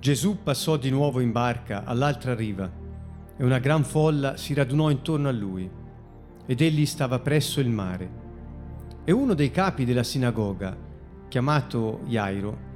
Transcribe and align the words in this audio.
Gesù 0.00 0.44
passò 0.44 0.76
di 0.76 0.90
nuovo 0.90 1.18
in 1.18 1.32
barca 1.32 1.82
all'altra 1.84 2.32
riva 2.32 2.70
e 3.36 3.44
una 3.44 3.58
gran 3.58 3.82
folla 3.82 4.36
si 4.36 4.54
radunò 4.54 4.90
intorno 4.90 5.28
a 5.28 5.32
lui 5.32 5.68
ed 6.46 6.60
egli 6.60 6.86
stava 6.86 7.18
presso 7.18 7.58
il 7.58 7.68
mare. 7.68 8.26
E 9.04 9.10
uno 9.10 9.34
dei 9.34 9.50
capi 9.50 9.84
della 9.84 10.04
sinagoga, 10.04 10.76
chiamato 11.26 12.02
Jairo, 12.06 12.66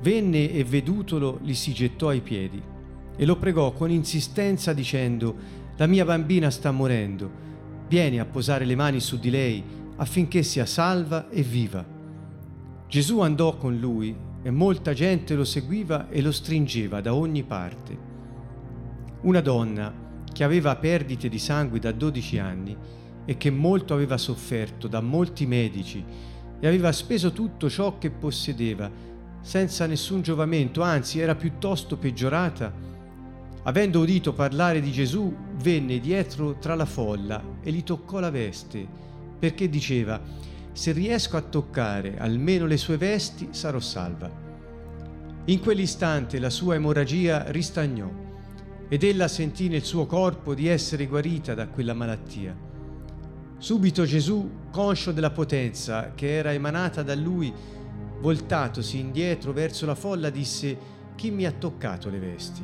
venne 0.00 0.50
e 0.50 0.64
vedutolo 0.64 1.40
gli 1.42 1.52
si 1.52 1.74
gettò 1.74 2.08
ai 2.08 2.22
piedi 2.22 2.60
e 3.16 3.26
lo 3.26 3.36
pregò 3.36 3.72
con 3.72 3.90
insistenza 3.90 4.72
dicendo, 4.72 5.36
la 5.76 5.86
mia 5.86 6.06
bambina 6.06 6.50
sta 6.50 6.70
morendo, 6.70 7.30
vieni 7.86 8.18
a 8.18 8.24
posare 8.24 8.64
le 8.64 8.76
mani 8.76 8.98
su 8.98 9.18
di 9.18 9.28
lei 9.28 9.62
affinché 9.96 10.42
sia 10.42 10.64
salva 10.64 11.28
e 11.28 11.42
viva. 11.42 11.84
Gesù 12.88 13.20
andò 13.20 13.58
con 13.58 13.76
lui 13.76 14.30
e 14.42 14.50
molta 14.50 14.92
gente 14.92 15.34
lo 15.34 15.44
seguiva 15.44 16.08
e 16.08 16.20
lo 16.20 16.32
stringeva 16.32 17.00
da 17.00 17.14
ogni 17.14 17.44
parte. 17.44 18.10
Una 19.22 19.40
donna 19.40 19.92
che 20.32 20.44
aveva 20.44 20.76
perdite 20.76 21.28
di 21.28 21.38
sangue 21.38 21.78
da 21.78 21.92
12 21.92 22.38
anni 22.38 22.76
e 23.24 23.36
che 23.36 23.50
molto 23.50 23.94
aveva 23.94 24.18
sofferto 24.18 24.88
da 24.88 25.00
molti 25.00 25.46
medici 25.46 26.04
e 26.58 26.66
aveva 26.66 26.90
speso 26.92 27.32
tutto 27.32 27.68
ciò 27.70 27.98
che 27.98 28.10
possedeva 28.10 28.90
senza 29.40 29.86
nessun 29.86 30.22
giovamento, 30.22 30.82
anzi 30.82 31.18
era 31.18 31.34
piuttosto 31.34 31.96
peggiorata, 31.96 32.72
avendo 33.64 34.00
udito 34.00 34.32
parlare 34.32 34.80
di 34.80 34.92
Gesù, 34.92 35.34
venne 35.56 35.98
dietro 35.98 36.58
tra 36.58 36.74
la 36.74 36.84
folla 36.84 37.42
e 37.60 37.72
gli 37.72 37.82
toccò 37.82 38.20
la 38.20 38.30
veste, 38.30 38.86
perché 39.38 39.68
diceva, 39.68 40.20
se 40.72 40.92
riesco 40.92 41.36
a 41.36 41.42
toccare 41.42 42.16
almeno 42.18 42.66
le 42.66 42.76
sue 42.76 42.96
vesti 42.96 43.48
sarò 43.50 43.78
salva. 43.78 44.30
In 45.46 45.60
quell'istante 45.60 46.38
la 46.38 46.50
sua 46.50 46.76
emorragia 46.76 47.50
ristagnò 47.50 48.08
ed 48.88 49.02
ella 49.02 49.26
sentì 49.26 49.68
nel 49.68 49.82
suo 49.82 50.06
corpo 50.06 50.54
di 50.54 50.68
essere 50.68 51.06
guarita 51.06 51.54
da 51.54 51.66
quella 51.66 51.94
malattia. 51.94 52.54
Subito 53.58 54.04
Gesù, 54.04 54.50
conscio 54.70 55.12
della 55.12 55.30
potenza 55.30 56.12
che 56.14 56.36
era 56.36 56.52
emanata 56.52 57.02
da 57.02 57.14
lui, 57.14 57.52
voltatosi 58.20 58.98
indietro 58.98 59.52
verso 59.52 59.86
la 59.86 59.94
folla, 59.94 60.30
disse, 60.30 60.76
chi 61.16 61.30
mi 61.30 61.44
ha 61.44 61.52
toccato 61.52 62.08
le 62.08 62.18
vesti? 62.18 62.62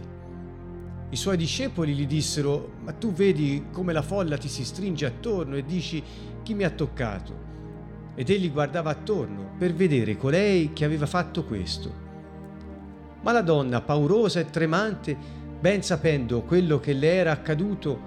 I 1.10 1.16
suoi 1.16 1.36
discepoli 1.36 1.94
gli 1.94 2.06
dissero, 2.06 2.72
ma 2.82 2.92
tu 2.92 3.12
vedi 3.12 3.66
come 3.72 3.92
la 3.92 4.02
folla 4.02 4.36
ti 4.36 4.48
si 4.48 4.64
stringe 4.64 5.06
attorno 5.06 5.56
e 5.56 5.64
dici, 5.64 6.02
chi 6.42 6.54
mi 6.54 6.64
ha 6.64 6.70
toccato? 6.70 7.47
Ed 8.18 8.30
egli 8.30 8.50
guardava 8.50 8.90
attorno 8.90 9.52
per 9.56 9.72
vedere 9.72 10.16
colei 10.16 10.72
che 10.72 10.84
aveva 10.84 11.06
fatto 11.06 11.44
questo. 11.44 12.06
Ma 13.20 13.30
la 13.30 13.42
donna, 13.42 13.80
paurosa 13.80 14.40
e 14.40 14.50
tremante, 14.50 15.16
ben 15.60 15.84
sapendo 15.84 16.42
quello 16.42 16.80
che 16.80 16.94
le 16.94 17.14
era 17.14 17.30
accaduto, 17.30 18.00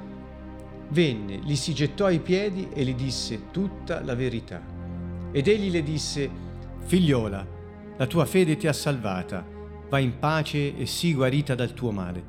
venne, 0.90 1.40
gli 1.42 1.56
si 1.56 1.73
gettò 1.73 2.08
ai 2.08 2.20
piedi 2.20 2.68
e 2.73 2.84
gli 2.84 2.94
disse 2.94 3.52
tutta 3.52 4.03
la 4.03 4.14
verità. 4.14 4.62
Ed 5.31 5.48
egli 5.48 5.72
le 5.72 5.81
disse, 5.81 6.30
Figliola, 6.80 7.48
la 7.96 8.06
tua 8.06 8.25
fede 8.25 8.58
ti 8.58 8.68
ha 8.68 8.73
salvata, 8.73 9.46
vai 9.88 10.03
in 10.03 10.20
pace 10.20 10.75
e 10.75 10.86
sii 10.88 11.14
guarita 11.14 11.56
dal 11.56 11.73
tuo 11.73 11.92
male. 11.92 12.22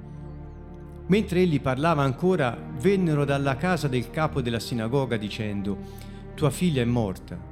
Mentre 1.09 1.41
egli 1.41 1.61
parlava 1.61 2.05
ancora, 2.05 2.57
vennero 2.81 3.25
dalla 3.25 3.57
casa 3.57 3.89
del 3.89 4.09
capo 4.11 4.41
della 4.41 4.61
sinagoga 4.61 5.17
dicendo, 5.17 6.11
Tua 6.37 6.51
figlia 6.51 6.81
è 6.81 6.85
morta, 6.85 7.51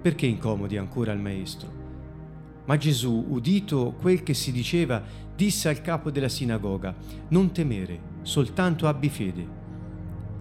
perché 0.00 0.26
incomodi 0.26 0.76
ancora 0.76 1.12
il 1.12 1.20
maestro? 1.20 1.86
Ma 2.66 2.76
Gesù, 2.76 3.24
udito 3.28 3.94
quel 4.00 4.22
che 4.22 4.34
si 4.34 4.52
diceva, 4.52 5.02
disse 5.34 5.68
al 5.68 5.80
capo 5.80 6.10
della 6.10 6.28
sinagoga, 6.28 6.94
Non 7.28 7.50
temere, 7.50 8.00
soltanto 8.22 8.86
abbi 8.86 9.08
fede. 9.08 9.56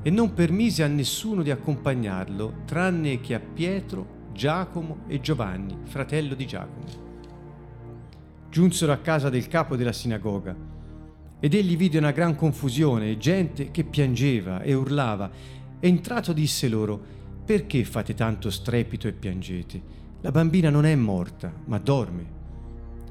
E 0.02 0.10
non 0.10 0.34
permise 0.34 0.84
a 0.84 0.88
nessuno 0.88 1.42
di 1.42 1.52
accompagnarlo, 1.52 2.64
tranne 2.66 3.20
che 3.22 3.34
a 3.34 3.40
Pietro 3.40 4.16
Giacomo 4.34 5.00
e 5.08 5.20
Giovanni, 5.20 5.76
fratello 5.84 6.36
di 6.36 6.46
Giacomo. 6.46 6.86
Giunsero 8.50 8.92
a 8.92 8.98
casa 8.98 9.30
del 9.30 9.48
capo 9.48 9.76
della 9.76 9.92
sinagoga 9.92 10.56
ed 11.40 11.54
egli 11.54 11.78
vide 11.78 11.98
una 11.98 12.12
gran 12.12 12.36
confusione 12.36 13.12
e 13.12 13.18
gente 13.18 13.72
che 13.72 13.84
piangeva 13.84 14.62
e 14.62 14.74
urlava. 14.74 15.30
Entrato 15.80 16.34
disse 16.34 16.68
loro, 16.68 17.02
perché 17.48 17.86
fate 17.86 18.14
tanto 18.14 18.50
strepito 18.50 19.08
e 19.08 19.14
piangete? 19.14 19.82
La 20.20 20.32
bambina 20.32 20.70
non 20.70 20.86
è 20.86 20.94
morta, 20.96 21.50
ma 21.68 21.78
dorme. 21.78 22.26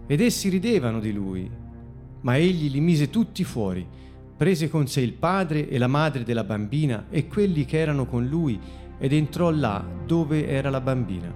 Ed 0.06 0.20
essi 0.20 0.50
ridevano 0.50 1.00
di 1.00 1.10
lui, 1.10 1.50
ma 2.20 2.36
egli 2.36 2.70
li 2.70 2.80
mise 2.80 3.08
tutti 3.08 3.44
fuori, 3.44 3.86
prese 4.36 4.68
con 4.68 4.86
sé 4.88 5.00
il 5.00 5.14
padre 5.14 5.70
e 5.70 5.78
la 5.78 5.86
madre 5.86 6.22
della 6.22 6.44
bambina 6.44 7.06
e 7.08 7.28
quelli 7.28 7.64
che 7.64 7.78
erano 7.78 8.04
con 8.04 8.26
lui 8.26 8.60
ed 8.98 9.14
entrò 9.14 9.48
là 9.48 9.82
dove 10.04 10.46
era 10.46 10.68
la 10.68 10.82
bambina. 10.82 11.32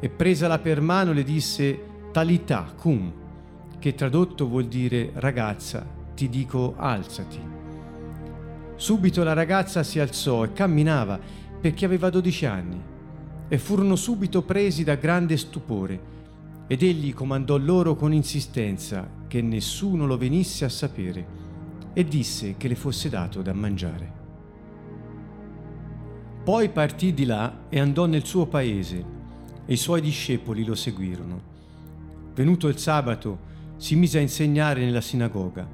E 0.00 0.08
presala 0.08 0.58
per 0.58 0.80
mano 0.80 1.12
le 1.12 1.22
disse 1.22 1.80
Talità 2.10 2.74
cum, 2.76 3.12
che 3.78 3.94
tradotto 3.94 4.48
vuol 4.48 4.66
dire 4.66 5.12
ragazza, 5.14 5.86
ti 6.16 6.28
dico 6.28 6.74
alzati. 6.76 7.40
Subito 8.74 9.22
la 9.22 9.32
ragazza 9.32 9.84
si 9.84 10.00
alzò 10.00 10.42
e 10.42 10.52
camminava 10.52 11.39
perché 11.60 11.84
aveva 11.84 12.10
dodici 12.10 12.46
anni 12.46 12.80
e 13.48 13.58
furono 13.58 13.96
subito 13.96 14.42
presi 14.42 14.84
da 14.84 14.94
grande 14.94 15.36
stupore 15.36 16.08
ed 16.66 16.82
egli 16.82 17.12
comandò 17.12 17.56
loro 17.56 17.96
con 17.96 18.12
insistenza 18.12 19.08
che 19.26 19.42
nessuno 19.42 20.06
lo 20.06 20.16
venisse 20.16 20.64
a 20.64 20.68
sapere 20.68 21.26
e 21.92 22.04
disse 22.04 22.54
che 22.56 22.68
le 22.68 22.76
fosse 22.76 23.08
dato 23.08 23.42
da 23.42 23.52
mangiare. 23.52 24.18
Poi 26.44 26.68
partì 26.70 27.12
di 27.12 27.24
là 27.24 27.64
e 27.68 27.80
andò 27.80 28.06
nel 28.06 28.24
suo 28.24 28.46
paese, 28.46 29.04
e 29.66 29.72
i 29.72 29.76
suoi 29.76 30.00
discepoli 30.00 30.64
lo 30.64 30.74
seguirono. 30.74 31.42
Venuto 32.34 32.68
il 32.68 32.78
sabato, 32.78 33.48
si 33.76 33.96
mise 33.96 34.18
a 34.18 34.22
insegnare 34.22 34.84
nella 34.84 35.00
sinagoga. 35.00 35.68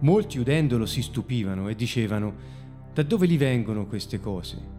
Molti 0.00 0.38
udendolo 0.38 0.86
si 0.86 1.02
stupivano 1.02 1.68
e 1.68 1.74
dicevano, 1.74 2.34
da 2.92 3.02
dove 3.02 3.28
gli 3.28 3.38
vengono 3.38 3.86
queste 3.86 4.18
cose? 4.18 4.71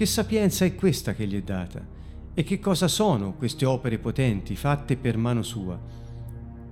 Che 0.00 0.06
sapienza 0.06 0.64
è 0.64 0.74
questa 0.74 1.12
che 1.12 1.26
gli 1.26 1.36
è 1.36 1.42
data? 1.42 1.86
E 2.32 2.42
che 2.42 2.58
cosa 2.58 2.88
sono 2.88 3.34
queste 3.34 3.66
opere 3.66 3.98
potenti 3.98 4.56
fatte 4.56 4.96
per 4.96 5.18
mano 5.18 5.42
sua? 5.42 5.78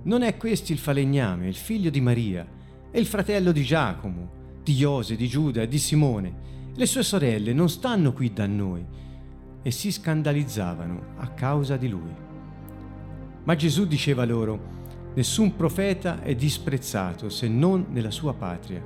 Non 0.01 0.23
è 0.23 0.35
questi 0.35 0.71
il 0.71 0.79
falegname, 0.79 1.47
il 1.47 1.53
figlio 1.53 1.91
di 1.91 2.01
Maria, 2.01 2.43
e 2.89 2.99
il 2.99 3.05
fratello 3.05 3.51
di 3.51 3.61
Giacomo, 3.61 4.31
di 4.63 4.73
Iose, 4.73 5.15
di 5.15 5.27
Giuda 5.27 5.61
e 5.61 5.67
di 5.67 5.77
Simone, 5.77 6.33
le 6.73 6.85
sue 6.87 7.03
sorelle 7.03 7.53
non 7.53 7.69
stanno 7.69 8.13
qui 8.13 8.33
da 8.33 8.47
noi 8.47 8.83
e 9.61 9.69
si 9.69 9.91
scandalizzavano 9.91 11.13
a 11.17 11.27
causa 11.27 11.77
di 11.77 11.87
lui. 11.87 12.15
Ma 13.43 13.55
Gesù 13.55 13.85
diceva 13.85 14.25
loro, 14.25 14.59
nessun 15.13 15.55
profeta 15.55 16.23
è 16.23 16.33
disprezzato 16.33 17.29
se 17.29 17.47
non 17.47 17.89
nella 17.91 18.09
sua 18.09 18.33
patria, 18.33 18.83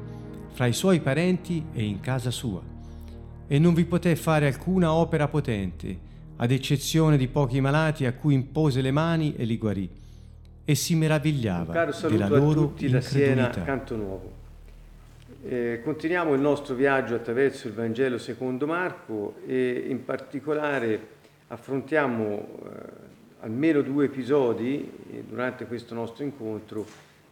fra 0.52 0.66
i 0.66 0.74
suoi 0.74 1.00
parenti 1.00 1.64
e 1.72 1.86
in 1.86 2.02
casa 2.02 2.30
sua. 2.30 2.73
E 3.54 3.60
non 3.60 3.76
vi 3.76 3.86
poté 3.86 4.16
fare 4.16 4.48
alcuna 4.48 4.94
opera 4.94 5.28
potente, 5.28 5.96
ad 6.38 6.50
eccezione 6.50 7.18
di 7.18 7.28
pochi 7.28 7.62
malati 7.62 8.08
a 8.08 8.14
cui 8.14 8.34
impose 8.34 8.82
le 8.82 8.90
mani 8.90 9.36
e 9.36 9.44
li 9.44 9.60
guarì. 9.60 9.88
E 10.66 10.74
si 10.74 10.96
meravigliava 10.96 11.86
della 12.08 12.30
loro 12.30 12.50
a 12.50 12.54
tutti 12.64 12.90
da 12.90 13.00
Siena, 13.00 13.52
Canto 13.52 13.96
Nuovo. 13.96 14.32
Eh, 15.44 15.82
continuiamo 15.84 16.34
il 16.34 16.42
nostro 16.42 16.74
viaggio 16.74 17.14
attraverso 17.14 17.68
il 17.68 17.76
Vangelo 17.76 18.18
secondo 18.18 18.66
Marco 18.66 19.36
e 19.46 19.86
in 19.88 20.04
particolare 20.04 21.08
affrontiamo 21.50 22.32
eh, 22.34 22.70
almeno 23.42 23.84
due 23.84 24.06
episodi 24.06 24.92
eh, 25.12 25.26
durante 25.30 25.68
questo 25.68 25.94
nostro 25.94 26.24
incontro 26.24 26.88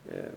ehm, 0.07 0.29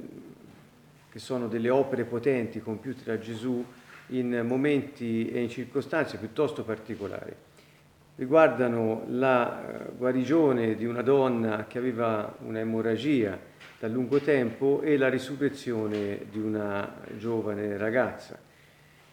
che 1.11 1.19
sono 1.19 1.47
delle 1.47 1.69
opere 1.69 2.05
potenti 2.05 2.63
compiute 2.63 3.03
da 3.05 3.19
Gesù 3.19 3.63
in 4.09 4.45
momenti 4.47 5.31
e 5.31 5.41
in 5.41 5.49
circostanze 5.49 6.19
piuttosto 6.19 6.63
particolari. 6.63 7.33
Riguardano 8.17 9.05
la 9.09 9.87
eh, 9.87 9.91
guarigione 9.97 10.77
di 10.77 10.85
una 10.85 11.03
donna 11.03 11.67
che 11.67 11.79
aveva 11.79 12.33
un'emorragia 12.45 13.37
da 13.79 13.89
lungo 13.89 14.19
tempo 14.19 14.83
e 14.83 14.97
la 14.97 15.09
risurrezione 15.09 16.27
di 16.31 16.39
una 16.39 16.95
giovane 17.19 17.77
ragazza. 17.77 18.39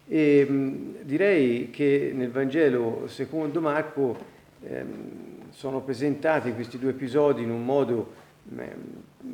E, 0.07 0.45
mh, 0.47 1.03
direi 1.03 1.69
che 1.71 2.11
nel 2.13 2.29
Vangelo 2.29 3.07
secondo 3.07 3.59
Marco 3.59 4.17
ehm, 4.61 5.49
sono 5.49 5.81
presentati 5.81 6.53
questi 6.53 6.77
due 6.77 6.91
episodi 6.91 7.43
in 7.43 7.49
un 7.49 7.65
modo 7.65 8.13
ehm, 8.55 8.69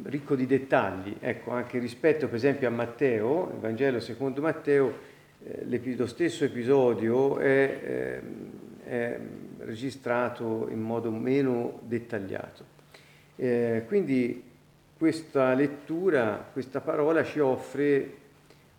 ricco 0.03 0.36
di 0.36 0.45
dettagli, 0.45 1.18
ecco, 1.19 1.51
anche 1.51 1.80
rispetto 1.80 2.27
per 2.27 2.36
esempio 2.36 2.68
a 2.68 2.71
Matteo, 2.71 3.51
il 3.53 3.60
Vangelo 3.60 4.00
secondo 4.00 4.42
Matteo, 4.42 5.15
eh, 5.47 5.95
lo 5.95 6.07
stesso 6.07 6.44
episodio 6.44 7.38
è, 7.38 7.79
eh, 7.83 8.21
è, 8.83 9.19
registrato 9.59 10.67
in 10.69 10.79
modo 10.79 11.11
meno 11.11 11.79
dettagliato. 11.83 12.75
Eh, 13.35 13.83
quindi 13.88 14.44
questa 14.97 15.53
lettura, 15.53 16.49
questa 16.51 16.79
parola 16.81 17.23
ci 17.23 17.39
offre 17.39 18.15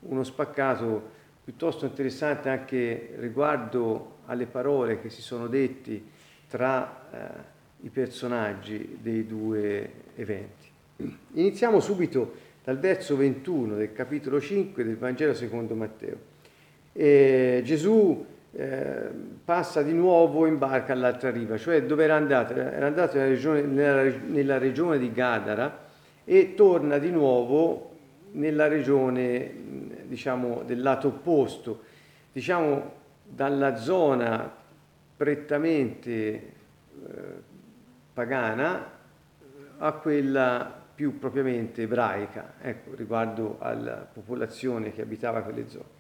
uno 0.01 0.25
spaccato 0.25 1.17
piuttosto 1.45 1.85
interessante 1.87 2.49
anche 2.49 3.15
riguardo 3.17 4.17
alle 4.27 4.47
parole 4.47 5.01
che 5.01 5.11
si 5.11 5.23
sono 5.23 5.47
detti 5.47 6.03
tra 6.49 7.09
eh, 7.11 7.87
i 7.87 7.89
personaggi 7.89 8.99
dei 9.01 9.27
due 9.27 9.91
eventi. 10.17 10.67
Iniziamo 11.33 11.81
subito 11.81 12.47
dal 12.65 12.79
verso 12.79 13.17
21 13.17 13.77
del 13.77 13.93
capitolo 13.93 14.41
5 14.41 14.85
del 14.85 14.97
Vangelo 14.97 15.35
secondo 15.35 15.75
Matteo. 15.75 16.37
E 17.01 17.63
Gesù 17.65 18.27
eh, 18.51 19.09
passa 19.45 19.83
di 19.83 19.93
nuovo 19.93 20.47
in 20.47 20.59
barca 20.59 20.95
all'altra 20.95 21.31
riva, 21.31 21.57
cioè 21.57 21.85
dove 21.85 22.03
era 22.03 22.17
andato? 22.17 22.55
Era 22.55 22.87
andato 22.87 23.17
nella 23.19 23.29
regione, 23.29 23.63
nella, 23.63 24.17
nella 24.27 24.59
regione 24.59 24.99
di 24.99 25.13
Gadara 25.13 25.87
e 26.25 26.55
torna 26.57 26.99
di 26.99 27.13
nuovo 27.13 27.93
nella 28.33 28.67
regione 28.67 29.49
diciamo, 30.07 30.65
del 30.67 30.83
lato 30.83 31.07
opposto, 31.07 31.83
diciamo 32.33 32.95
dalla 33.23 33.77
zona 33.77 34.53
prettamente 35.17 36.09
eh, 36.11 36.53
pagana 38.13 38.91
a 39.79 39.93
quella 39.93 40.83
più 40.97 41.17
propriamente 41.21 41.83
ebraica, 41.83 42.55
ecco, 42.61 42.97
riguardo 42.97 43.59
alla 43.61 44.05
popolazione 44.13 44.93
che 44.93 45.03
abitava 45.03 45.43
quelle 45.43 45.69
zone. 45.69 45.98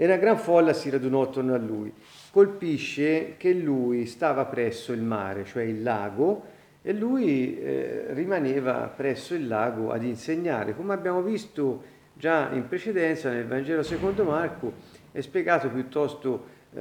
E 0.00 0.04
una 0.04 0.16
gran 0.16 0.38
folla 0.38 0.72
si 0.74 0.90
radunò 0.90 1.22
attorno 1.22 1.54
a 1.54 1.58
lui. 1.58 1.92
Colpisce 2.30 3.34
che 3.36 3.52
lui 3.52 4.06
stava 4.06 4.44
presso 4.44 4.92
il 4.92 5.02
mare, 5.02 5.44
cioè 5.44 5.64
il 5.64 5.82
lago, 5.82 6.44
e 6.82 6.92
lui 6.92 7.58
eh, 7.58 8.06
rimaneva 8.10 8.92
presso 8.94 9.34
il 9.34 9.48
lago 9.48 9.90
ad 9.90 10.04
insegnare. 10.04 10.76
Come 10.76 10.94
abbiamo 10.94 11.20
visto 11.20 11.82
già 12.12 12.50
in 12.52 12.68
precedenza 12.68 13.28
nel 13.28 13.48
Vangelo 13.48 13.82
secondo 13.82 14.22
Marco, 14.22 14.72
è 15.10 15.20
spiegato 15.20 15.68
piuttosto 15.68 16.44
eh, 16.74 16.80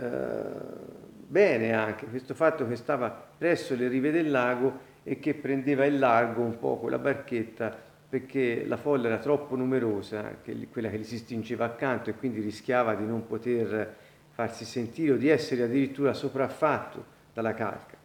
bene 1.28 1.74
anche 1.74 2.06
questo 2.06 2.36
fatto 2.36 2.68
che 2.68 2.75
stava 2.75 3.10
presso 3.36 3.74
le 3.74 3.88
rive 3.88 4.12
del 4.12 4.30
lago 4.30 4.80
e 5.04 5.18
che 5.18 5.34
prendeva 5.34 5.86
in 5.86 5.98
largo 5.98 6.44
un 6.44 6.60
po' 6.60 6.78
quella 6.78 7.00
barchetta 7.00 7.75
perché 8.09 8.65
la 8.65 8.77
folla 8.77 9.07
era 9.07 9.18
troppo 9.18 9.56
numerosa, 9.56 10.38
che, 10.42 10.68
quella 10.71 10.89
che 10.89 11.00
gli 11.00 11.04
si 11.04 11.18
stingeva 11.18 11.65
accanto 11.65 12.09
e 12.09 12.13
quindi 12.13 12.39
rischiava 12.39 12.95
di 12.95 13.06
non 13.06 13.27
poter 13.27 13.95
farsi 14.30 14.65
sentire 14.65 15.13
o 15.13 15.18
di 15.18 15.30
essere 15.30 15.63
addirittura 15.63 16.13
sopraffatto 16.13 17.04
dalla 17.33 17.54
calca. 17.54 17.95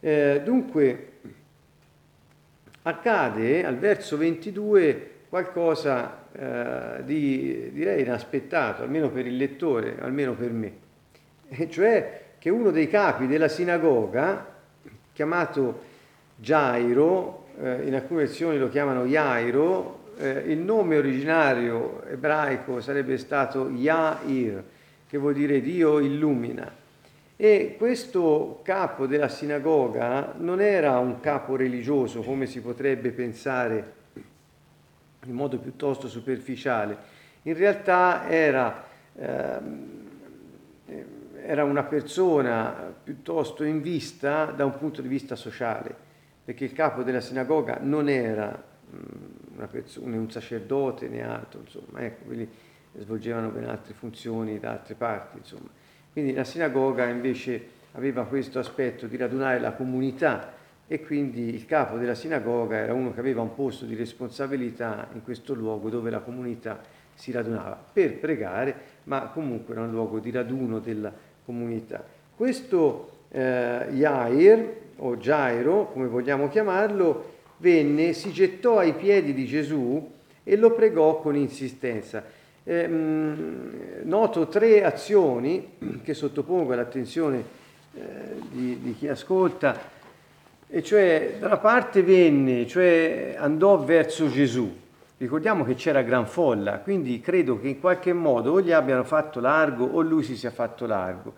Eh, 0.00 0.40
dunque 0.44 1.12
accade 2.82 3.64
al 3.64 3.76
verso 3.76 4.16
22 4.16 5.10
qualcosa 5.28 6.28
eh, 6.32 7.04
di 7.04 7.70
direi 7.72 8.02
inaspettato, 8.02 8.82
almeno 8.82 9.10
per 9.10 9.26
il 9.26 9.36
lettore, 9.36 9.96
almeno 10.00 10.34
per 10.34 10.50
me, 10.52 10.72
e 11.48 11.68
cioè 11.68 12.22
che 12.38 12.50
uno 12.50 12.70
dei 12.70 12.88
capi 12.88 13.26
della 13.26 13.48
sinagoga, 13.48 14.54
chiamato 15.12 15.82
Gairo, 16.36 17.45
eh, 17.45 17.45
in 17.58 17.94
alcune 17.94 18.24
versioni 18.24 18.58
lo 18.58 18.68
chiamano 18.68 19.04
Jairo, 19.06 20.04
eh, 20.18 20.44
il 20.46 20.58
nome 20.58 20.96
originario 20.96 22.02
ebraico 22.04 22.80
sarebbe 22.80 23.16
stato 23.18 23.70
Yair, 23.70 24.62
che 25.08 25.18
vuol 25.18 25.34
dire 25.34 25.60
Dio 25.60 25.98
illumina. 25.98 26.84
E 27.38 27.74
questo 27.78 28.60
capo 28.62 29.06
della 29.06 29.28
sinagoga 29.28 30.34
non 30.38 30.60
era 30.60 30.98
un 30.98 31.20
capo 31.20 31.56
religioso 31.56 32.22
come 32.22 32.46
si 32.46 32.60
potrebbe 32.60 33.10
pensare 33.10 33.92
in 35.26 35.34
modo 35.34 35.58
piuttosto 35.58 36.08
superficiale, 36.08 36.96
in 37.42 37.54
realtà 37.54 38.28
era, 38.28 38.86
eh, 39.14 39.58
era 41.42 41.64
una 41.64 41.82
persona 41.82 42.94
piuttosto 43.02 43.64
in 43.64 43.82
vista 43.82 44.46
da 44.46 44.64
un 44.64 44.76
punto 44.78 45.02
di 45.02 45.08
vista 45.08 45.36
sociale 45.36 46.04
perché 46.46 46.64
il 46.64 46.72
capo 46.72 47.02
della 47.02 47.20
sinagoga 47.20 47.78
non 47.82 48.08
era 48.08 48.62
mm, 48.94 49.64
persona, 49.64 50.16
un 50.16 50.30
sacerdote 50.30 51.08
né 51.08 51.20
altro, 51.20 51.58
insomma, 51.58 52.02
ecco, 52.02 52.26
quelli 52.26 52.48
svolgevano 52.98 53.48
ben 53.48 53.64
altre 53.64 53.94
funzioni 53.94 54.60
da 54.60 54.70
altre 54.70 54.94
parti, 54.94 55.38
insomma. 55.38 55.68
Quindi 56.12 56.32
la 56.32 56.44
sinagoga 56.44 57.08
invece 57.08 57.66
aveva 57.94 58.26
questo 58.26 58.60
aspetto 58.60 59.08
di 59.08 59.16
radunare 59.16 59.58
la 59.58 59.72
comunità 59.72 60.52
e 60.86 61.04
quindi 61.04 61.52
il 61.52 61.66
capo 61.66 61.96
della 61.96 62.14
sinagoga 62.14 62.76
era 62.76 62.94
uno 62.94 63.12
che 63.12 63.18
aveva 63.18 63.42
un 63.42 63.52
posto 63.52 63.84
di 63.84 63.96
responsabilità 63.96 65.08
in 65.14 65.24
questo 65.24 65.52
luogo 65.52 65.90
dove 65.90 66.10
la 66.10 66.20
comunità 66.20 66.80
si 67.12 67.32
radunava 67.32 67.76
per 67.92 68.20
pregare, 68.20 68.74
ma 69.04 69.30
comunque 69.30 69.74
era 69.74 69.82
un 69.82 69.90
luogo 69.90 70.20
di 70.20 70.30
raduno 70.30 70.78
della 70.78 71.12
comunità. 71.44 72.04
Questo 72.36 73.24
eh, 73.30 73.88
Yair, 73.90 74.84
o 74.98 75.16
Gairo, 75.16 75.90
come 75.92 76.06
vogliamo 76.06 76.48
chiamarlo, 76.48 77.34
venne, 77.58 78.12
si 78.12 78.32
gettò 78.32 78.78
ai 78.78 78.94
piedi 78.94 79.34
di 79.34 79.46
Gesù 79.46 80.12
e 80.42 80.56
lo 80.56 80.72
pregò 80.72 81.20
con 81.20 81.36
insistenza. 81.36 82.24
Eh, 82.62 82.86
noto 82.86 84.48
tre 84.48 84.84
azioni 84.84 85.74
che 86.02 86.14
sottopongo 86.14 86.72
all'attenzione 86.72 87.44
eh, 87.94 88.00
di, 88.50 88.80
di, 88.80 88.94
chi 88.96 89.08
ascolta, 89.08 89.78
e 90.68 90.82
cioè 90.82 91.36
da 91.38 91.46
una 91.46 91.58
parte 91.58 92.02
venne, 92.02 92.66
cioè 92.66 93.36
andò 93.38 93.78
verso 93.78 94.28
Gesù. 94.28 94.84
Ricordiamo 95.18 95.64
che 95.64 95.74
c'era 95.74 96.02
gran 96.02 96.26
folla, 96.26 96.80
quindi 96.80 97.20
credo 97.20 97.58
che 97.58 97.68
in 97.68 97.80
qualche 97.80 98.12
modo 98.12 98.52
o 98.52 98.60
gli 98.60 98.72
abbiano 98.72 99.04
fatto 99.04 99.40
largo 99.40 99.84
o 99.84 100.00
lui 100.02 100.22
si 100.22 100.36
sia 100.36 100.50
fatto 100.50 100.86
largo. 100.86 101.34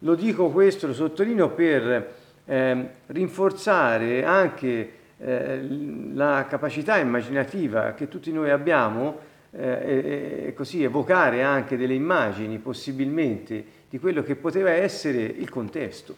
Lo 0.00 0.14
dico 0.14 0.50
questo, 0.50 0.88
lo 0.88 0.94
sottolineo 0.94 1.50
per 1.50 2.20
eh, 2.44 2.88
rinforzare 3.06 4.24
anche 4.24 4.92
eh, 5.18 5.66
la 6.14 6.46
capacità 6.48 6.98
immaginativa 6.98 7.92
che 7.92 8.08
tutti 8.08 8.32
noi 8.32 8.50
abbiamo 8.50 9.30
eh, 9.52 10.46
e, 10.46 10.54
così 10.54 10.82
evocare 10.82 11.42
anche 11.42 11.76
delle 11.76 11.94
immagini 11.94 12.58
possibilmente 12.58 13.64
di 13.88 13.98
quello 13.98 14.22
che 14.22 14.34
poteva 14.34 14.70
essere 14.70 15.22
il 15.22 15.48
contesto. 15.48 16.16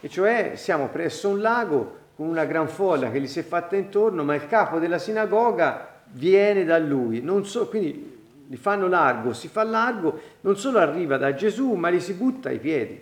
E 0.00 0.08
cioè 0.08 0.52
siamo 0.56 0.88
presso 0.88 1.28
un 1.28 1.40
lago 1.40 1.98
con 2.16 2.26
una 2.26 2.44
gran 2.44 2.68
folla 2.68 3.10
che 3.10 3.20
gli 3.20 3.28
si 3.28 3.38
è 3.38 3.44
fatta 3.44 3.76
intorno, 3.76 4.24
ma 4.24 4.34
il 4.34 4.46
capo 4.46 4.78
della 4.78 4.98
sinagoga 4.98 6.02
viene 6.12 6.64
da 6.64 6.78
lui, 6.78 7.24
so, 7.44 7.68
quindi 7.68 8.20
gli 8.48 8.56
fanno 8.56 8.88
largo, 8.88 9.32
si 9.32 9.48
fa 9.48 9.62
largo, 9.62 10.20
non 10.40 10.56
solo 10.56 10.78
arriva 10.78 11.16
da 11.16 11.34
Gesù, 11.34 11.72
ma 11.74 11.90
gli 11.90 12.00
si 12.00 12.14
butta 12.14 12.48
ai 12.48 12.58
piedi, 12.58 13.00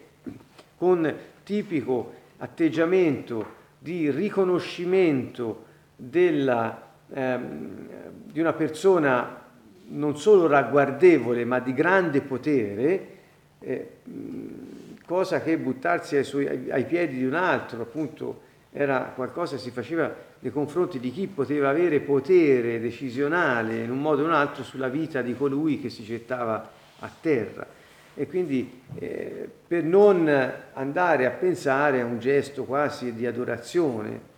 con 0.76 1.12
tipico 1.42 2.18
atteggiamento 2.40 3.58
di 3.78 4.10
riconoscimento 4.10 5.64
della, 5.96 6.88
ehm, 7.12 7.88
di 8.24 8.40
una 8.40 8.52
persona 8.52 9.38
non 9.88 10.16
solo 10.16 10.46
ragguardevole 10.46 11.44
ma 11.44 11.58
di 11.60 11.72
grande 11.74 12.20
potere, 12.20 13.06
eh, 13.60 13.88
cosa 15.04 15.42
che 15.42 15.58
buttarsi 15.58 16.16
ai, 16.16 16.24
suoi, 16.24 16.70
ai, 16.70 16.84
piedi 16.84 17.16
di 17.16 17.24
un 17.24 17.34
altro 17.34 17.82
appunto 17.82 18.48
era 18.72 19.12
qualcosa 19.14 19.56
che 19.56 19.62
si 19.62 19.70
faceva 19.70 20.14
nei 20.38 20.52
confronti 20.52 21.00
di 21.00 21.10
chi 21.10 21.26
poteva 21.26 21.68
avere 21.68 22.00
potere 22.00 22.78
decisionale 22.80 23.82
in 23.82 23.90
un 23.90 24.00
modo 24.00 24.22
o 24.22 24.24
in 24.24 24.30
un 24.30 24.36
altro 24.36 24.62
sulla 24.62 24.88
vita 24.88 25.22
di 25.22 25.34
colui 25.34 25.80
che 25.80 25.90
si 25.90 26.04
gettava 26.04 26.70
a 27.00 27.10
terra 27.20 27.66
e 28.14 28.26
quindi 28.26 28.82
eh, 28.98 29.48
per 29.66 29.84
non 29.84 30.28
andare 30.72 31.26
a 31.26 31.30
pensare 31.30 32.00
a 32.00 32.04
un 32.04 32.18
gesto 32.18 32.64
quasi 32.64 33.14
di 33.14 33.26
adorazione 33.26 34.28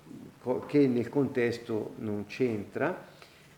che 0.67 0.87
nel 0.87 1.09
contesto 1.09 1.95
non 1.99 2.27
c'entra, 2.27 3.11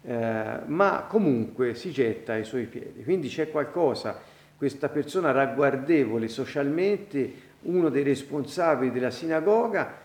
eh, 0.03 0.59
ma 0.67 1.07
comunque 1.09 1.75
si 1.75 1.91
getta 1.91 2.35
ai 2.35 2.45
suoi 2.45 2.65
piedi. 2.65 3.03
Quindi 3.03 3.29
c'è 3.29 3.51
qualcosa, 3.51 4.21
questa 4.57 4.89
persona 4.89 5.31
ragguardevole 5.31 6.29
socialmente, 6.29 7.33
uno 7.63 7.89
dei 7.89 8.03
responsabili 8.03 8.93
della 8.93 9.11
sinagoga, 9.11 10.03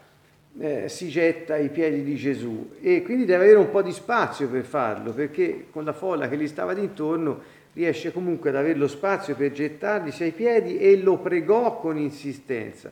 eh, 0.58 0.90
si 0.90 1.10
getta 1.10 1.54
ai 1.54 1.70
piedi 1.70 2.04
di 2.04 2.16
Gesù 2.16 2.72
e 2.82 3.04
quindi 3.04 3.26
deve 3.26 3.44
avere 3.44 3.60
un 3.60 3.70
po' 3.70 3.82
di 3.82 3.92
spazio 3.92 4.48
per 4.48 4.64
farlo, 4.64 5.12
perché 5.12 5.68
con 5.70 5.84
la 5.84 5.94
folla 5.94 6.28
che 6.28 6.38
gli 6.38 6.48
stava 6.48 6.74
d'intorno 6.74 7.58
riesce 7.74 8.12
comunque 8.12 8.50
ad 8.50 8.56
avere 8.56 8.78
lo 8.78 8.88
spazio 8.88 9.36
per 9.36 9.52
gettargli 9.52 10.12
ai 10.22 10.32
piedi 10.32 10.78
e 10.78 10.98
lo 11.02 11.18
pregò 11.18 11.80
con 11.80 11.98
insistenza. 11.98 12.92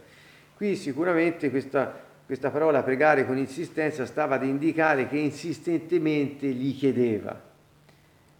Qui 0.56 0.76
sicuramente 0.76 1.50
questa, 1.50 2.06
questa 2.26 2.50
parola 2.50 2.84
pregare 2.84 3.26
con 3.26 3.38
insistenza 3.38 4.06
stava 4.06 4.36
ad 4.36 4.44
indicare 4.44 5.08
che 5.08 5.18
insistentemente 5.18 6.48
gli 6.48 6.76
chiedeva. 6.76 7.42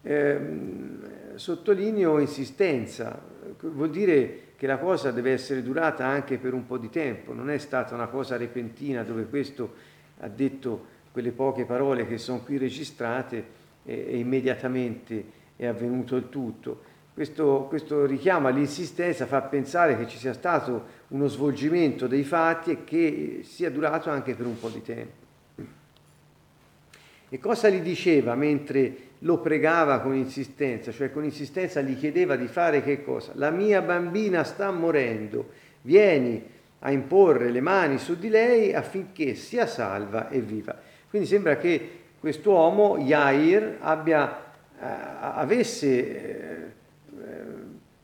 Eh, 0.02 0.38
sottolineo 1.34 2.18
insistenza, 2.18 3.20
vuol 3.60 3.90
dire 3.90 4.42
che 4.56 4.66
la 4.66 4.78
cosa 4.78 5.10
deve 5.10 5.32
essere 5.32 5.62
durata 5.62 6.04
anche 6.04 6.38
per 6.38 6.52
un 6.52 6.66
po' 6.66 6.78
di 6.78 6.90
tempo, 6.90 7.32
non 7.32 7.50
è 7.50 7.58
stata 7.58 7.94
una 7.94 8.08
cosa 8.08 8.36
repentina 8.36 9.04
dove 9.04 9.26
questo 9.26 9.74
ha 10.20 10.28
detto 10.28 10.96
quelle 11.12 11.30
poche 11.30 11.64
parole 11.64 12.06
che 12.06 12.18
sono 12.18 12.40
qui 12.40 12.58
registrate 12.58 13.44
e, 13.84 14.06
e 14.08 14.18
immediatamente 14.18 15.24
è 15.58 15.66
avvenuto 15.66 16.16
il 16.16 16.28
tutto. 16.28 16.86
Questo, 17.12 17.66
questo, 17.68 18.06
richiamo 18.06 18.46
all'insistenza 18.46 19.26
fa 19.26 19.42
pensare 19.42 19.98
che 19.98 20.06
ci 20.06 20.16
sia 20.16 20.32
stato 20.32 20.96
uno 21.08 21.26
svolgimento 21.26 22.06
dei 22.06 22.22
fatti 22.22 22.70
e 22.70 22.84
che 22.84 23.40
sia 23.42 23.70
durato 23.70 24.08
anche 24.08 24.36
per 24.36 24.46
un 24.46 24.58
po' 24.58 24.68
di 24.68 24.82
tempo. 24.82 25.26
E 27.28 27.38
cosa 27.40 27.68
gli 27.68 27.80
diceva 27.80 28.36
mentre 28.36 28.96
lo 29.18 29.38
pregava 29.38 29.98
con 29.98 30.14
insistenza? 30.14 30.92
Cioè 30.92 31.10
con 31.10 31.24
insistenza 31.24 31.80
gli 31.80 31.98
chiedeva 31.98 32.36
di 32.36 32.46
fare 32.46 32.84
che 32.84 33.02
cosa? 33.02 33.32
La 33.34 33.50
mia 33.50 33.82
bambina 33.82 34.44
sta 34.44 34.70
morendo, 34.70 35.50
vieni 35.82 36.42
a 36.78 36.92
imporre 36.92 37.50
le 37.50 37.60
mani 37.60 37.98
su 37.98 38.16
di 38.16 38.28
lei 38.28 38.72
affinché 38.72 39.34
sia 39.34 39.66
salva 39.66 40.28
e 40.28 40.40
viva. 40.40 40.78
Quindi 41.10 41.26
sembra 41.26 41.56
che 41.56 41.90
quest'uomo, 42.20 42.98
Yair, 42.98 43.78
abbia, 43.80 44.47
avesse 44.80 45.88
eh, 45.88 46.76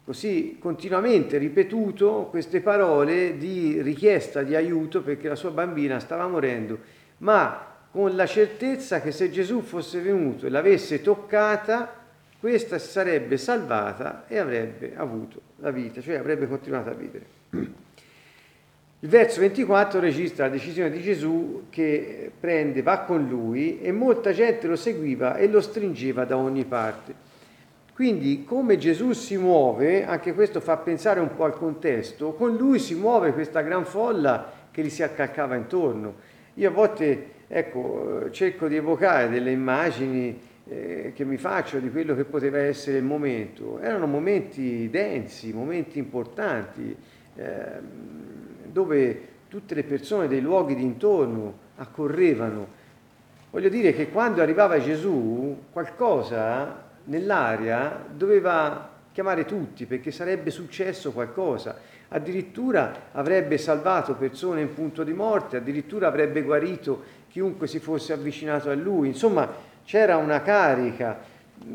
così 0.05 0.57
continuamente 0.59 1.39
ripetuto 1.39 2.29
queste 2.31 2.61
parole 2.61 3.37
di 3.39 3.81
richiesta 3.81 4.43
di 4.43 4.55
aiuto 4.55 5.03
perché 5.03 5.29
la 5.29 5.37
sua 5.37 5.51
bambina 5.51 5.99
stava 6.01 6.27
morendo, 6.27 6.79
ma 7.19 7.73
con 7.91 8.17
la 8.17 8.27
certezza 8.27 9.01
che 9.01 9.13
se 9.13 9.31
Gesù 9.31 9.61
fosse 9.61 10.01
venuto 10.01 10.47
e 10.47 10.51
l'avesse 10.51 11.01
toccata, 11.01 12.03
questa 12.41 12.79
si 12.79 12.91
sarebbe 12.91 13.39
salvata 13.39 14.25
e 14.27 14.39
avrebbe 14.39 14.95
avuto 14.97 15.41
la 15.59 15.71
vita, 15.71 16.01
cioè 16.01 16.17
avrebbe 16.17 16.47
continuato 16.47 16.91
a 16.91 16.95
vivere. 16.95 17.83
Il 19.05 19.11
verso 19.11 19.41
24 19.41 20.01
registra 20.01 20.47
la 20.47 20.53
decisione 20.53 20.89
di 20.89 21.03
Gesù 21.03 21.65
che 21.69 22.31
prende, 22.41 22.81
va 22.81 23.01
con 23.01 23.27
lui 23.29 23.83
e 23.83 23.93
molta 23.93 24.33
gente 24.33 24.67
lo 24.67 24.77
seguiva 24.77 25.37
e 25.37 25.47
lo 25.47 25.61
stringeva 25.61 26.25
da 26.25 26.39
ogni 26.39 26.65
parte. 26.65 27.13
Quindi 27.93 28.45
come 28.45 28.79
Gesù 28.79 29.13
si 29.13 29.37
muove, 29.37 30.07
anche 30.07 30.33
questo 30.33 30.61
fa 30.61 30.79
pensare 30.79 31.21
un 31.21 31.37
po' 31.37 31.45
al 31.45 31.53
contesto, 31.53 32.33
con 32.33 32.57
lui 32.57 32.79
si 32.79 32.95
muove 32.95 33.35
questa 33.35 33.61
gran 33.61 33.85
folla 33.85 34.51
che 34.71 34.81
gli 34.81 34.89
si 34.89 35.03
accalcava 35.03 35.55
intorno. 35.55 36.15
Io 36.55 36.71
a 36.71 36.73
volte 36.73 37.27
ecco, 37.47 38.31
cerco 38.31 38.69
di 38.69 38.77
evocare 38.77 39.29
delle 39.29 39.51
immagini 39.51 40.41
eh, 40.67 41.13
che 41.15 41.25
mi 41.27 41.37
faccio 41.37 41.79
di 41.79 41.91
quello 41.91 42.17
che 42.17 42.25
poteva 42.25 42.57
essere 42.57 42.97
il 42.97 43.05
momento. 43.05 43.81
Erano 43.81 44.07
momenti 44.07 44.89
densi, 44.89 45.53
momenti 45.53 45.99
importanti, 45.99 46.97
eh, 47.37 48.23
dove 48.75 49.29
tutte 49.47 49.77
le 49.77 49.85
persone 49.85 50.27
dei 50.27 50.41
luoghi 50.41 50.75
d'intorno 50.75 51.59
accorrevano. 51.77 52.83
Voglio 53.53 53.69
dire 53.69 53.95
che 53.95 54.11
quando 54.11 54.43
arrivava 54.43 54.81
Gesù 54.81 55.67
qualcosa 55.71 56.83
nell'aria 57.05 58.05
doveva 58.11 58.91
chiamare 59.13 59.45
tutti 59.45 59.87
perché 59.87 60.11
sarebbe 60.11 60.51
successo 60.51 61.13
qualcosa. 61.13 61.77
Addirittura 62.09 63.11
avrebbe 63.13 63.57
salvato 63.57 64.17
persone 64.17 64.61
in 64.61 64.75
punto 64.75 65.05
di 65.05 65.13
morte, 65.13 65.59
addirittura 65.59 66.09
avrebbe 66.09 66.43
guarito 66.43 67.03
chiunque 67.29 67.69
si 67.69 67.79
fosse 67.79 68.13
avvicinato 68.13 68.71
a 68.71 68.75
lui. 68.75 69.07
Insomma, 69.07 69.49
c'era 69.85 70.17
una 70.17 70.43
carica 70.43 71.21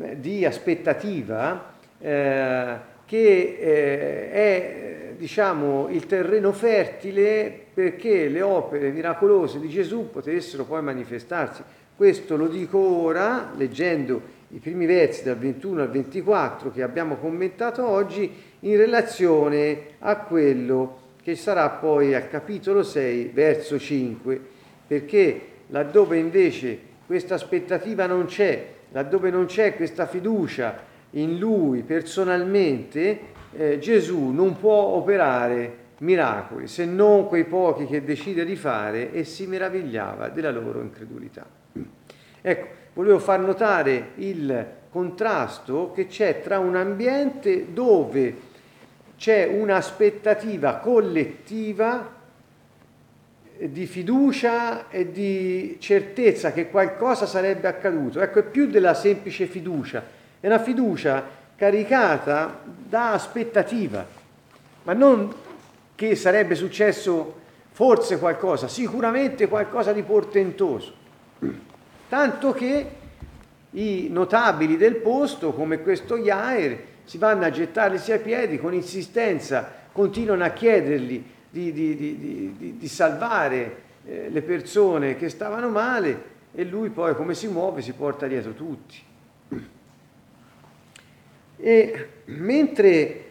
eh, 0.02 0.20
di 0.20 0.44
aspettativa 0.44 1.72
eh, 1.98 2.78
che 3.10 3.56
eh, 3.58 4.30
è 4.30 5.14
diciamo, 5.16 5.88
il 5.90 6.06
terreno 6.06 6.52
fertile 6.52 7.52
perché 7.74 8.28
le 8.28 8.40
opere 8.40 8.92
miracolose 8.92 9.58
di 9.58 9.68
Gesù 9.68 10.10
potessero 10.12 10.62
poi 10.62 10.80
manifestarsi. 10.80 11.60
Questo 11.96 12.36
lo 12.36 12.46
dico 12.46 12.78
ora 12.78 13.50
leggendo 13.56 14.22
i 14.50 14.58
primi 14.58 14.86
versi 14.86 15.24
dal 15.24 15.38
21 15.38 15.82
al 15.82 15.90
24 15.90 16.70
che 16.70 16.84
abbiamo 16.84 17.16
commentato 17.16 17.84
oggi 17.84 18.32
in 18.60 18.76
relazione 18.76 19.86
a 19.98 20.16
quello 20.18 20.98
che 21.20 21.34
sarà 21.34 21.68
poi 21.68 22.14
al 22.14 22.28
capitolo 22.28 22.84
6, 22.84 23.32
verso 23.34 23.76
5, 23.76 24.40
perché 24.86 25.40
laddove 25.66 26.16
invece 26.16 26.78
questa 27.08 27.34
aspettativa 27.34 28.06
non 28.06 28.26
c'è, 28.26 28.66
laddove 28.92 29.30
non 29.30 29.46
c'è 29.46 29.74
questa 29.74 30.06
fiducia 30.06 30.86
in 31.10 31.38
lui 31.38 31.82
personalmente, 31.82 33.20
eh, 33.52 33.78
Gesù 33.78 34.28
non 34.28 34.58
può 34.58 34.72
operare 34.72 35.78
miracoli, 35.98 36.66
se 36.66 36.84
non 36.84 37.26
quei 37.26 37.44
pochi 37.44 37.86
che 37.86 38.04
decide 38.04 38.44
di 38.44 38.56
fare 38.56 39.12
e 39.12 39.24
si 39.24 39.46
meravigliava 39.46 40.28
della 40.28 40.50
loro 40.50 40.80
incredulità. 40.80 41.44
Ecco, 42.40 42.66
volevo 42.94 43.18
far 43.18 43.40
notare 43.40 44.12
il 44.16 44.66
contrasto 44.90 45.92
che 45.92 46.06
c'è 46.06 46.40
tra 46.42 46.58
un 46.58 46.76
ambiente 46.76 47.72
dove 47.72 48.48
c'è 49.16 49.46
un'aspettativa 49.46 50.76
collettiva 50.76 52.18
di 53.58 53.84
fiducia 53.84 54.88
e 54.88 55.10
di 55.12 55.76
certezza 55.78 56.52
che 56.52 56.70
qualcosa 56.70 57.26
sarebbe 57.26 57.68
accaduto. 57.68 58.20
Ecco, 58.20 58.38
è 58.38 58.44
più 58.44 58.68
della 58.68 58.94
semplice 58.94 59.44
fiducia, 59.44 60.02
è 60.40 60.46
una 60.46 60.58
fiducia 60.58 61.22
caricata 61.54 62.60
da 62.64 63.12
aspettativa, 63.12 64.04
ma 64.84 64.92
non 64.94 65.32
che 65.94 66.16
sarebbe 66.16 66.54
successo 66.54 67.38
forse 67.72 68.18
qualcosa, 68.18 68.66
sicuramente 68.66 69.48
qualcosa 69.48 69.92
di 69.92 70.02
portentoso. 70.02 70.94
Tanto 72.08 72.52
che 72.52 72.90
i 73.72 74.08
notabili 74.10 74.76
del 74.76 74.96
posto, 74.96 75.52
come 75.52 75.80
questo 75.82 76.16
Jair, 76.16 76.78
si 77.04 77.18
vanno 77.18 77.44
a 77.44 77.50
gettarsi 77.50 78.12
ai 78.12 78.20
piedi 78.20 78.58
con 78.58 78.72
insistenza, 78.72 79.70
continuano 79.92 80.44
a 80.44 80.50
chiedergli 80.50 81.22
di, 81.50 81.72
di, 81.72 81.96
di, 81.96 82.76
di 82.78 82.88
salvare 82.88 83.82
eh, 84.06 84.28
le 84.30 84.42
persone 84.42 85.16
che 85.16 85.28
stavano 85.28 85.68
male 85.68 86.22
e 86.54 86.64
lui 86.64 86.88
poi 86.88 87.14
come 87.14 87.34
si 87.34 87.48
muove 87.48 87.82
si 87.82 87.92
porta 87.92 88.26
dietro 88.26 88.52
tutti. 88.52 89.08
E 91.60 92.08
mentre 92.26 93.24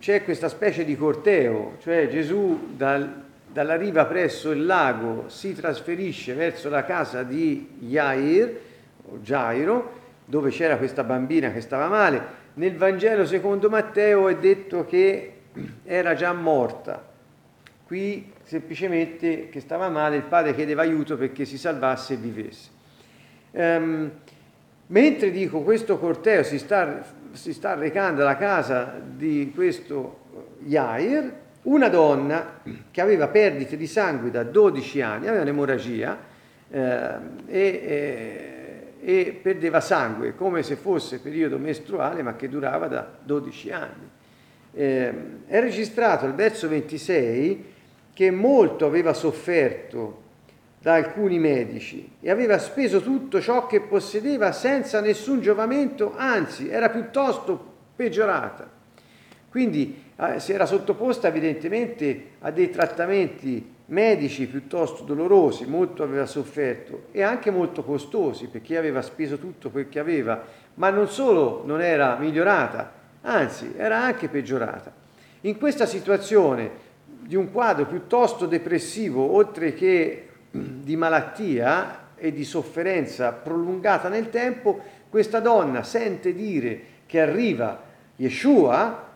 c'è 0.00 0.24
questa 0.24 0.48
specie 0.48 0.84
di 0.84 0.96
corteo, 0.96 1.76
cioè 1.80 2.08
Gesù 2.08 2.70
dal, 2.76 3.22
dalla 3.46 3.76
riva 3.76 4.06
presso 4.06 4.50
il 4.50 4.64
lago 4.64 5.24
si 5.28 5.54
trasferisce 5.54 6.34
verso 6.34 6.68
la 6.68 6.84
casa 6.84 7.22
di 7.22 7.68
Jair, 7.78 8.58
o 9.04 9.18
Gairo, 9.22 9.98
dove 10.24 10.50
c'era 10.50 10.76
questa 10.76 11.04
bambina 11.04 11.52
che 11.52 11.60
stava 11.60 11.88
male. 11.88 12.38
Nel 12.54 12.76
Vangelo 12.76 13.26
secondo 13.26 13.68
Matteo 13.68 14.28
è 14.28 14.36
detto 14.36 14.84
che 14.84 15.32
era 15.84 16.14
già 16.14 16.32
morta. 16.32 17.08
Qui 17.86 18.32
semplicemente 18.44 19.48
che 19.48 19.60
stava 19.60 19.88
male, 19.88 20.16
il 20.16 20.22
padre 20.22 20.54
chiedeva 20.54 20.82
aiuto 20.82 21.16
perché 21.16 21.44
si 21.44 21.58
salvasse 21.58 22.14
e 22.14 22.16
vivesse. 22.16 22.70
Um, 23.52 24.10
mentre 24.86 25.30
dico 25.30 25.62
questo 25.62 25.98
corteo 25.98 26.42
si 26.44 26.58
sta, 26.58 27.04
si 27.32 27.52
sta 27.52 27.74
recando 27.74 28.22
alla 28.22 28.36
casa 28.36 29.00
di 29.02 29.52
questo 29.54 30.18
Jair, 30.60 31.32
una 31.62 31.88
donna 31.88 32.60
che 32.90 33.00
aveva 33.00 33.28
perdite 33.28 33.76
di 33.76 33.86
sangue 33.86 34.30
da 34.30 34.42
12 34.42 35.00
anni, 35.02 35.26
aveva 35.26 35.42
un'emorragia 35.42 36.18
eh, 36.70 37.14
e, 37.46 37.58
e, 37.58 38.92
e, 39.00 39.40
perdeva 39.42 39.80
sangue 39.80 40.34
come 40.34 40.62
se 40.62 40.76
fosse 40.76 41.20
periodo 41.20 41.58
mestruale 41.58 42.22
ma 42.22 42.36
che 42.36 42.48
durava 42.48 42.86
da 42.86 43.06
12 43.22 43.70
anni. 43.72 44.10
Eh, 44.72 45.14
è 45.46 45.60
registrato 45.60 46.24
al 46.24 46.34
verso 46.34 46.68
26 46.68 47.64
che 48.14 48.30
molto 48.30 48.86
aveva 48.86 49.12
sofferto 49.12 50.28
da 50.82 50.94
alcuni 50.94 51.38
medici 51.38 52.12
e 52.20 52.30
aveva 52.30 52.58
speso 52.58 53.02
tutto 53.02 53.40
ciò 53.40 53.66
che 53.66 53.82
possedeva 53.82 54.50
senza 54.52 55.00
nessun 55.00 55.42
giovamento, 55.42 56.14
anzi 56.16 56.70
era 56.70 56.88
piuttosto 56.88 57.72
peggiorata. 57.94 58.68
Quindi 59.50 60.04
eh, 60.16 60.40
si 60.40 60.52
era 60.52 60.64
sottoposta 60.64 61.28
evidentemente 61.28 62.30
a 62.38 62.50
dei 62.50 62.70
trattamenti 62.70 63.74
medici 63.86 64.46
piuttosto 64.46 65.02
dolorosi, 65.02 65.66
molto 65.66 66.02
aveva 66.02 66.24
sofferto 66.24 67.08
e 67.10 67.22
anche 67.22 67.50
molto 67.50 67.82
costosi 67.82 68.46
perché 68.46 68.78
aveva 68.78 69.02
speso 69.02 69.36
tutto 69.36 69.70
quel 69.70 69.88
che 69.88 69.98
aveva, 69.98 70.42
ma 70.74 70.88
non 70.88 71.08
solo 71.08 71.62
non 71.66 71.82
era 71.82 72.16
migliorata, 72.16 72.92
anzi 73.22 73.74
era 73.76 73.98
anche 73.98 74.28
peggiorata. 74.28 74.92
In 75.42 75.58
questa 75.58 75.84
situazione 75.84 76.88
di 77.04 77.34
un 77.34 77.50
quadro 77.50 77.84
piuttosto 77.84 78.46
depressivo, 78.46 79.32
oltre 79.32 79.74
che 79.74 80.29
di 80.50 80.96
malattia 80.96 82.08
e 82.16 82.32
di 82.32 82.44
sofferenza 82.44 83.32
prolungata 83.32 84.08
nel 84.08 84.30
tempo, 84.30 84.80
questa 85.08 85.40
donna 85.40 85.82
sente 85.82 86.34
dire 86.34 86.80
che 87.06 87.20
arriva 87.20 87.82
Yeshua, 88.16 89.08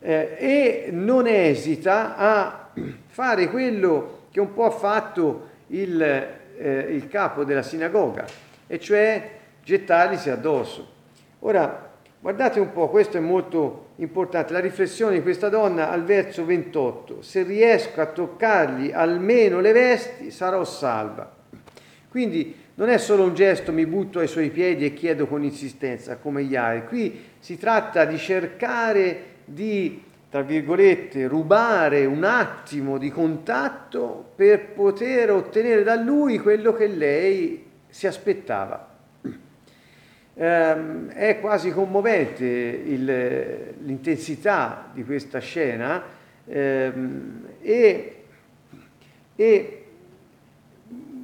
eh, 0.00 0.36
e 0.38 0.88
non 0.92 1.26
esita 1.26 2.16
a 2.16 2.70
fare 3.06 3.48
quello 3.48 4.26
che 4.30 4.40
un 4.40 4.52
po' 4.52 4.64
ha 4.64 4.70
fatto 4.70 5.48
il 5.68 6.38
eh, 6.60 6.78
il 6.90 7.08
capo 7.08 7.42
della 7.44 7.62
sinagoga, 7.62 8.26
e 8.66 8.78
cioè 8.78 9.30
gettarglisi 9.64 10.28
addosso. 10.28 10.98
Ora, 11.40 11.90
guardate 12.20 12.60
un 12.60 12.70
po', 12.72 12.88
questo 12.88 13.16
è 13.16 13.20
molto 13.20 13.88
importante, 14.00 14.52
la 14.52 14.60
riflessione 14.60 15.16
di 15.16 15.22
questa 15.22 15.48
donna 15.48 15.90
al 15.90 16.04
verso 16.04 16.44
28, 16.44 17.22
se 17.22 17.42
riesco 17.42 18.00
a 18.00 18.06
toccargli 18.06 18.90
almeno 18.92 19.60
le 19.60 19.72
vesti 19.72 20.30
sarò 20.30 20.64
salva. 20.64 21.30
Quindi 22.08 22.54
non 22.74 22.88
è 22.88 22.98
solo 22.98 23.24
un 23.24 23.34
gesto, 23.34 23.72
mi 23.72 23.86
butto 23.86 24.18
ai 24.18 24.26
suoi 24.26 24.50
piedi 24.50 24.84
e 24.84 24.94
chiedo 24.94 25.26
con 25.26 25.44
insistenza, 25.44 26.16
come 26.16 26.44
gli 26.44 26.56
altri, 26.56 26.88
qui 26.88 27.20
si 27.38 27.58
tratta 27.58 28.04
di 28.06 28.16
cercare 28.16 29.24
di, 29.44 30.02
tra 30.30 30.40
virgolette, 30.40 31.26
rubare 31.26 32.06
un 32.06 32.24
attimo 32.24 32.96
di 32.96 33.10
contatto 33.10 34.32
per 34.34 34.68
poter 34.68 35.30
ottenere 35.30 35.82
da 35.82 35.94
lui 35.94 36.38
quello 36.38 36.72
che 36.72 36.86
lei 36.86 37.64
si 37.88 38.06
aspettava. 38.06 38.89
Eh, 40.40 41.08
è 41.08 41.38
quasi 41.38 41.70
commovente 41.70 42.46
il, 42.46 43.04
l'intensità 43.82 44.88
di 44.90 45.04
questa 45.04 45.38
scena 45.38 46.02
eh, 46.46 46.92
e, 47.60 48.22
e 49.36 49.84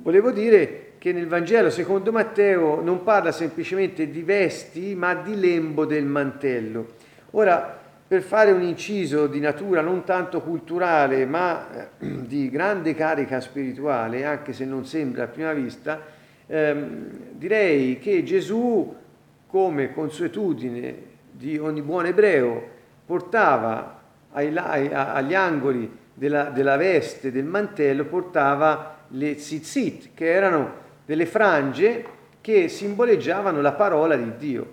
volevo 0.03 0.31
dire 0.33 0.93
che 0.99 1.15
nel 1.15 1.29
Vangelo 1.29 1.71
secondo 1.71 2.13
Matteo 2.13 2.83
non 2.83 3.05
parla 3.05 3.33
semplicemente 3.33 4.11
di 4.11 4.23
vesti, 4.23 4.95
ma 4.95 5.15
di 5.15 5.41
lembo 5.41 5.87
del 5.87 6.05
mantello. 6.05 6.97
Ora, 7.31 7.75
per 8.07 8.21
fare 8.21 8.51
un 8.51 8.61
inciso 8.61 9.29
di 9.29 9.41
natura 9.41 9.81
non 9.81 10.05
tanto 10.05 10.43
culturale, 10.43 11.25
ma 11.25 11.67
eh, 11.71 11.89
di 12.27 12.51
grande 12.51 12.95
carica 12.95 13.41
spirituale, 13.41 14.27
anche 14.27 14.53
se 14.53 14.67
non 14.67 14.85
sembra 14.85 15.25
a 15.25 15.29
prima 15.29 15.55
vista, 15.55 16.03
ehm, 16.47 17.09
direi 17.33 17.99
che 17.99 18.23
Gesù, 18.23 19.05
come 19.47 19.93
consuetudine 19.93 20.95
di 21.31 21.59
ogni 21.59 21.83
buon 21.83 22.07
ebreo, 22.07 22.69
portava 23.05 24.01
ai, 24.33 24.57
ai, 24.57 24.89
agli 24.93 25.35
angoli 25.35 25.91
della, 26.13 26.45
della 26.45 26.77
veste, 26.77 27.31
del 27.31 27.45
mantello, 27.45 28.05
portava 28.05 29.05
le 29.09 29.35
tzitzit, 29.35 30.11
che 30.15 30.33
erano 30.33 30.85
delle 31.05 31.27
frange 31.27 32.05
che 32.41 32.69
simboleggiavano 32.69 33.61
la 33.61 33.73
parola 33.73 34.17
di 34.17 34.33
Dio. 34.37 34.73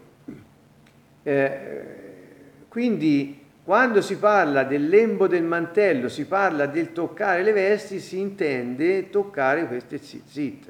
Eh, 1.24 1.82
quindi 2.68 3.42
quando 3.64 4.02
si 4.02 4.18
parla 4.18 4.64
del 4.64 4.90
lembo 4.90 5.28
del 5.28 5.44
mantello, 5.44 6.10
si 6.10 6.26
parla 6.26 6.66
del 6.66 6.92
toccare 6.92 7.44
le 7.44 7.54
vesti, 7.54 8.00
si 8.00 8.20
intende 8.20 9.10
toccare 9.10 9.68
queste 9.68 10.00
zizzit. 10.00 10.70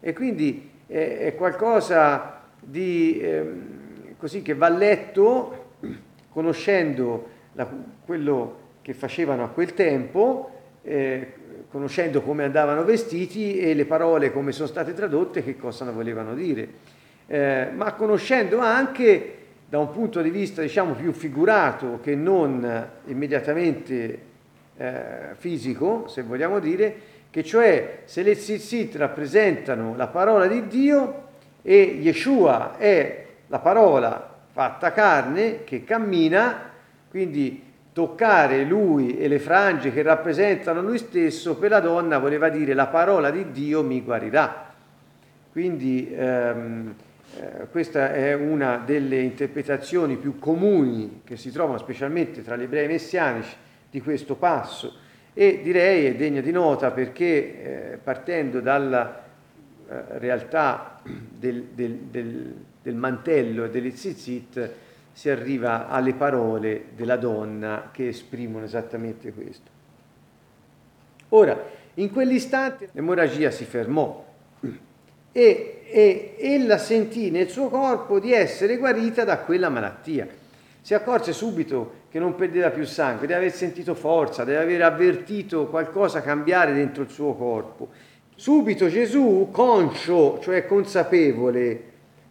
E 0.00 0.12
quindi 0.12 0.70
eh, 0.86 1.20
è 1.20 1.34
qualcosa 1.34 2.35
di, 2.68 3.18
eh, 3.20 3.52
così 4.18 4.42
che 4.42 4.54
va 4.54 4.68
letto 4.68 5.74
conoscendo 6.30 7.28
la, 7.52 7.68
quello 8.04 8.64
che 8.82 8.92
facevano 8.92 9.44
a 9.44 9.48
quel 9.48 9.72
tempo, 9.72 10.50
eh, 10.82 11.32
conoscendo 11.70 12.22
come 12.22 12.44
andavano 12.44 12.84
vestiti 12.84 13.58
e 13.58 13.74
le 13.74 13.84
parole 13.84 14.32
come 14.32 14.52
sono 14.52 14.68
state 14.68 14.94
tradotte, 14.94 15.42
che 15.42 15.56
cosa 15.56 15.90
volevano 15.90 16.34
dire, 16.34 16.68
eh, 17.26 17.68
ma 17.74 17.92
conoscendo 17.94 18.58
anche 18.58 19.34
da 19.68 19.78
un 19.78 19.90
punto 19.90 20.22
di 20.22 20.30
vista 20.30 20.62
diciamo 20.62 20.94
più 20.94 21.12
figurato 21.12 21.98
che 22.02 22.14
non 22.14 22.88
immediatamente 23.06 24.18
eh, 24.76 25.34
fisico, 25.34 26.06
se 26.06 26.22
vogliamo 26.22 26.58
dire, 26.58 27.14
che 27.30 27.42
cioè 27.42 28.02
se 28.04 28.22
le 28.22 28.34
tzitzit 28.34 28.96
rappresentano 28.96 29.94
la 29.96 30.06
parola 30.06 30.46
di 30.46 30.66
Dio 30.68 31.25
e 31.68 31.98
Yeshua 32.00 32.76
è 32.76 33.26
la 33.48 33.58
parola 33.58 34.34
fatta 34.52 34.92
carne 34.92 35.64
che 35.64 35.82
cammina, 35.82 36.70
quindi 37.10 37.60
toccare 37.92 38.62
lui 38.62 39.18
e 39.18 39.26
le 39.26 39.40
frange 39.40 39.92
che 39.92 40.02
rappresentano 40.02 40.80
lui 40.80 40.98
stesso, 40.98 41.56
per 41.56 41.70
la 41.70 41.80
donna 41.80 42.18
voleva 42.18 42.50
dire 42.50 42.72
la 42.72 42.86
parola 42.86 43.32
di 43.32 43.50
Dio 43.50 43.82
mi 43.82 44.00
guarirà. 44.00 44.72
Quindi 45.50 46.08
ehm, 46.14 46.94
eh, 47.34 47.66
questa 47.72 48.12
è 48.12 48.32
una 48.32 48.80
delle 48.86 49.18
interpretazioni 49.22 50.14
più 50.14 50.38
comuni 50.38 51.22
che 51.24 51.36
si 51.36 51.50
trovano 51.50 51.78
specialmente 51.78 52.44
tra 52.44 52.54
gli 52.54 52.62
ebrei 52.62 52.86
messianici 52.86 53.56
di 53.90 54.00
questo 54.00 54.36
passo 54.36 54.98
e 55.34 55.62
direi 55.64 56.06
è 56.06 56.14
degna 56.14 56.40
di 56.40 56.52
nota 56.52 56.92
perché 56.92 57.24
eh, 57.94 57.98
partendo 58.00 58.60
dalla 58.60 59.24
realtà 60.18 61.00
del, 61.02 61.62
del, 61.72 61.92
del, 62.10 62.54
del 62.82 62.94
mantello 62.94 63.64
e 63.64 63.70
delle 63.70 63.94
zizzit 63.94 64.70
si 65.12 65.30
arriva 65.30 65.88
alle 65.88 66.12
parole 66.12 66.86
della 66.94 67.16
donna 67.16 67.88
che 67.92 68.08
esprimono 68.08 68.64
esattamente 68.64 69.32
questo. 69.32 69.70
Ora, 71.30 71.58
in 71.94 72.12
quell'istante 72.12 72.90
l'emorragia 72.92 73.50
si 73.50 73.64
fermò 73.64 74.24
e, 75.32 75.82
e 75.86 76.36
ella 76.38 76.78
sentì 76.78 77.30
nel 77.30 77.48
suo 77.48 77.68
corpo 77.68 78.20
di 78.20 78.32
essere 78.32 78.76
guarita 78.76 79.24
da 79.24 79.38
quella 79.38 79.68
malattia. 79.68 80.26
Si 80.82 80.94
accorse 80.94 81.32
subito 81.32 82.04
che 82.10 82.18
non 82.18 82.34
perdeva 82.34 82.70
più 82.70 82.84
sangue, 82.84 83.26
di 83.26 83.32
aver 83.32 83.52
sentito 83.52 83.94
forza, 83.94 84.44
di 84.44 84.54
aver 84.54 84.82
avvertito 84.82 85.66
qualcosa 85.66 86.20
cambiare 86.20 86.72
dentro 86.72 87.02
il 87.02 87.10
suo 87.10 87.34
corpo. 87.34 87.88
Subito 88.38 88.90
Gesù, 88.90 89.48
conscio, 89.50 90.38
cioè 90.42 90.66
consapevole 90.66 91.84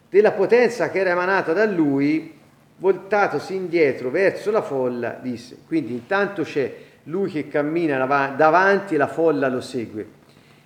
della 0.07 0.33
potenza 0.33 0.91
che 0.91 0.99
era 0.99 1.09
emanata 1.09 1.51
da 1.51 1.65
lui, 1.65 2.31
voltatosi 2.77 3.55
indietro 3.55 4.11
verso 4.11 4.51
la 4.51 4.61
folla, 4.61 5.17
disse, 5.19 5.57
quindi 5.65 5.93
intanto 5.93 6.43
c'è 6.43 6.73
lui 7.05 7.31
che 7.31 7.47
cammina 7.47 8.05
davanti 8.35 8.93
e 8.93 8.97
la 8.97 9.07
folla 9.07 9.47
lo 9.47 9.61
segue. 9.61 10.07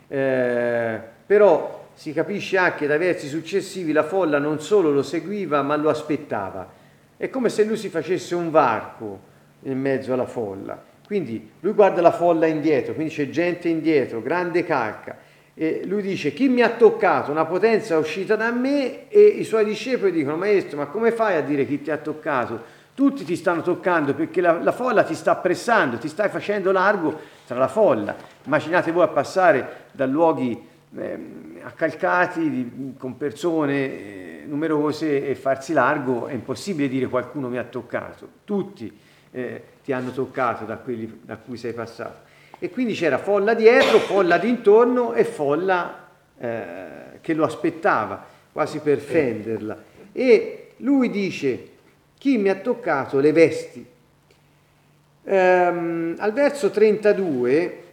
Eh, 0.09 0.99
però 1.25 1.87
si 1.93 2.11
capisce 2.11 2.57
anche 2.57 2.85
dai 2.85 2.97
versi 2.97 3.29
successivi, 3.29 3.93
la 3.93 4.03
folla 4.03 4.39
non 4.39 4.59
solo 4.59 4.91
lo 4.91 5.03
seguiva, 5.03 5.61
ma 5.61 5.77
lo 5.77 5.87
aspettava. 5.89 6.69
È 7.15 7.29
come 7.29 7.47
se 7.47 7.63
lui 7.63 7.77
si 7.77 7.87
facesse 7.87 8.35
un 8.35 8.51
varco 8.51 9.21
in 9.63 9.79
mezzo 9.79 10.11
alla 10.11 10.25
folla. 10.25 10.83
Quindi 11.05 11.49
lui 11.61 11.71
guarda 11.71 12.01
la 12.01 12.11
folla 12.11 12.45
indietro, 12.45 12.93
quindi 12.93 13.13
c'è 13.13 13.29
gente 13.29 13.69
indietro, 13.69 14.21
grande 14.21 14.65
calca 14.65 15.27
e 15.61 15.81
lui 15.85 16.01
dice 16.01 16.31
chi 16.31 16.47
mi 16.47 16.61
ha 16.61 16.69
toccato, 16.69 17.31
una 17.31 17.43
potenza 17.43 17.97
uscita 17.97 18.37
da 18.37 18.49
me 18.49 19.09
e 19.09 19.19
i 19.19 19.43
suoi 19.43 19.65
discepoli 19.65 20.13
dicono 20.13 20.37
maestro 20.37 20.77
ma 20.77 20.85
come 20.85 21.11
fai 21.11 21.35
a 21.35 21.41
dire 21.41 21.65
chi 21.65 21.81
ti 21.81 21.91
ha 21.91 21.97
toccato? 21.97 22.77
Tutti 22.93 23.25
ti 23.25 23.35
stanno 23.35 23.61
toccando 23.61 24.13
perché 24.13 24.39
la, 24.39 24.53
la 24.63 24.71
folla 24.71 25.03
ti 25.03 25.13
sta 25.13 25.35
pressando, 25.35 25.97
ti 25.97 26.07
stai 26.07 26.29
facendo 26.29 26.71
largo 26.71 27.19
tra 27.45 27.57
la 27.57 27.67
folla. 27.67 28.15
Immaginate 28.45 28.93
voi 28.93 29.03
a 29.03 29.09
passare 29.09 29.87
da 29.91 30.05
luoghi 30.05 30.65
eh, 30.95 31.19
accalcati 31.61 32.49
di, 32.49 32.93
con 32.97 33.17
persone 33.17 33.73
eh, 33.73 34.43
numerose 34.47 35.27
e 35.27 35.35
farsi 35.35 35.73
largo, 35.73 36.27
è 36.27 36.33
impossibile 36.33 36.87
dire 36.87 37.07
qualcuno 37.07 37.49
mi 37.49 37.57
ha 37.57 37.65
toccato, 37.65 38.29
tutti 38.45 38.97
eh, 39.31 39.63
ti 39.83 39.91
hanno 39.91 40.11
toccato 40.11 40.63
da 40.63 40.77
quelli 40.77 41.19
da 41.21 41.35
cui 41.35 41.57
sei 41.57 41.73
passato 41.73 42.27
e 42.59 42.69
quindi 42.69 42.93
c'era 42.93 43.17
folla 43.17 43.53
dietro, 43.53 43.99
folla 43.99 44.37
d'intorno 44.37 45.13
e 45.13 45.23
folla 45.23 46.07
eh, 46.37 47.19
che 47.21 47.33
lo 47.33 47.45
aspettava, 47.45 48.25
quasi 48.51 48.79
per 48.79 48.99
fenderla. 48.99 49.77
E 50.11 50.71
lui 50.77 51.09
dice, 51.09 51.67
chi 52.17 52.37
mi 52.37 52.49
ha 52.49 52.55
toccato 52.55 53.19
le 53.19 53.31
vesti? 53.31 53.85
Ehm, 55.23 56.15
al 56.17 56.33
verso 56.33 56.69
32 56.69 57.83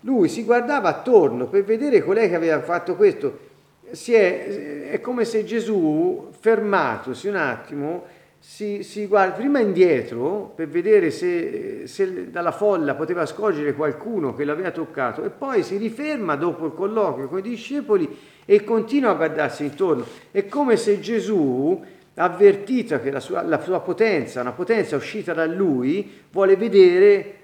lui 0.00 0.28
si 0.28 0.44
guardava 0.44 0.88
attorno 0.88 1.46
per 1.46 1.64
vedere 1.64 2.02
colei 2.02 2.28
che 2.28 2.34
aveva 2.34 2.60
fatto 2.60 2.96
questo. 2.96 3.50
È, 3.90 4.88
è, 4.90 5.00
come 5.00 5.24
se 5.24 5.44
Gesù, 5.44 6.30
fermatosi 6.38 7.28
un 7.28 7.36
attimo, 7.36 8.04
si, 8.44 8.82
si 8.82 9.06
guarda 9.06 9.36
prima 9.36 9.60
indietro 9.60 10.52
per 10.56 10.66
vedere 10.66 11.12
se, 11.12 11.86
se, 11.86 12.28
dalla 12.28 12.50
folla 12.50 12.96
poteva 12.96 13.24
scorgere 13.24 13.72
qualcuno 13.72 14.34
che 14.34 14.44
l'aveva 14.44 14.72
toccato 14.72 15.22
e 15.22 15.30
poi 15.30 15.62
si 15.62 15.76
riferma 15.76 16.34
dopo 16.34 16.66
il 16.66 16.74
colloquio 16.74 17.28
con 17.28 17.38
i 17.38 17.42
discepoli 17.42 18.18
e 18.44 18.64
continua 18.64 19.10
a 19.10 19.14
guardarsi 19.14 19.62
intorno. 19.62 20.04
È 20.32 20.48
come 20.48 20.76
se 20.76 20.98
Gesù, 20.98 21.84
avvertito 22.14 23.00
che 23.00 23.12
la 23.12 23.20
sua, 23.20 23.42
la 23.42 23.60
sua 23.62 23.78
potenza, 23.78 24.40
una 24.40 24.50
potenza 24.50 24.96
uscita 24.96 25.32
da 25.32 25.46
lui, 25.46 26.10
vuole 26.32 26.56
vedere 26.56 27.34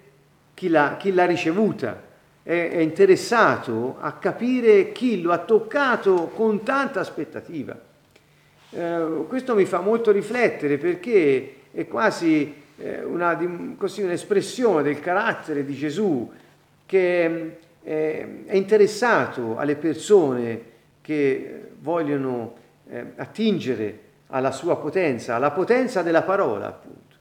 chi 0.52 0.68
l'ha, 0.68 0.96
chi 0.98 1.12
l'ha 1.12 1.26
ricevuta. 1.26 2.02
È, 2.42 2.70
è 2.70 2.78
interessato 2.78 3.98
a 4.00 4.14
capire 4.14 4.90
chi 4.90 5.22
lo 5.22 5.30
ha 5.30 5.38
toccato 5.38 6.32
con 6.34 6.64
tanta 6.64 6.98
aspettativa. 6.98 7.86
Eh, 8.70 9.24
questo 9.26 9.54
mi 9.54 9.64
fa 9.64 9.80
molto 9.80 10.10
riflettere 10.10 10.76
perché 10.76 11.54
è 11.72 11.86
quasi 11.88 12.54
eh, 12.76 13.02
una, 13.02 13.38
così, 13.76 14.02
un'espressione 14.02 14.82
del 14.82 15.00
carattere 15.00 15.64
di 15.64 15.74
Gesù 15.74 16.30
che 16.84 17.58
eh, 17.82 18.44
è 18.44 18.56
interessato 18.56 19.56
alle 19.56 19.76
persone 19.76 20.62
che 21.00 21.68
vogliono 21.80 22.56
attingere 23.16 24.06
alla 24.28 24.50
sua 24.50 24.78
potenza, 24.78 25.34
alla 25.34 25.50
potenza 25.50 26.02
della 26.02 26.22
parola, 26.22 26.68
appunto. 26.68 27.16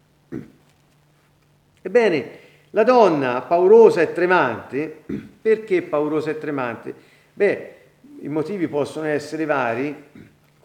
Ebbene, 1.81 2.29
la 2.71 2.83
donna 2.83 3.41
paurosa 3.41 4.01
e 4.01 4.13
tremante, 4.13 5.03
perché 5.41 5.81
paurosa 5.81 6.31
e 6.31 6.37
tremante? 6.37 6.93
Beh, 7.33 7.75
i 8.21 8.27
motivi 8.27 8.67
possono 8.67 9.05
essere 9.07 9.45
vari, 9.45 9.95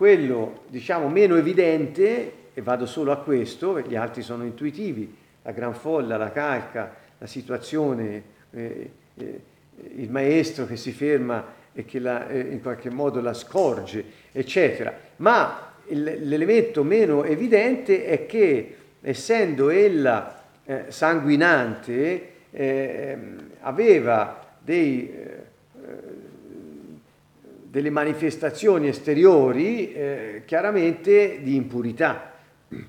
quello 0.03 0.63
diciamo 0.67 1.07
meno 1.07 1.37
evidente, 1.37 2.33
e 2.55 2.61
vado 2.61 2.87
solo 2.87 3.13
a 3.13 3.19
questo, 3.19 3.79
gli 3.79 3.95
altri 3.95 4.23
sono 4.23 4.43
intuitivi, 4.43 5.15
la 5.43 5.53
gran 5.53 5.75
folla, 5.75 6.17
la 6.17 6.33
calca, 6.33 6.93
la 7.19 7.27
situazione, 7.29 8.23
eh, 8.51 8.91
eh, 9.15 9.41
il 9.95 10.11
maestro 10.11 10.67
che 10.67 10.75
si 10.75 10.91
ferma 10.91 11.45
e 11.73 11.85
che 11.85 12.01
la, 12.01 12.27
eh, 12.27 12.41
in 12.41 12.61
qualche 12.61 12.91
modo 12.91 13.21
la 13.21 13.33
scorge, 13.33 14.05
eccetera. 14.33 14.93
Ma 15.19 15.73
l'elemento 15.87 16.83
meno 16.83 17.23
evidente 17.23 18.05
è 18.05 18.27
che, 18.27 18.77
essendo 19.03 19.71
ella 19.71 20.43
eh, 20.65 20.87
sanguinante, 20.89 22.29
eh, 22.51 23.19
aveva 23.61 24.49
dei, 24.59 25.13
eh, 25.13 25.42
delle 27.73 27.89
manifestazioni 27.89 28.89
esteriori 28.89 29.95
eh, 29.95 30.43
chiaramente 30.45 31.41
di 31.41 31.55
impurità, 31.55 32.31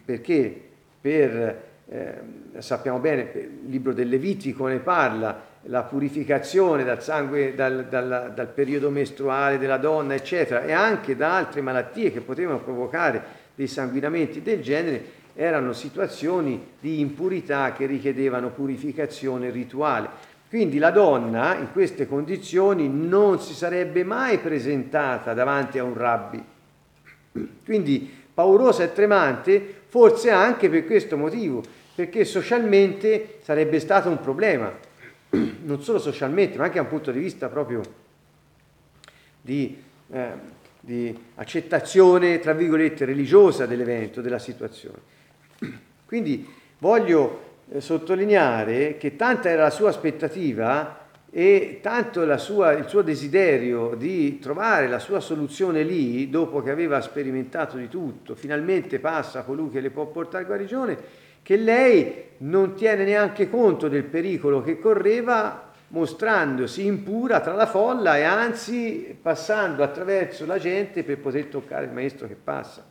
perché 0.04 0.62
per, 1.00 1.62
eh, 1.88 2.14
sappiamo 2.58 3.00
bene, 3.00 3.32
il 3.34 3.70
libro 3.70 3.94
del 3.94 4.10
Levitico 4.10 4.68
ne 4.68 4.80
parla, 4.80 5.42
la 5.68 5.84
purificazione 5.84 6.84
dal 6.84 7.02
sangue, 7.02 7.56
dal, 7.56 7.86
dal, 7.88 8.34
dal, 8.36 8.48
periodo 8.50 8.90
mestruale 8.90 9.58
della 9.58 9.78
donna, 9.78 10.16
eccetera, 10.16 10.66
e 10.66 10.74
anche 10.74 11.16
da 11.16 11.38
altre 11.38 11.62
malattie 11.62 12.12
che 12.12 12.20
potevano 12.20 12.60
provocare 12.60 13.24
dei 13.56 13.68
sanguinamenti 13.68 14.42
del 14.42 14.62
genere, 14.62 15.02
erano 15.34 15.72
situazioni 15.72 16.72
di 16.82 17.00
impurità 17.00 17.72
che 17.72 17.86
richiedevano 17.86 18.50
purificazione 18.50 19.50
rituale. 19.50 20.32
Quindi 20.54 20.78
la 20.78 20.92
donna 20.92 21.56
in 21.56 21.72
queste 21.72 22.06
condizioni 22.06 22.88
non 22.88 23.40
si 23.40 23.56
sarebbe 23.56 24.04
mai 24.04 24.38
presentata 24.38 25.34
davanti 25.34 25.80
a 25.80 25.84
un 25.84 25.96
rabbi. 25.96 26.46
Quindi 27.66 28.08
paurosa 28.32 28.84
e 28.84 28.94
tremante, 28.94 29.82
forse 29.88 30.30
anche 30.30 30.70
per 30.70 30.86
questo 30.86 31.18
motivo, 31.18 31.64
perché 31.96 32.24
socialmente 32.24 33.40
sarebbe 33.42 33.80
stato 33.80 34.10
un 34.10 34.22
problema 34.22 34.72
non 35.64 35.82
solo 35.82 35.98
socialmente, 35.98 36.60
ma 36.60 36.66
anche 36.66 36.76
da 36.76 36.84
un 36.84 36.88
punto 36.88 37.12
di 37.12 37.18
vista 37.18 37.50
proprio 37.50 37.82
di, 39.42 39.76
eh, 40.12 40.32
di 40.80 41.20
accettazione, 41.34 42.38
tra 42.38 42.54
virgolette, 42.54 43.06
religiosa 43.06 43.66
dell'evento, 43.66 44.22
della 44.22 44.38
situazione. 44.38 45.00
Quindi 46.06 46.48
voglio 46.78 47.53
sottolineare 47.78 48.98
che 48.98 49.16
tanta 49.16 49.50
era 49.50 49.64
la 49.64 49.70
sua 49.70 49.90
aspettativa 49.90 51.02
e 51.36 51.80
tanto 51.82 52.38
sua, 52.38 52.74
il 52.74 52.88
suo 52.88 53.02
desiderio 53.02 53.96
di 53.96 54.38
trovare 54.38 54.88
la 54.88 55.00
sua 55.00 55.20
soluzione 55.20 55.82
lì, 55.82 56.30
dopo 56.30 56.62
che 56.62 56.70
aveva 56.70 57.02
sperimentato 57.02 57.76
di 57.78 57.90
tutto, 57.90 58.36
finalmente 58.36 59.00
passa 59.00 59.42
colui 59.42 59.72
che 59.72 59.80
le 59.80 59.90
può 59.90 60.06
portare 60.06 60.46
guarigione, 60.46 60.98
che 61.42 61.58
lei 61.58 62.24
non 62.38 62.76
tiene 62.76 63.04
neanche 63.04 63.50
conto 63.50 63.88
del 63.88 64.04
pericolo 64.04 64.62
che 64.62 64.80
correva 64.80 65.72
mostrandosi 65.88 66.86
impura 66.86 67.40
tra 67.40 67.54
la 67.54 67.66
folla 67.66 68.18
e 68.18 68.24
anzi 68.24 69.18
passando 69.20 69.82
attraverso 69.82 70.46
la 70.46 70.60
gente 70.60 71.04
per 71.04 71.18
poter 71.18 71.46
toccare 71.46 71.86
il 71.86 71.92
maestro 71.92 72.28
che 72.28 72.36
passa. 72.36 72.86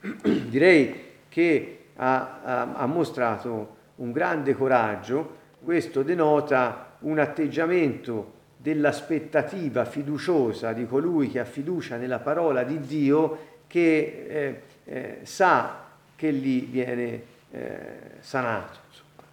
Direi 0.22 1.04
che 1.28 1.78
ha, 1.96 2.40
ha, 2.42 2.74
ha 2.76 2.86
mostrato 2.86 3.76
un 3.98 4.12
grande 4.12 4.54
coraggio, 4.54 5.36
questo 5.62 6.02
denota 6.02 6.96
un 7.00 7.18
atteggiamento 7.18 8.36
dell'aspettativa 8.56 9.84
fiduciosa 9.84 10.72
di 10.72 10.86
colui 10.86 11.30
che 11.30 11.38
ha 11.38 11.44
fiducia 11.44 11.96
nella 11.96 12.18
parola 12.18 12.64
di 12.64 12.80
Dio 12.80 13.38
che 13.66 14.26
eh, 14.28 14.62
eh, 14.84 15.18
sa 15.22 15.84
che 16.16 16.30
lì 16.30 16.60
viene 16.60 17.22
eh, 17.50 17.78
sanato. 18.20 18.86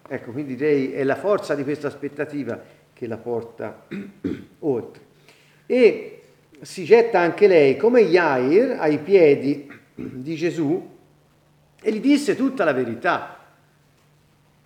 Ecco, 0.08 0.30
quindi 0.30 0.54
direi 0.54 0.92
è 0.92 1.02
la 1.02 1.16
forza 1.16 1.54
di 1.56 1.64
questa 1.64 1.88
aspettativa 1.88 2.60
che 2.92 3.06
la 3.08 3.16
porta 3.16 3.86
oltre. 4.60 5.02
E 5.66 6.22
si 6.60 6.84
getta 6.84 7.18
anche 7.18 7.48
lei 7.48 7.76
come 7.76 8.00
Yair 8.00 8.76
ai 8.78 8.98
piedi 8.98 9.68
di 9.94 10.36
Gesù 10.36 10.94
e 11.82 11.92
gli 11.92 12.00
disse 12.00 12.36
tutta 12.36 12.64
la 12.64 12.72
verità. 12.72 13.35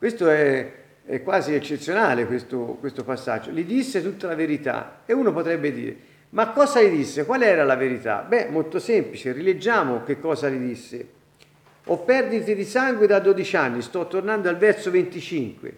Questo 0.01 0.31
è, 0.31 0.73
è 1.05 1.23
quasi 1.23 1.53
eccezionale 1.53 2.25
questo, 2.25 2.79
questo 2.81 3.05
passaggio. 3.05 3.51
Gli 3.51 3.67
disse 3.67 4.03
tutta 4.03 4.29
la 4.29 4.35
verità 4.35 5.03
e 5.05 5.13
uno 5.13 5.31
potrebbe 5.31 5.75
dire, 5.75 5.95
ma 6.31 6.49
cosa 6.53 6.81
gli 6.81 6.97
disse? 6.97 7.27
Qual 7.27 7.43
era 7.43 7.65
la 7.65 7.77
verità? 7.77 8.25
Beh, 8.27 8.47
molto 8.49 8.79
semplice, 8.79 9.33
rileggiamo 9.33 10.03
che 10.03 10.19
cosa 10.19 10.49
gli 10.49 10.57
disse. 10.57 11.07
Ho 11.85 11.99
perdite 11.99 12.55
di 12.55 12.65
sangue 12.65 13.07
da 13.07 13.19
12 13.19 13.57
anni, 13.59 13.83
sto 13.83 14.07
tornando 14.07 14.49
al 14.49 14.57
verso 14.57 14.91
25. 14.91 15.77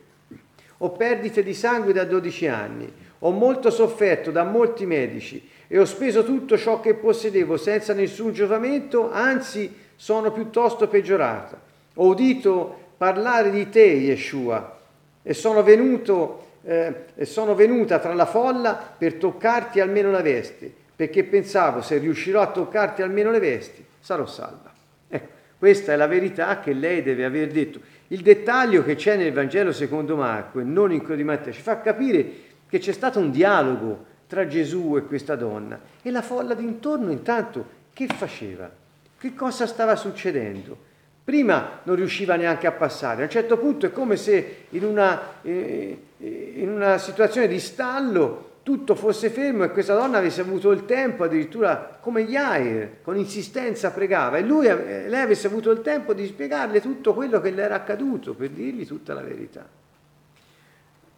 Ho 0.79 0.91
perdite 0.91 1.43
di 1.43 1.53
sangue 1.53 1.93
da 1.93 2.05
12 2.05 2.47
anni, 2.47 2.93
ho 3.19 3.31
molto 3.33 3.71
sofferto 3.71 4.31
da 4.31 4.45
molti 4.45 4.87
medici 4.87 5.49
e 5.67 5.81
ho 5.81 5.85
speso 5.85 6.23
tutto 6.23 6.57
ciò 6.57 6.79
che 6.79 6.95
possedevo 6.95 7.57
senza 7.57 7.93
nessun 7.93 8.33
giovamento, 8.33 9.11
anzi 9.11 9.75
sono 9.97 10.31
piuttosto 10.31 10.87
peggiorata. 10.87 11.61
Ho 11.95 12.07
udito 12.07 12.82
parlare 13.03 13.51
di 13.51 13.69
te, 13.69 13.83
Yeshua, 13.83 14.79
e 15.25 15.35
sono, 15.35 15.65
venuto, 15.65 16.59
eh, 16.63 17.07
e 17.17 17.25
sono 17.25 17.57
venuta 17.57 17.99
tra 17.99 18.15
la 18.15 18.27
folla 18.27 18.75
per 18.97 19.15
toccarti 19.15 19.81
almeno 19.81 20.13
la 20.13 20.23
veste, 20.23 20.73
perché 20.95 21.25
pensavo 21.25 21.83
se 21.83 21.99
riuscirò 21.99 22.41
a 22.41 22.53
toccarti 22.53 23.03
almeno 23.03 23.33
le 23.33 23.41
vesti, 23.41 23.85
sarò 23.99 24.25
salva. 24.25 24.71
Questa 25.59 25.93
è 25.93 25.97
la 25.97 26.07
verità 26.07 26.61
che 26.61 26.73
lei 26.73 27.03
deve 27.03 27.25
aver 27.25 27.51
detto. 27.51 27.81
Il 28.07 28.23
dettaglio 28.23 28.85
che 28.85 28.95
c'è 28.95 29.17
nel 29.17 29.33
Vangelo 29.33 29.73
secondo 29.73 30.15
Marco 30.15 30.61
e 30.61 30.63
non 30.63 30.93
in 30.93 31.01
quello 31.01 31.17
di 31.17 31.25
Matteo 31.25 31.53
ci 31.53 31.61
fa 31.61 31.81
capire 31.81 32.25
che 32.69 32.79
c'è 32.79 32.93
stato 32.93 33.19
un 33.19 33.33
dialogo 33.33 34.05
tra 34.29 34.47
Gesù 34.47 34.97
e 34.97 35.07
questa 35.07 35.35
donna 35.35 35.77
e 36.01 36.11
la 36.13 36.23
folla 36.23 36.55
d'intorno 36.55 37.11
intanto 37.11 37.67
che 37.93 38.07
faceva? 38.07 38.71
Che 39.19 39.35
cosa 39.35 39.67
stava 39.67 39.97
succedendo? 39.97 40.91
Prima 41.25 41.81
non 41.85 41.95
riusciva 41.95 42.35
neanche 42.35 42.67
a 42.67 42.73
passare, 42.73 43.23
a 43.23 43.25
un 43.25 43.31
certo 43.31 43.57
punto 43.57 43.87
è 43.87 43.93
come 43.93 44.17
se 44.17 44.65
in 44.71 44.85
una, 44.85 45.41
eh, 45.43 45.99
in 46.19 46.69
una 46.69 46.99
situazione 46.99 47.47
di 47.47 47.61
stallo 47.61 48.51
tutto 48.63 48.95
fosse 48.95 49.31
fermo 49.31 49.65
e 49.65 49.71
questa 49.71 49.95
donna 49.95 50.19
avesse 50.19 50.41
avuto 50.41 50.71
il 50.71 50.85
tempo, 50.85 51.25
addirittura 51.25 51.99
come 52.01 52.23
Yair, 52.23 53.03
con 53.03 53.17
insistenza 53.17 53.91
pregava, 53.91 54.37
e 54.37 54.43
lui, 54.43 54.67
lei 54.67 55.21
avesse 55.21 55.49
avuto 55.49 55.71
il 55.71 55.81
tempo 55.81 56.13
di 56.13 56.27
spiegarle 56.27 56.81
tutto 56.81 57.13
quello 57.13 57.41
che 57.41 57.51
le 57.51 57.63
era 57.63 57.75
accaduto, 57.75 58.35
per 58.35 58.51
dirgli 58.51 58.87
tutta 58.87 59.15
la 59.15 59.23
verità. 59.23 59.69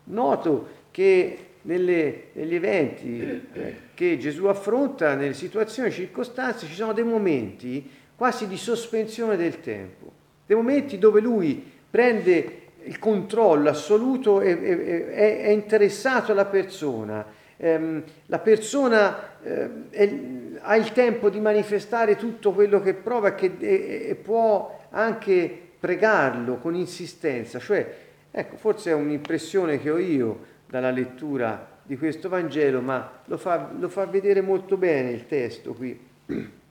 Noto 0.05 0.69
che 0.91 1.39
nelle, 1.63 2.25
negli 2.33 2.55
eventi 2.55 3.21
eh, 3.53 3.77
che 3.95 4.19
Gesù 4.19 4.47
affronta, 4.47 5.15
nelle 5.15 5.35
situazioni, 5.35 5.91
circostanze, 5.91 6.67
ci 6.67 6.75
sono 6.75 6.93
dei 6.93 7.05
momenti 7.05 7.91
quasi 8.17 8.47
di 8.47 8.57
sospensione 8.57 9.37
del 9.37 9.61
tempo, 9.61 10.13
dei 10.47 10.57
momenti 10.57 10.99
dove 10.99 11.21
lui 11.21 11.73
prende 11.91 12.63
il 12.85 12.99
controllo 12.99 13.71
assoluto 13.71 14.41
è, 14.41 14.59
è, 14.59 15.41
è 15.43 15.49
interessato 15.49 16.33
alla 16.33 16.45
persona, 16.45 17.25
ehm, 17.57 18.03
la 18.27 18.39
persona 18.39 19.41
eh, 19.43 19.71
è, 19.91 20.19
ha 20.61 20.77
il 20.77 20.93
tempo 20.93 21.31
di 21.31 21.41
manifestare 21.41 22.17
tutto 22.17 22.53
quello 22.53 22.81
che 22.81 22.95
prova 22.95 23.29
e, 23.29 23.35
che, 23.35 23.53
e, 23.59 24.07
e 24.11 24.15
può 24.15 24.87
anche 24.91 25.61
pregarlo 25.79 26.57
con 26.57 26.75
insistenza. 26.75 27.59
Cioè, 27.59 27.95
ecco, 28.31 28.57
forse 28.57 28.91
è 28.91 28.95
un'impressione 28.95 29.81
che 29.81 29.91
ho 29.91 29.99
io 29.99 30.53
dalla 30.67 30.91
lettura 30.91 31.73
di 31.83 31.97
questo 31.97 32.29
Vangelo, 32.29 32.81
ma 32.81 33.21
lo 33.27 33.37
fa, 33.37 33.71
lo 33.79 33.89
fa 33.89 34.07
vedere 34.07 34.41
molto 34.41 34.77
bene 34.77 35.11
il 35.11 35.27
testo 35.27 35.75
qui. 35.75 35.99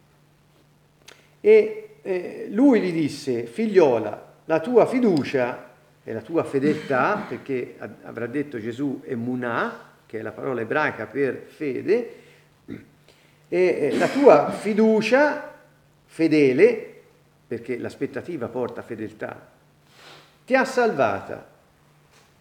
E 1.46 1.98
eh, 2.02 2.48
lui 2.52 2.80
gli 2.80 2.94
disse, 2.94 3.46
figliola, 3.46 4.36
la 4.46 4.62
tua 4.62 4.86
fiducia 4.86 5.72
è 6.02 6.14
la 6.14 6.22
tua 6.22 6.46
fedeltà, 6.46 7.26
perché 7.28 7.76
avrà 8.04 8.28
detto 8.28 8.62
Gesù 8.62 9.02
emunà, 9.04 9.92
che 10.06 10.20
è 10.20 10.22
la 10.22 10.32
parola 10.32 10.62
ebraica 10.62 11.06
per 11.06 11.44
fede, 11.46 12.14
e 13.50 13.94
la 13.98 14.08
tua 14.08 14.52
fiducia 14.52 15.54
fedele, 16.06 17.02
perché 17.46 17.78
l'aspettativa 17.78 18.48
porta 18.48 18.82
fedeltà, 18.82 19.46
ti 20.46 20.56
ha 20.56 20.64
salvata. 20.64 21.46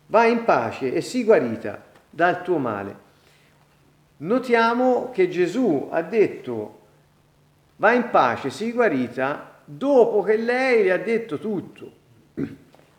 Vai 0.06 0.30
in 0.30 0.44
pace 0.44 0.94
e 0.94 1.00
sii 1.00 1.24
guarita 1.24 1.82
dal 2.08 2.42
tuo 2.42 2.58
male. 2.58 2.96
notiamo 4.18 5.10
che 5.10 5.28
Gesù 5.28 5.88
ha 5.90 6.02
detto 6.02 6.81
va 7.82 7.92
in 7.94 8.10
pace, 8.10 8.48
sii 8.48 8.70
guarita, 8.70 9.56
dopo 9.64 10.22
che 10.22 10.36
lei 10.36 10.84
le 10.84 10.92
ha 10.92 10.98
detto 10.98 11.40
tutto. 11.40 11.90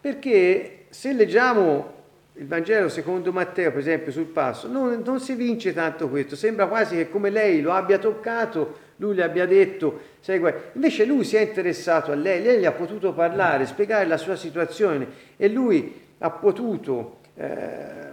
Perché 0.01 0.87
se 0.89 1.13
leggiamo 1.13 1.91
il 2.33 2.47
Vangelo 2.47 2.89
secondo 2.89 3.31
Matteo, 3.31 3.69
per 3.69 3.79
esempio, 3.79 4.11
sul 4.11 4.25
passo, 4.25 4.67
non, 4.67 5.01
non, 5.05 5.21
si 5.21 5.35
vince 5.35 5.71
tanto 5.73 6.09
questo. 6.09 6.35
Sembra 6.35 6.67
quasi 6.67 6.97
che 6.97 7.09
come 7.09 7.29
lei 7.29 7.61
lo 7.61 7.71
abbia 7.71 7.97
toccato, 7.97 8.79
lui 8.97 9.15
le 9.15 9.23
abbia 9.23 9.45
detto, 9.45 10.01
sai, 10.19 10.41
invece 10.73 11.05
lui 11.05 11.23
si 11.23 11.37
è 11.37 11.39
interessato 11.39 12.11
a 12.11 12.15
lei, 12.15 12.43
lei 12.43 12.59
gli 12.59 12.65
ha 12.65 12.73
potuto 12.73 13.13
parlare, 13.13 13.65
spiegare 13.65 14.05
la 14.05 14.17
sua 14.17 14.35
situazione 14.35 15.07
e 15.37 15.47
lui 15.47 16.01
ha 16.17 16.29
potuto, 16.29 17.19
eh, 17.35 18.11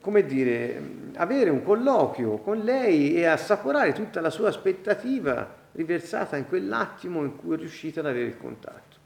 come 0.00 0.24
dire, 0.24 0.80
avere 1.14 1.50
un 1.50 1.64
colloquio 1.64 2.36
con 2.36 2.58
lei 2.58 3.16
e 3.16 3.24
assaporare 3.24 3.92
tutta 3.92 4.20
la 4.20 4.30
sua 4.30 4.50
aspettativa 4.50 5.58
riversata 5.72 6.36
in 6.36 6.46
quell'attimo 6.46 7.22
in 7.22 7.36
cui 7.36 7.54
è 7.54 7.58
riuscita 7.58 8.00
ad 8.00 8.06
avere 8.06 8.26
il 8.26 8.36
contatto. 8.36 8.96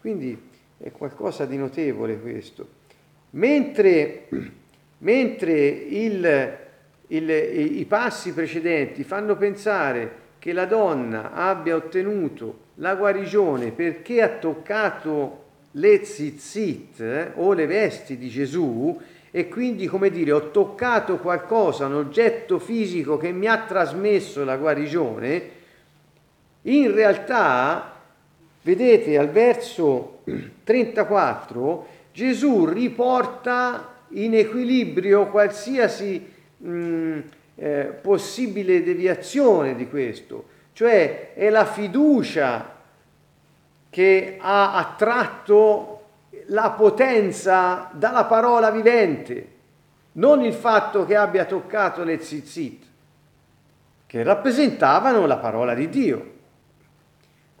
Quindi 0.00 0.38
è 0.78 0.90
qualcosa 0.92 1.44
di 1.44 1.56
notevole 1.56 2.18
questo. 2.18 2.78
Mentre, 3.30 4.28
mentre 4.98 5.68
il, 5.68 6.58
il, 7.08 7.30
i 7.30 7.84
passi 7.86 8.32
precedenti 8.32 9.04
fanno 9.04 9.36
pensare 9.36 10.18
che 10.38 10.52
la 10.52 10.64
donna 10.64 11.32
abbia 11.32 11.76
ottenuto 11.76 12.68
la 12.76 12.94
guarigione 12.94 13.72
perché 13.72 14.22
ha 14.22 14.28
toccato 14.30 15.44
le 15.72 16.04
zizzit 16.04 17.00
eh, 17.00 17.32
o 17.34 17.52
le 17.52 17.66
vesti 17.66 18.16
di 18.16 18.28
Gesù 18.28 18.98
e 19.30 19.48
quindi 19.48 19.86
come 19.86 20.10
dire 20.10 20.32
ho 20.32 20.50
toccato 20.50 21.18
qualcosa, 21.18 21.86
un 21.86 21.94
oggetto 21.94 22.58
fisico 22.58 23.16
che 23.16 23.30
mi 23.30 23.46
ha 23.46 23.58
trasmesso 23.58 24.42
la 24.44 24.56
guarigione, 24.56 25.58
in 26.62 26.94
realtà, 26.94 27.92
vedete 28.62 29.16
al 29.18 29.30
verso 29.30 30.20
34, 30.64 31.86
Gesù 32.12 32.66
riporta 32.66 33.88
in 34.08 34.34
equilibrio 34.34 35.28
qualsiasi 35.28 36.32
mh, 36.56 37.18
eh, 37.54 37.98
possibile 38.00 38.82
deviazione 38.82 39.74
di 39.74 39.88
questo, 39.88 40.44
cioè 40.72 41.32
è 41.34 41.48
la 41.50 41.64
fiducia 41.64 42.78
che 43.88 44.36
ha 44.38 44.76
attratto 44.76 45.96
la 46.46 46.70
potenza 46.70 47.90
dalla 47.92 48.24
parola 48.24 48.70
vivente, 48.70 49.48
non 50.12 50.42
il 50.42 50.54
fatto 50.54 51.04
che 51.04 51.16
abbia 51.16 51.44
toccato 51.44 52.02
le 52.02 52.20
zizzit, 52.20 52.84
che 54.06 54.22
rappresentavano 54.22 55.26
la 55.26 55.36
parola 55.36 55.74
di 55.74 55.88
Dio. 55.88 56.38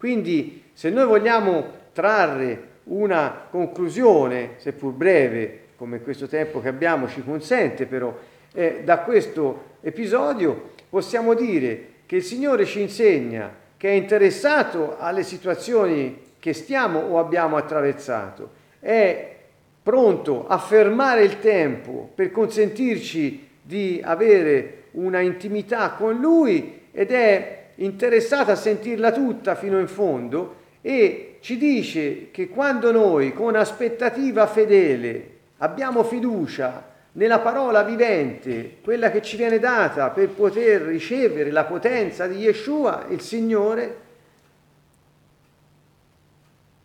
Quindi 0.00 0.62
se 0.72 0.88
noi 0.88 1.04
vogliamo 1.04 1.66
trarre 1.92 2.68
una 2.84 3.48
conclusione, 3.50 4.52
seppur 4.56 4.92
breve, 4.94 5.64
come 5.76 6.00
questo 6.00 6.26
tempo 6.26 6.62
che 6.62 6.68
abbiamo 6.68 7.06
ci 7.06 7.22
consente 7.22 7.84
però, 7.84 8.16
eh, 8.54 8.80
da 8.82 9.00
questo 9.00 9.76
episodio 9.82 10.70
possiamo 10.88 11.34
dire 11.34 11.88
che 12.06 12.16
il 12.16 12.22
Signore 12.22 12.64
ci 12.64 12.80
insegna 12.80 13.54
che 13.76 13.90
è 13.90 13.92
interessato 13.92 14.96
alle 14.98 15.22
situazioni 15.22 16.28
che 16.38 16.54
stiamo 16.54 17.00
o 17.00 17.18
abbiamo 17.18 17.58
attraversato, 17.58 18.52
è 18.80 19.36
pronto 19.82 20.46
a 20.46 20.56
fermare 20.56 21.24
il 21.24 21.40
tempo 21.40 22.10
per 22.14 22.30
consentirci 22.30 23.48
di 23.60 24.00
avere 24.02 24.84
una 24.92 25.20
intimità 25.20 25.90
con 25.90 26.18
Lui 26.18 26.88
ed 26.90 27.10
è 27.10 27.59
interessata 27.80 28.52
a 28.52 28.56
sentirla 28.56 29.12
tutta 29.12 29.54
fino 29.54 29.78
in 29.78 29.88
fondo 29.88 30.56
e 30.82 31.38
ci 31.40 31.56
dice 31.56 32.30
che 32.30 32.48
quando 32.48 32.90
noi 32.92 33.32
con 33.32 33.54
aspettativa 33.56 34.46
fedele 34.46 35.38
abbiamo 35.58 36.04
fiducia 36.04 36.88
nella 37.12 37.40
parola 37.40 37.82
vivente, 37.82 38.76
quella 38.82 39.10
che 39.10 39.20
ci 39.20 39.36
viene 39.36 39.58
data 39.58 40.10
per 40.10 40.28
poter 40.28 40.82
ricevere 40.82 41.50
la 41.50 41.64
potenza 41.64 42.26
di 42.26 42.36
Yeshua, 42.36 43.06
il 43.08 43.20
Signore, 43.20 43.96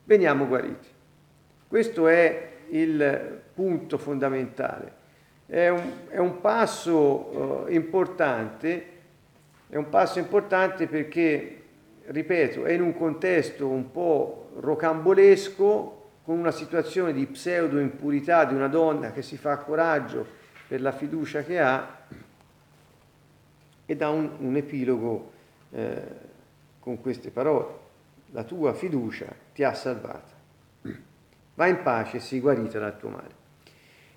veniamo 0.05 0.47
guariti. 0.47 0.87
Questo 1.67 2.07
è 2.07 2.49
il 2.69 3.41
punto 3.53 3.97
fondamentale. 3.97 5.03
È 5.45 5.67
un, 5.67 5.91
è 6.09 6.17
un 6.17 6.41
passo 6.41 6.95
uh, 6.97 7.65
importante 7.69 8.93
è 9.67 9.75
un 9.75 9.89
passo 9.89 10.19
importante 10.19 10.87
perché, 10.87 11.63
ripeto, 12.05 12.65
è 12.65 12.73
in 12.73 12.81
un 12.81 12.95
contesto 12.95 13.67
un 13.67 13.91
po' 13.91 14.51
rocambolesco, 14.59 16.03
con 16.23 16.39
una 16.39 16.51
situazione 16.51 17.13
di 17.13 17.25
pseudo 17.27 17.79
impurità 17.79 18.45
di 18.45 18.55
una 18.55 18.67
donna 18.67 19.11
che 19.11 19.21
si 19.21 19.37
fa 19.37 19.57
coraggio 19.57 20.25
per 20.67 20.81
la 20.81 20.91
fiducia 20.91 21.43
che 21.43 21.59
ha 21.59 21.97
e 23.85 23.95
dà 23.95 24.09
un, 24.09 24.31
un 24.39 24.55
epilogo 24.55 25.31
eh, 25.71 26.01
con 26.79 26.99
queste 26.99 27.29
parole. 27.29 27.83
La 28.31 28.43
tua 28.43 28.73
fiducia 28.73 29.27
ti 29.53 29.63
ha 29.63 29.73
salvata. 29.75 30.33
Va 31.53 31.67
in 31.67 31.83
pace, 31.83 32.19
sii 32.19 32.39
guarita 32.39 32.79
dal 32.79 32.97
tuo 32.97 33.09
male. 33.09 33.43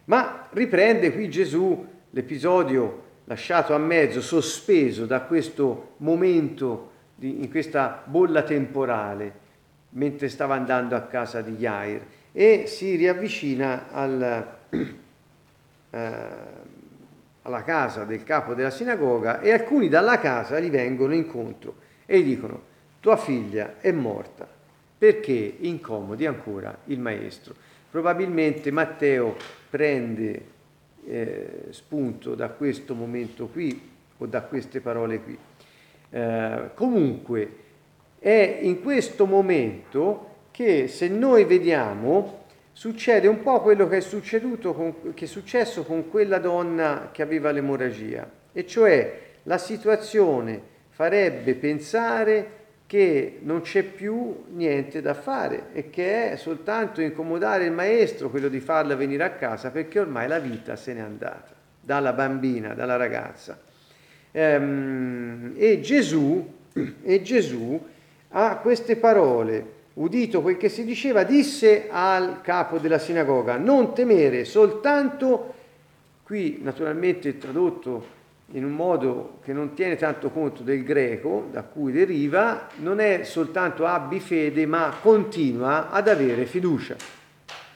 Ma 0.05 0.49
riprende 0.51 1.13
qui 1.13 1.29
Gesù 1.29 1.87
l'episodio 2.11 3.05
lasciato 3.29 3.75
a 3.75 3.79
mezzo, 3.79 4.23
sospeso 4.23 5.05
da 5.05 5.21
questo 5.21 5.93
momento, 5.99 6.91
di, 7.15 7.43
in 7.43 7.51
questa 7.51 8.03
bolla 8.05 8.43
temporale, 8.43 9.47
mentre 9.91 10.29
stava 10.29 10.55
andando 10.55 10.97
a 10.97 11.03
casa 11.03 11.43
di 11.43 11.53
Jair 11.53 12.03
e 12.33 12.65
si 12.67 12.97
riavvicina 12.97 13.91
al, 13.91 14.57
eh, 15.91 16.17
alla 17.43 17.63
casa 17.63 18.05
del 18.05 18.25
capo 18.25 18.55
della 18.55 18.71
sinagoga 18.71 19.41
e 19.41 19.53
alcuni 19.53 19.89
dalla 19.89 20.19
casa 20.19 20.59
gli 20.59 20.71
vengono 20.71 21.15
incontro 21.15 21.77
e 22.07 22.21
gli 22.21 22.35
dicono 22.35 22.63
tua 23.01 23.17
figlia 23.17 23.75
è 23.81 23.93
morta 23.93 24.47
perché 24.99 25.57
incomodi 25.61 26.27
ancora 26.27 26.77
il 26.87 26.99
maestro. 26.99 27.55
Probabilmente 27.91 28.71
Matteo 28.71 29.37
prende 29.71 30.57
eh, 31.09 31.67
spunto 31.71 32.35
da 32.35 32.51
questo 32.51 32.95
momento 32.95 33.47
qui 33.47 33.91
o 34.19 34.27
da 34.27 34.43
queste 34.43 34.81
parole 34.81 35.21
qui. 35.21 35.39
Eh, 36.11 36.71
comunque 36.75 37.53
è 38.19 38.59
in 38.63 38.83
questo 38.83 39.27
momento 39.27 40.27
che 40.51 40.89
se 40.89 41.09
noi 41.09 41.45
vediamo 41.45 42.45
succede 42.73 43.27
un 43.27 43.43
po' 43.43 43.61
quello 43.61 43.89
che 43.89 43.99
è, 43.99 44.51
con, 44.61 45.15
che 45.15 45.25
è 45.25 45.29
successo 45.29 45.85
con 45.85 46.09
quella 46.11 46.39
donna 46.39 47.11
che 47.13 47.23
aveva 47.23 47.51
l'emorragia, 47.51 48.31
e 48.53 48.67
cioè 48.67 49.21
la 49.45 49.59
situazione 49.59 50.61
farebbe 50.91 51.55
pensare 51.55 52.58
che 52.89 53.41
non 53.43 53.61
c'è 53.61 53.83
più 53.83 54.45
niente 54.55 55.03
da 55.03 55.13
fare 55.13 55.67
e 55.75 55.91
che 55.91 56.33
è 56.33 56.37
soltanto 56.37 57.03
incomodare 57.03 57.67
il 57.67 57.73
maestro 57.73 58.31
quello 58.31 58.49
di 58.49 58.61
farla 58.61 58.97
venire 58.97 59.25
a 59.25 59.33
casa 59.33 59.71
perché 59.71 60.01
ormai 60.01 60.27
la 60.27 60.39
vita 60.39 60.75
se 60.75 60.95
n'è 60.95 61.01
andata 61.01 61.55
dalla 61.83 62.15
bambina, 62.15 62.73
dalla 62.73 62.97
ragazza. 62.97 63.61
Ehm, 64.31 65.53
e, 65.59 65.83
Gesù, 65.83 66.51
e 67.03 67.21
Gesù 67.21 67.87
a 68.31 68.57
queste 68.57 68.97
parole, 68.97 69.73
udito 69.95 70.41
quel 70.41 70.57
che 70.57 70.71
si 70.71 70.83
diceva, 70.87 71.25
disse 71.25 71.89
al 71.91 72.41
capo 72.41 72.79
della 72.79 72.99
sinagoga, 72.99 73.59
non 73.59 73.93
temere, 73.93 74.47
soltanto, 74.47 75.55
qui 76.23 76.61
naturalmente 76.63 77.37
tradotto 77.37 78.17
in 78.53 78.65
un 78.65 78.73
modo 78.73 79.41
che 79.45 79.53
non 79.53 79.75
tiene 79.75 79.97
tanto 79.97 80.31
conto 80.31 80.63
del 80.63 80.83
greco 80.83 81.49
da 81.51 81.63
cui 81.63 81.93
deriva, 81.93 82.69
non 82.77 82.99
è 82.99 83.25
soltanto 83.25 83.85
abbi 83.85 84.21
fede, 84.21 84.65
ma 84.65 84.95
continua 85.03 85.91
ad 85.91 86.09
avere 86.09 86.47
fiducia. 86.47 86.97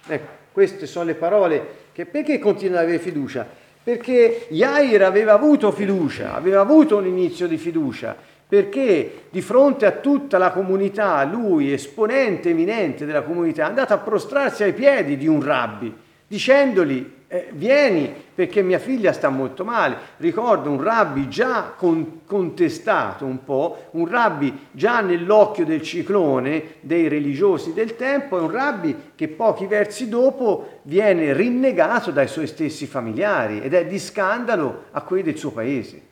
Ecco, 0.06 0.30
queste 0.50 0.86
sono 0.86 1.06
le 1.06 1.14
parole 1.14 1.80
che 1.92 2.06
perché 2.06 2.38
continua 2.38 2.78
ad 2.78 2.84
avere 2.84 2.98
fiducia? 2.98 3.46
Perché 3.82 4.46
Jair 4.50 5.02
aveva 5.02 5.32
avuto 5.32 5.70
fiducia, 5.72 6.34
aveva 6.34 6.60
avuto 6.60 6.96
un 6.96 7.06
inizio 7.06 7.46
di 7.46 7.58
fiducia, 7.58 8.16
perché 8.48 9.24
di 9.30 9.42
fronte 9.42 9.86
a 9.86 9.92
tutta 9.92 10.38
la 10.38 10.52
comunità, 10.52 11.22
lui, 11.24 11.72
esponente 11.72 12.50
eminente 12.50 13.04
della 13.04 13.22
comunità, 13.22 13.64
è 13.64 13.68
andato 13.68 13.92
a 13.92 13.98
prostrarsi 13.98 14.62
ai 14.62 14.72
piedi 14.72 15.16
di 15.16 15.26
un 15.26 15.42
rabbi, 15.42 15.92
dicendogli 16.26 17.10
eh, 17.32 17.48
vieni 17.52 18.14
perché 18.34 18.60
mia 18.60 18.78
figlia 18.78 19.10
sta 19.14 19.30
molto 19.30 19.64
male. 19.64 19.96
Ricordo 20.18 20.68
un 20.68 20.82
rabbi 20.82 21.30
già 21.30 21.72
con, 21.74 22.26
contestato 22.26 23.24
un 23.24 23.42
po', 23.42 23.86
un 23.92 24.06
rabbi 24.06 24.66
già 24.70 25.00
nell'occhio 25.00 25.64
del 25.64 25.80
ciclone 25.80 26.74
dei 26.80 27.08
religiosi 27.08 27.72
del 27.72 27.96
tempo 27.96 28.36
e 28.36 28.42
un 28.42 28.50
rabbi 28.50 29.12
che 29.14 29.28
pochi 29.28 29.64
versi 29.64 30.10
dopo 30.10 30.80
viene 30.82 31.32
rinnegato 31.32 32.10
dai 32.10 32.28
suoi 32.28 32.46
stessi 32.46 32.86
familiari 32.86 33.62
ed 33.62 33.72
è 33.72 33.86
di 33.86 33.98
scandalo 33.98 34.84
a 34.90 35.00
quelli 35.00 35.22
del 35.22 35.38
suo 35.38 35.52
paese. 35.52 36.02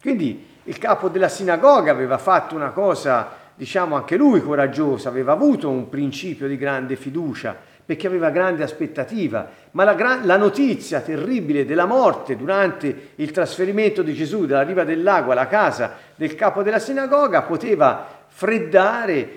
Quindi 0.00 0.46
il 0.62 0.78
capo 0.78 1.08
della 1.08 1.28
sinagoga 1.28 1.90
aveva 1.90 2.18
fatto 2.18 2.54
una 2.54 2.70
cosa, 2.70 3.28
diciamo 3.56 3.96
anche 3.96 4.16
lui 4.16 4.40
coraggiosa, 4.40 5.08
aveva 5.08 5.32
avuto 5.32 5.68
un 5.68 5.88
principio 5.88 6.46
di 6.46 6.56
grande 6.56 6.94
fiducia 6.94 7.67
perché 7.88 8.06
aveva 8.06 8.28
grande 8.28 8.62
aspettativa, 8.62 9.48
ma 9.70 9.82
la, 9.82 10.20
la, 10.22 10.36
notizia 10.36 11.00
terribile 11.00 11.64
della 11.64 11.86
morte 11.86 12.36
durante 12.36 13.12
il 13.14 13.30
trasferimento 13.30 14.02
di 14.02 14.12
Gesù 14.12 14.44
dalla 14.44 14.60
riva 14.60 14.84
del 14.84 15.06
alla 15.08 15.46
casa 15.46 15.94
del 16.14 16.34
capo 16.34 16.62
della 16.62 16.80
sinagoga 16.80 17.40
poteva 17.40 18.06
freddare 18.26 19.28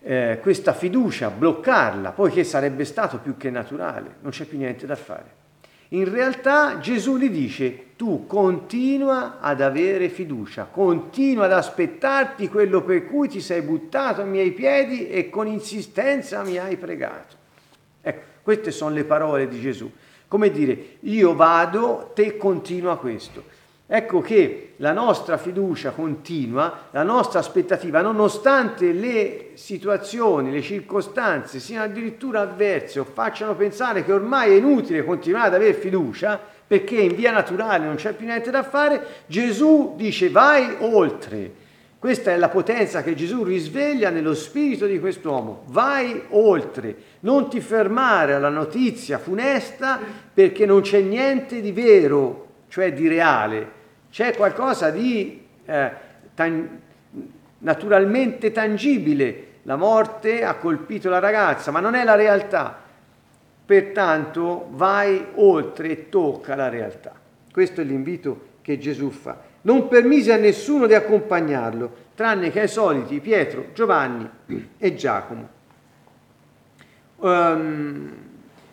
eh, 0.00 0.38
questa 0.40 0.72
fiducia, 0.74 1.30
bloccarla, 1.30 2.12
poiché 2.12 2.44
sarebbe 2.44 2.84
stato 2.84 3.18
più 3.18 3.36
che 3.36 3.50
naturale, 3.50 4.14
non 4.20 4.30
c'è 4.30 4.44
più 4.44 4.58
niente 4.58 4.86
da 4.86 4.94
fare. 4.94 5.40
In 5.88 6.08
realtà 6.08 6.78
Gesù 6.78 7.16
gli 7.16 7.30
dice, 7.30 7.96
tu 7.96 8.28
continua 8.28 9.40
ad 9.40 9.60
avere 9.60 10.08
fiducia, 10.08 10.68
continua 10.70 11.46
ad 11.46 11.52
aspettarti 11.52 12.48
quello 12.48 12.82
per 12.82 13.06
cui 13.06 13.26
ti 13.26 13.40
sei 13.40 13.62
buttato 13.62 14.20
ai 14.20 14.28
miei 14.28 14.52
piedi 14.52 15.08
e 15.08 15.28
con 15.28 15.48
insistenza 15.48 16.44
mi 16.44 16.58
hai 16.58 16.76
pregato. 16.76 17.40
Queste 18.42 18.70
sono 18.70 18.94
le 18.94 19.04
parole 19.04 19.48
di 19.48 19.60
Gesù. 19.60 19.90
Come 20.26 20.50
dire, 20.50 20.96
io 21.00 21.34
vado, 21.34 22.10
te 22.14 22.36
continua 22.36 22.96
questo. 22.96 23.60
Ecco 23.86 24.22
che 24.22 24.72
la 24.78 24.92
nostra 24.92 25.36
fiducia 25.36 25.90
continua, 25.90 26.88
la 26.92 27.02
nostra 27.02 27.40
aspettativa, 27.40 28.00
nonostante 28.00 28.90
le 28.92 29.50
situazioni, 29.54 30.50
le 30.50 30.62
circostanze 30.62 31.60
siano 31.60 31.84
addirittura 31.84 32.40
avverse 32.40 33.00
o 33.00 33.04
facciano 33.04 33.54
pensare 33.54 34.02
che 34.02 34.12
ormai 34.12 34.52
è 34.52 34.56
inutile 34.56 35.04
continuare 35.04 35.48
ad 35.48 35.54
avere 35.54 35.74
fiducia, 35.74 36.40
perché 36.66 36.96
in 36.96 37.14
via 37.14 37.32
naturale 37.32 37.84
non 37.84 37.96
c'è 37.96 38.14
più 38.14 38.24
niente 38.24 38.50
da 38.50 38.62
fare, 38.62 39.24
Gesù 39.26 39.92
dice 39.96 40.30
vai 40.30 40.74
oltre 40.80 41.61
questa 42.02 42.32
è 42.32 42.36
la 42.36 42.48
potenza 42.48 43.00
che 43.04 43.14
Gesù 43.14 43.44
risveglia 43.44 44.10
nello 44.10 44.34
spirito 44.34 44.86
di 44.86 44.98
quest'uomo. 44.98 45.62
Vai 45.66 46.20
oltre, 46.30 46.96
non 47.20 47.48
ti 47.48 47.60
fermare 47.60 48.34
alla 48.34 48.48
notizia 48.48 49.20
funesta 49.20 50.00
perché 50.34 50.66
non 50.66 50.80
c'è 50.80 51.00
niente 51.00 51.60
di 51.60 51.70
vero, 51.70 52.48
cioè 52.66 52.92
di 52.92 53.06
reale. 53.06 53.70
C'è 54.10 54.34
qualcosa 54.34 54.90
di 54.90 55.46
eh, 55.64 55.90
tan- 56.34 56.80
naturalmente 57.58 58.50
tangibile. 58.50 59.46
La 59.62 59.76
morte 59.76 60.42
ha 60.42 60.56
colpito 60.56 61.08
la 61.08 61.20
ragazza, 61.20 61.70
ma 61.70 61.78
non 61.78 61.94
è 61.94 62.02
la 62.02 62.16
realtà. 62.16 62.80
Pertanto 63.64 64.66
vai 64.70 65.24
oltre 65.36 65.90
e 65.90 66.08
tocca 66.08 66.56
la 66.56 66.68
realtà. 66.68 67.12
Questo 67.52 67.80
è 67.80 67.84
l'invito 67.84 68.46
che 68.60 68.76
Gesù 68.76 69.10
fa 69.10 69.50
non 69.62 69.88
permise 69.88 70.32
a 70.32 70.36
nessuno 70.36 70.86
di 70.86 70.94
accompagnarlo, 70.94 72.00
tranne 72.14 72.50
che 72.50 72.60
ai 72.60 72.68
soliti 72.68 73.20
Pietro, 73.20 73.66
Giovanni 73.72 74.28
e 74.78 74.94
Giacomo. 74.94 75.48
Um, 77.16 78.12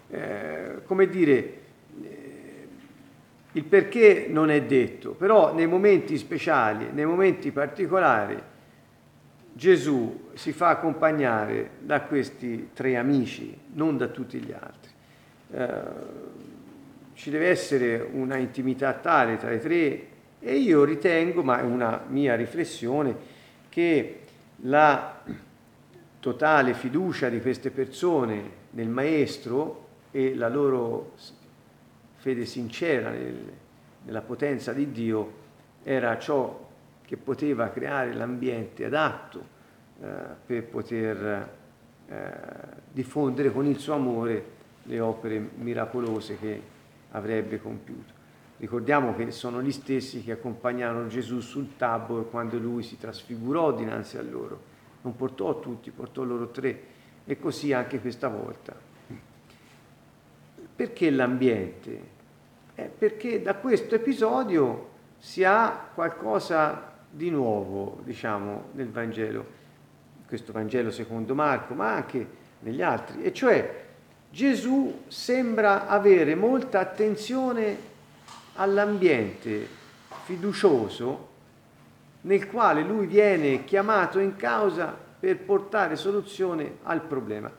eh, 0.10 0.82
come 0.86 1.08
dire, 1.08 1.54
eh, 2.02 2.68
il 3.52 3.64
perché 3.64 4.28
non 4.30 4.50
è 4.50 4.64
detto, 4.64 5.12
però 5.12 5.54
nei 5.54 5.68
momenti 5.68 6.18
speciali, 6.18 6.90
nei 6.92 7.06
momenti 7.06 7.52
particolari, 7.52 8.42
Gesù 9.54 10.30
si 10.34 10.52
fa 10.52 10.70
accompagnare 10.70 11.72
da 11.80 12.02
questi 12.02 12.70
tre 12.74 12.96
amici, 12.98 13.56
non 13.74 13.98
da 13.98 14.08
tutti 14.08 14.40
gli 14.40 14.54
altri. 14.54 14.92
Eh, 15.52 16.28
ci 17.14 17.30
deve 17.30 17.50
essere 17.50 18.08
una 18.12 18.38
intimità 18.38 18.94
tale 18.94 19.38
tra 19.38 19.52
i 19.52 19.60
tre 19.60 20.08
e 20.40 20.56
io 20.56 20.84
ritengo, 20.84 21.44
ma 21.44 21.60
è 21.60 21.64
una 21.64 22.04
mia 22.08 22.36
riflessione, 22.36 23.16
che 23.70 24.22
la 24.64 25.22
totale 26.20 26.74
fiducia 26.74 27.30
di 27.30 27.42
queste 27.42 27.72
persone 27.72 28.58
nel 28.72 28.90
Maestro 28.90 29.88
e 30.12 30.36
la 30.36 30.50
loro 30.50 31.14
fede 32.16 32.46
sincera 32.46 33.10
nel, 33.10 33.52
nella 34.04 34.22
potenza 34.22 34.74
di 34.74 34.92
Dio 34.92 35.34
era 35.84 36.18
ciò 36.20 36.68
che 37.06 37.18
poteva 37.18 37.70
creare 37.70 38.14
l'ambiente 38.14 38.86
adatto 38.86 39.58
eh, 40.02 40.08
per 40.46 40.64
poter 40.66 41.50
eh, 42.08 42.32
diffondere 42.92 43.52
con 43.52 43.66
il 43.66 43.80
suo 43.80 43.94
amore 43.94 44.58
le 44.84 45.00
opere 45.00 45.40
miracolose 45.56 46.38
che 46.38 46.62
avrebbe 47.12 47.60
compiuto. 47.60 48.19
Ricordiamo 48.60 49.16
che 49.16 49.32
sono 49.32 49.62
gli 49.62 49.72
stessi 49.72 50.22
che 50.22 50.34
accompagnarono 50.34 51.08
Gesù 51.08 51.40
sul 51.40 51.78
Tabor 51.78 52.30
quando 52.30 52.58
lui 52.58 52.84
si 52.84 52.98
trasfigurò 52.98 53.72
dinanzi 53.72 54.18
a 54.18 54.22
loro. 54.22 54.60
Non 55.02 55.16
portò 55.16 55.62
tutti, 55.62 55.92
portò 55.92 56.24
loro 56.24 56.50
tre 56.50 56.82
e 57.26 57.40
così 57.40 57.72
anche 57.72 58.02
questa 58.02 58.28
volta. 58.28 58.76
Perché 60.76 61.10
l'ambiente? 61.10 62.18
Eh, 62.76 62.92
perché 62.98 63.42
da 63.42 63.56
questo 63.56 63.96
episodio 63.96 64.90
si 65.18 65.46
ha 65.46 65.90
qualcosa 65.94 66.98
di 67.10 67.30
nuovo, 67.30 68.02
diciamo, 68.04 68.72
nel 68.74 68.90
Vangelo, 68.90 69.46
questo 70.28 70.52
Vangelo 70.52 70.92
secondo 70.92 71.34
Marco, 71.34 71.74
ma 71.76 71.94
anche 71.94 72.28
negli 72.60 72.82
altri, 72.82 73.24
e 73.24 73.32
cioè 73.32 73.86
Gesù 74.30 75.04
sembra 75.08 75.88
avere 75.88 76.36
molta 76.36 76.82
attenzione 76.82 77.89
all'ambiente 78.60 79.68
fiducioso 80.26 81.28
nel 82.22 82.48
quale 82.48 82.84
lui 82.84 83.08
viene 83.08 83.64
chiamato 83.64 84.20
in 84.20 84.36
causa 84.36 84.96
per 85.20 85.38
portare 85.40 85.96
soluzione 85.96 86.78
al 86.84 87.02
problema. 87.02 87.52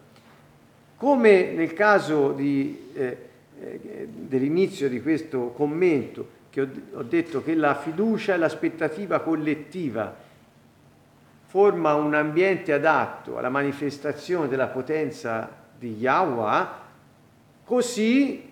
Come 0.96 1.52
nel 1.52 1.72
caso 1.72 2.32
di, 2.32 2.90
eh, 2.92 3.28
eh, 3.58 4.08
dell'inizio 4.10 4.88
di 4.88 5.00
questo 5.00 5.48
commento, 5.56 6.38
che 6.50 6.60
ho, 6.60 6.68
ho 6.94 7.02
detto 7.02 7.42
che 7.42 7.54
la 7.54 7.74
fiducia 7.74 8.34
e 8.34 8.36
l'aspettativa 8.36 9.20
collettiva 9.20 10.14
forma 11.46 11.94
un 11.94 12.14
ambiente 12.14 12.72
adatto 12.72 13.38
alla 13.38 13.48
manifestazione 13.48 14.48
della 14.48 14.68
potenza 14.68 15.48
di 15.78 15.96
Yahweh, 15.96 16.66
così 17.64 18.48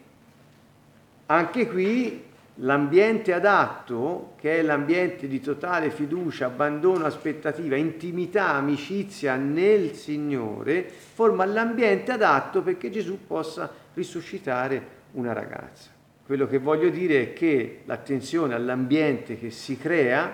anche 1.26 1.68
qui 1.68 2.27
L'ambiente 2.61 3.33
adatto, 3.33 4.33
che 4.37 4.59
è 4.59 4.62
l'ambiente 4.62 5.29
di 5.29 5.40
totale 5.40 5.90
fiducia, 5.90 6.47
abbandono, 6.47 7.05
aspettativa, 7.05 7.77
intimità, 7.77 8.55
amicizia 8.55 9.37
nel 9.37 9.92
Signore, 9.92 10.83
forma 10.88 11.44
l'ambiente 11.44 12.11
adatto 12.11 12.62
perché 12.62 12.90
Gesù 12.90 13.27
possa 13.29 13.73
risuscitare 13.94 14.97
una 15.12 15.33
ragazza. 15.33 15.90
Quello 16.27 16.49
che 16.49 16.59
voglio 16.59 16.88
dire 16.88 17.23
è 17.23 17.33
che 17.33 17.83
l'attenzione 17.85 18.55
all'ambiente 18.55 19.38
che 19.38 19.51
si 19.51 19.79
crea, 19.79 20.31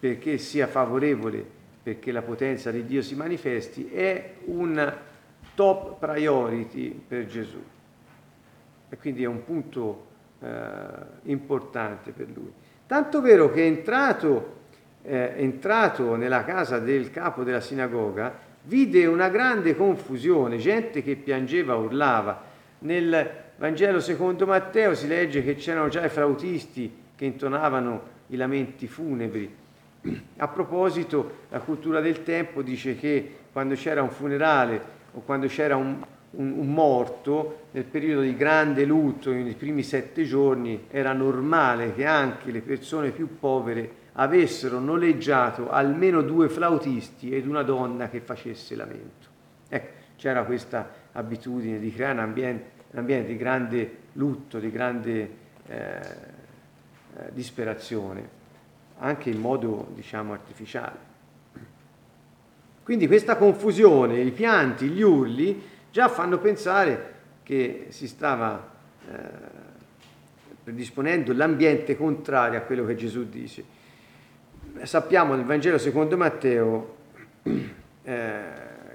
perché 0.00 0.38
sia 0.38 0.66
favorevole, 0.66 1.44
perché 1.82 2.12
la 2.12 2.22
potenza 2.22 2.70
di 2.70 2.86
Dio 2.86 3.02
si 3.02 3.14
manifesti, 3.14 3.90
è 3.90 4.36
un 4.46 4.96
top 5.54 5.98
priority 5.98 6.90
per 6.92 7.26
Gesù. 7.26 7.62
E 8.88 8.96
quindi 8.96 9.22
è 9.22 9.26
un 9.26 9.44
punto 9.44 10.08
eh, 10.40 10.48
importante 11.24 12.12
per 12.12 12.28
lui. 12.34 12.52
Tanto 12.86 13.20
vero 13.20 13.50
che 13.50 13.64
entrato, 13.64 14.58
eh, 15.02 15.34
entrato 15.36 16.16
nella 16.16 16.44
casa 16.44 16.78
del 16.78 17.10
capo 17.10 17.44
della 17.44 17.60
sinagoga, 17.60 18.48
vide 18.62 19.06
una 19.06 19.28
grande 19.28 19.76
confusione, 19.76 20.58
gente 20.58 21.02
che 21.02 21.16
piangeva, 21.16 21.76
urlava. 21.76 22.42
Nel 22.80 23.38
Vangelo 23.56 24.00
secondo 24.00 24.46
Matteo 24.46 24.94
si 24.94 25.06
legge 25.06 25.44
che 25.44 25.54
c'erano 25.54 25.88
già 25.88 26.04
i 26.04 26.08
flautisti 26.08 26.90
che 27.14 27.24
intonavano 27.26 28.02
i 28.28 28.36
lamenti 28.36 28.86
funebri. 28.86 29.54
A 30.38 30.48
proposito, 30.48 31.40
la 31.50 31.60
cultura 31.60 32.00
del 32.00 32.22
tempo 32.22 32.62
dice 32.62 32.96
che 32.96 33.36
quando 33.52 33.74
c'era 33.74 34.02
un 34.02 34.10
funerale 34.10 34.80
o 35.12 35.20
quando 35.20 35.46
c'era 35.46 35.76
un, 35.76 36.02
un, 36.32 36.52
un, 36.58 36.72
morto 36.72 37.66
nel 37.72 37.84
periodo 37.84 38.22
di 38.22 38.36
grande 38.36 38.84
lutto, 38.84 39.32
nei 39.32 39.54
primi 39.54 39.82
sette 39.82 40.24
giorni, 40.24 40.86
era 40.90 41.12
normale 41.12 41.94
che 41.94 42.06
anche 42.06 42.50
le 42.50 42.60
persone 42.60 43.10
più 43.10 43.38
povere 43.38 43.98
avessero 44.12 44.78
noleggiato 44.78 45.70
almeno 45.70 46.22
due 46.22 46.48
flautisti 46.48 47.30
ed 47.30 47.46
una 47.46 47.62
donna 47.62 48.08
che 48.08 48.20
facesse 48.20 48.74
lamento. 48.76 49.28
Ecco, 49.68 49.92
c'era 50.16 50.44
questa 50.44 50.90
abitudine 51.12 51.78
di 51.78 51.92
creare 51.92 52.14
un 52.14 52.20
ambiente, 52.20 52.70
un 52.90 52.98
ambiente 52.98 53.28
di 53.28 53.36
grande 53.36 53.96
lutto, 54.14 54.58
di 54.58 54.70
grande 54.70 55.30
eh, 55.66 56.00
disperazione, 57.30 58.28
anche 58.98 59.30
in 59.30 59.40
modo 59.40 59.88
diciamo 59.94 60.32
artificiale. 60.32 61.08
Quindi 62.82 63.06
questa 63.06 63.36
confusione, 63.36 64.20
i 64.20 64.32
pianti, 64.32 64.88
gli 64.88 65.02
urli, 65.02 65.62
già 65.90 66.08
fanno 66.08 66.38
pensare 66.38 67.14
che 67.42 67.86
si 67.88 68.06
stava 68.06 68.70
eh, 69.08 69.14
predisponendo 70.62 71.32
l'ambiente 71.32 71.96
contrario 71.96 72.58
a 72.58 72.62
quello 72.62 72.84
che 72.84 72.94
Gesù 72.94 73.28
dice. 73.28 73.78
Sappiamo 74.82 75.34
nel 75.34 75.44
Vangelo 75.44 75.78
secondo 75.78 76.16
Matteo 76.16 76.96
eh, 78.04 78.40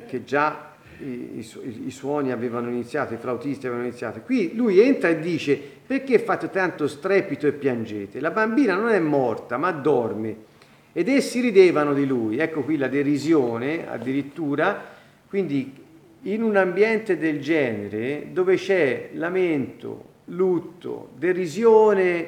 che 0.08 0.24
già 0.24 0.74
i, 1.00 1.40
i, 1.40 1.86
i, 1.88 1.92
suoni 1.92 2.32
avevano 2.32 2.70
iniziato, 2.70 3.14
i 3.14 3.18
flautisti 3.18 3.66
avevano 3.68 3.88
iniziato. 3.88 4.22
Qui 4.22 4.56
lui 4.56 4.80
entra 4.80 5.10
e 5.10 5.20
dice 5.20 5.60
perché 5.86 6.20
fate 6.20 6.50
tanto 6.50 6.88
strepito 6.88 7.46
e 7.48 7.52
piangete? 7.52 8.22
La 8.22 8.32
bambina 8.32 8.76
non 8.76 8.90
è 8.90 9.00
morta 9.00 9.58
ma 9.58 9.72
dorme 9.72 10.54
ed 10.94 11.10
essi 11.10 11.42
ridevano 11.42 11.94
di 11.94 12.06
lui. 12.06 12.38
Ecco 12.38 12.62
qui 12.62 12.78
la 12.78 12.88
derisione 12.88 13.90
addirittura, 13.90 14.82
quindi 15.28 15.84
in 16.26 16.44
un 16.44 16.56
ambiente 16.56 17.18
del 17.18 17.42
genere 17.42 18.28
dove 18.32 18.56
c'è 18.56 19.10
lamento, 19.14 20.14
lutto, 20.26 21.10
derisione 21.18 22.28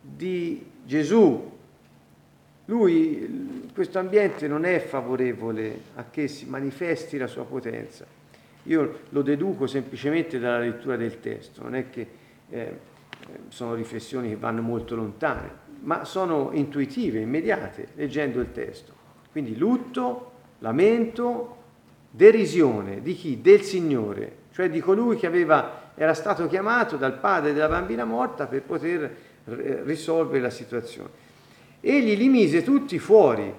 di 0.00 0.64
Gesù, 0.84 1.50
lui, 2.66 3.68
questo 3.74 3.98
ambiente 3.98 4.46
non 4.48 4.64
è 4.64 4.78
favorevole 4.80 5.80
a 5.96 6.04
che 6.10 6.28
si 6.28 6.46
manifesti 6.46 7.18
la 7.18 7.26
sua 7.26 7.44
potenza. 7.44 8.06
Io 8.64 9.00
lo 9.08 9.22
deduco 9.22 9.66
semplicemente 9.66 10.38
dalla 10.38 10.60
lettura 10.60 10.96
del 10.96 11.20
testo, 11.20 11.62
non 11.62 11.74
è 11.74 11.90
che 11.90 12.06
eh, 12.48 12.78
sono 13.48 13.74
riflessioni 13.74 14.28
che 14.30 14.36
vanno 14.36 14.62
molto 14.62 14.94
lontane 14.94 15.62
ma 15.82 16.04
sono 16.04 16.50
intuitive, 16.52 17.20
immediate, 17.20 17.88
leggendo 17.94 18.40
il 18.40 18.52
testo. 18.52 18.92
Quindi 19.30 19.56
lutto, 19.56 20.32
lamento, 20.58 21.56
derisione 22.14 23.00
di 23.00 23.14
chi? 23.14 23.40
Del 23.40 23.62
Signore, 23.62 24.36
cioè 24.52 24.68
di 24.68 24.80
colui 24.80 25.16
che 25.16 25.26
aveva, 25.26 25.92
era 25.94 26.12
stato 26.12 26.46
chiamato 26.46 26.96
dal 26.96 27.18
padre 27.18 27.54
della 27.54 27.68
bambina 27.68 28.04
morta 28.04 28.46
per 28.46 28.62
poter 28.62 29.16
risolvere 29.84 30.40
la 30.40 30.50
situazione. 30.50 31.08
Egli 31.80 32.16
li 32.16 32.28
mise 32.28 32.62
tutti 32.62 32.98
fuori. 32.98 33.52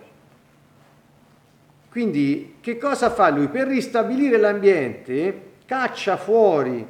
Quindi 1.90 2.56
che 2.62 2.78
cosa 2.78 3.10
fa 3.10 3.30
lui? 3.30 3.48
Per 3.48 3.68
ristabilire 3.68 4.38
l'ambiente 4.38 5.52
caccia 5.66 6.16
fuori 6.16 6.88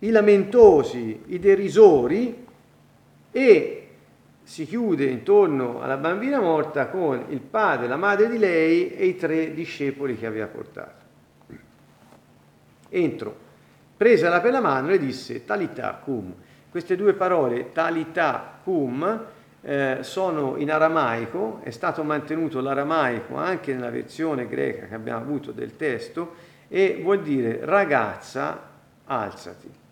i 0.00 0.10
lamentosi, 0.10 1.22
i 1.28 1.38
derisori 1.38 2.44
e 3.32 3.83
si 4.44 4.66
chiude 4.66 5.04
intorno 5.06 5.80
alla 5.80 5.96
bambina 5.96 6.38
morta 6.38 6.88
con 6.88 7.24
il 7.30 7.40
padre, 7.40 7.88
la 7.88 7.96
madre 7.96 8.28
di 8.28 8.38
lei 8.38 8.94
e 8.94 9.06
i 9.06 9.16
tre 9.16 9.52
discepoli 9.52 10.16
che 10.16 10.26
aveva 10.26 10.46
portato. 10.46 11.02
Entro, 12.90 13.36
presala 13.96 14.40
per 14.40 14.52
la 14.52 14.60
mano 14.60 14.90
e 14.90 14.98
disse 14.98 15.44
talità 15.44 16.00
cum. 16.04 16.32
Queste 16.70 16.94
due 16.94 17.14
parole, 17.14 17.72
talità 17.72 18.58
cum, 18.62 19.24
eh, 19.62 19.98
sono 20.02 20.56
in 20.58 20.70
aramaico, 20.70 21.60
è 21.62 21.70
stato 21.70 22.02
mantenuto 22.02 22.60
l'aramaico 22.60 23.36
anche 23.36 23.72
nella 23.72 23.90
versione 23.90 24.46
greca 24.46 24.86
che 24.86 24.94
abbiamo 24.94 25.20
avuto 25.20 25.50
del 25.52 25.76
testo 25.76 26.34
e 26.68 27.00
vuol 27.02 27.22
dire 27.22 27.60
ragazza, 27.62 28.60
alzati 29.06 29.82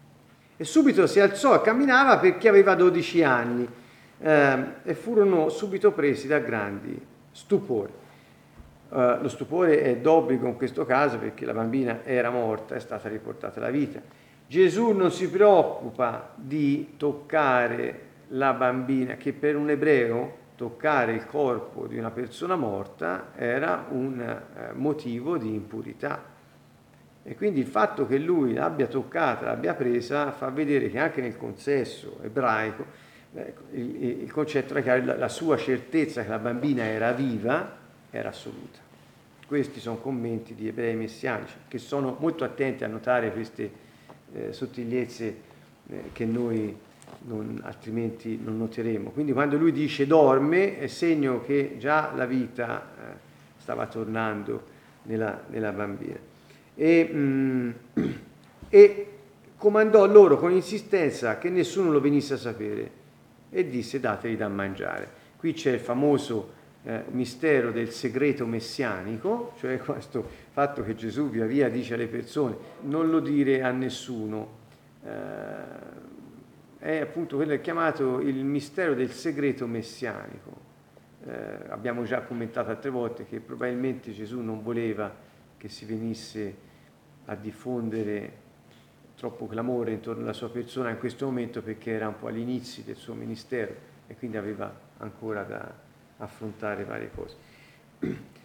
e 0.62 0.64
subito 0.64 1.08
si 1.08 1.18
alzò 1.18 1.56
e 1.56 1.60
camminava 1.60 2.18
perché 2.18 2.48
aveva 2.48 2.76
12 2.76 3.24
anni 3.24 3.68
eh, 4.22 4.64
e 4.84 4.94
furono 4.94 5.48
subito 5.48 5.92
presi 5.92 6.28
da 6.28 6.38
grandi 6.38 6.98
stupori. 7.32 7.92
Uh, 8.88 9.22
lo 9.22 9.28
stupore 9.28 9.82
è 9.82 9.96
d'obbligo 9.96 10.46
in 10.46 10.56
questo 10.56 10.84
caso 10.84 11.18
perché 11.18 11.46
la 11.46 11.54
bambina 11.54 12.04
era 12.04 12.28
morta, 12.28 12.74
è 12.74 12.78
stata 12.78 13.08
riportata 13.08 13.58
alla 13.58 13.70
vita. 13.70 14.02
Gesù 14.46 14.90
non 14.90 15.10
si 15.10 15.30
preoccupa 15.30 16.32
di 16.34 16.94
toccare 16.98 18.10
la 18.28 18.52
bambina, 18.52 19.14
che 19.14 19.32
per 19.32 19.56
un 19.56 19.70
ebreo 19.70 20.40
toccare 20.56 21.14
il 21.14 21.24
corpo 21.24 21.86
di 21.86 21.96
una 21.96 22.10
persona 22.10 22.54
morta 22.54 23.32
era 23.34 23.86
un 23.88 24.20
uh, 24.20 24.78
motivo 24.78 25.38
di 25.38 25.54
impurità. 25.54 26.30
E 27.24 27.34
quindi 27.34 27.60
il 27.60 27.66
fatto 27.66 28.06
che 28.06 28.18
lui 28.18 28.52
l'abbia 28.52 28.88
toccata, 28.88 29.46
l'abbia 29.46 29.72
presa, 29.72 30.32
fa 30.32 30.50
vedere 30.50 30.90
che 30.90 30.98
anche 30.98 31.22
nel 31.22 31.38
consesso 31.38 32.18
ebraico 32.22 33.10
il, 33.72 34.22
il, 34.22 34.32
concetto 34.32 34.74
era 34.74 34.82
che 34.82 35.04
la, 35.04 35.16
la 35.16 35.28
sua 35.28 35.56
certezza 35.56 36.22
che 36.22 36.28
la 36.28 36.38
bambina 36.38 36.84
era 36.84 37.12
viva 37.12 37.76
era 38.10 38.28
assoluta. 38.28 38.78
Questi 39.46 39.80
sono 39.80 39.96
commenti 39.96 40.54
di 40.54 40.68
ebrei 40.68 40.94
messianici 40.94 41.54
che 41.68 41.78
sono 41.78 42.16
molto 42.18 42.44
attenti 42.44 42.84
a 42.84 42.88
notare 42.88 43.32
queste 43.32 43.70
eh, 44.34 44.52
sottigliezze 44.52 45.36
eh, 45.88 46.02
che 46.12 46.24
noi 46.24 46.76
non, 47.24 47.60
altrimenti 47.62 48.38
non 48.42 48.58
noteremo. 48.58 49.10
Quindi 49.10 49.32
quando 49.32 49.56
lui 49.56 49.72
dice 49.72 50.06
dorme 50.06 50.78
è 50.78 50.86
segno 50.86 51.42
che 51.42 51.76
già 51.78 52.12
la 52.14 52.26
vita 52.26 52.82
eh, 52.82 53.30
stava 53.56 53.86
tornando 53.86 54.70
nella, 55.04 55.42
nella 55.48 55.72
bambina 55.72 56.18
e, 56.74 57.10
mm, 57.12 57.70
e 58.68 59.06
comandò 59.56 60.06
loro 60.06 60.38
con 60.38 60.52
insistenza 60.52 61.38
che 61.38 61.50
nessuno 61.50 61.90
lo 61.90 62.00
venisse 62.00 62.34
a 62.34 62.38
sapere 62.38 63.00
e 63.52 63.68
disse 63.68 64.00
dategli 64.00 64.36
da 64.36 64.48
mangiare. 64.48 65.20
Qui 65.36 65.52
c'è 65.52 65.72
il 65.72 65.80
famoso 65.80 66.60
eh, 66.84 67.04
mistero 67.10 67.70
del 67.70 67.90
segreto 67.90 68.46
messianico, 68.46 69.52
cioè 69.58 69.76
questo 69.84 70.26
fatto 70.50 70.82
che 70.82 70.94
Gesù 70.94 71.28
via 71.28 71.44
via 71.44 71.68
dice 71.68 71.94
alle 71.94 72.08
persone 72.08 72.56
non 72.80 73.10
lo 73.10 73.20
dire 73.20 73.62
a 73.62 73.70
nessuno, 73.70 74.60
eh, 75.04 76.10
è 76.78 77.00
appunto 77.00 77.36
quello 77.36 77.52
che 77.52 77.58
è 77.58 77.60
chiamato 77.60 78.20
il 78.20 78.44
mistero 78.44 78.94
del 78.94 79.12
segreto 79.12 79.66
messianico. 79.66 80.70
Eh, 81.24 81.68
abbiamo 81.68 82.02
già 82.02 82.22
commentato 82.22 82.70
altre 82.70 82.90
volte 82.90 83.26
che 83.26 83.38
probabilmente 83.38 84.10
Gesù 84.12 84.40
non 84.40 84.62
voleva 84.62 85.14
che 85.56 85.68
si 85.68 85.84
venisse 85.84 86.56
a 87.26 87.36
diffondere 87.36 88.41
troppo 89.22 89.46
clamore 89.46 89.92
intorno 89.92 90.22
alla 90.24 90.32
sua 90.32 90.50
persona 90.50 90.90
in 90.90 90.98
questo 90.98 91.26
momento 91.26 91.62
perché 91.62 91.92
era 91.92 92.08
un 92.08 92.18
po' 92.18 92.26
all'inizio 92.26 92.82
del 92.82 92.96
suo 92.96 93.14
ministero 93.14 93.72
e 94.08 94.16
quindi 94.16 94.36
aveva 94.36 94.74
ancora 94.96 95.44
da 95.44 95.72
affrontare 96.16 96.84
varie 96.84 97.10
cose. 97.14 97.36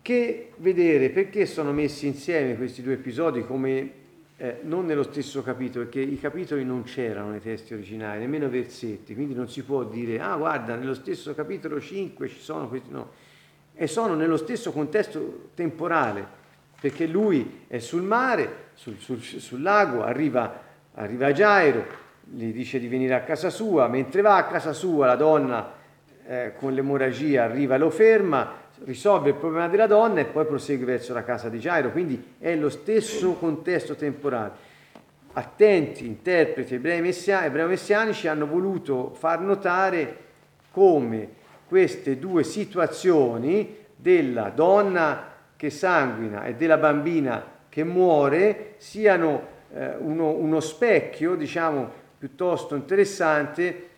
Che 0.00 0.52
vedere? 0.56 1.10
Perché 1.10 1.44
sono 1.44 1.72
messi 1.72 2.06
insieme 2.06 2.56
questi 2.56 2.80
due 2.80 2.94
episodi 2.94 3.44
come 3.44 3.92
eh, 4.36 4.60
non 4.62 4.86
nello 4.86 5.02
stesso 5.02 5.42
capitolo, 5.42 5.84
perché 5.84 6.00
i 6.00 6.18
capitoli 6.18 6.64
non 6.64 6.84
c'erano 6.84 7.30
nei 7.30 7.40
testi 7.40 7.74
originali, 7.74 8.20
nemmeno 8.20 8.48
versetti, 8.48 9.14
quindi 9.14 9.34
non 9.34 9.50
si 9.50 9.64
può 9.64 9.84
dire, 9.84 10.18
ah 10.20 10.36
guarda, 10.36 10.76
nello 10.76 10.94
stesso 10.94 11.34
capitolo 11.34 11.78
5 11.78 12.28
ci 12.28 12.38
sono 12.38 12.68
questi, 12.68 12.90
no, 12.90 13.10
e 13.74 13.86
sono 13.86 14.14
nello 14.14 14.38
stesso 14.38 14.72
contesto 14.72 15.50
temporale, 15.54 16.26
perché 16.80 17.06
lui 17.06 17.64
è 17.66 17.78
sul 17.78 18.02
mare, 18.02 18.66
sul, 18.74 18.98
sul, 18.98 19.20
sul 19.20 19.62
lago, 19.62 20.02
arriva, 20.02 20.60
arriva 20.94 21.26
a 21.26 21.32
Gairo, 21.32 21.84
gli 22.22 22.52
dice 22.52 22.78
di 22.78 22.88
venire 22.88 23.14
a 23.14 23.22
casa 23.22 23.50
sua, 23.50 23.88
mentre 23.88 24.20
va 24.20 24.36
a 24.36 24.46
casa 24.46 24.72
sua 24.72 25.06
la 25.06 25.16
donna 25.16 25.72
eh, 26.26 26.52
con 26.56 26.74
l'emorragia 26.74 27.44
arriva 27.44 27.74
e 27.74 27.78
lo 27.78 27.90
ferma, 27.90 28.66
risolve 28.84 29.30
il 29.30 29.34
problema 29.34 29.66
della 29.66 29.86
donna 29.86 30.20
e 30.20 30.26
poi 30.26 30.44
prosegue 30.46 30.84
verso 30.84 31.12
la 31.14 31.24
casa 31.24 31.48
di 31.48 31.58
Gairo, 31.58 31.90
quindi 31.90 32.34
è 32.38 32.54
lo 32.54 32.68
stesso 32.68 33.32
contesto 33.34 33.96
temporale. 33.96 34.66
Attenti 35.32 36.06
interpreti 36.06 36.74
ebrei, 36.74 37.00
messia, 37.00 37.48
messianici 37.50 38.28
hanno 38.28 38.46
voluto 38.46 39.14
far 39.14 39.40
notare 39.40 40.26
come 40.70 41.36
queste 41.66 42.18
due 42.18 42.44
situazioni 42.44 43.76
della 43.96 44.50
donna 44.50 45.36
che 45.58 45.70
sanguina 45.70 46.44
e 46.44 46.54
della 46.54 46.76
bambina 46.76 47.44
che 47.68 47.82
muore 47.82 48.74
siano 48.76 49.42
eh, 49.74 49.96
uno, 49.98 50.30
uno, 50.30 50.60
specchio, 50.60 51.34
diciamo, 51.34 51.90
piuttosto 52.16 52.76
interessante 52.76 53.88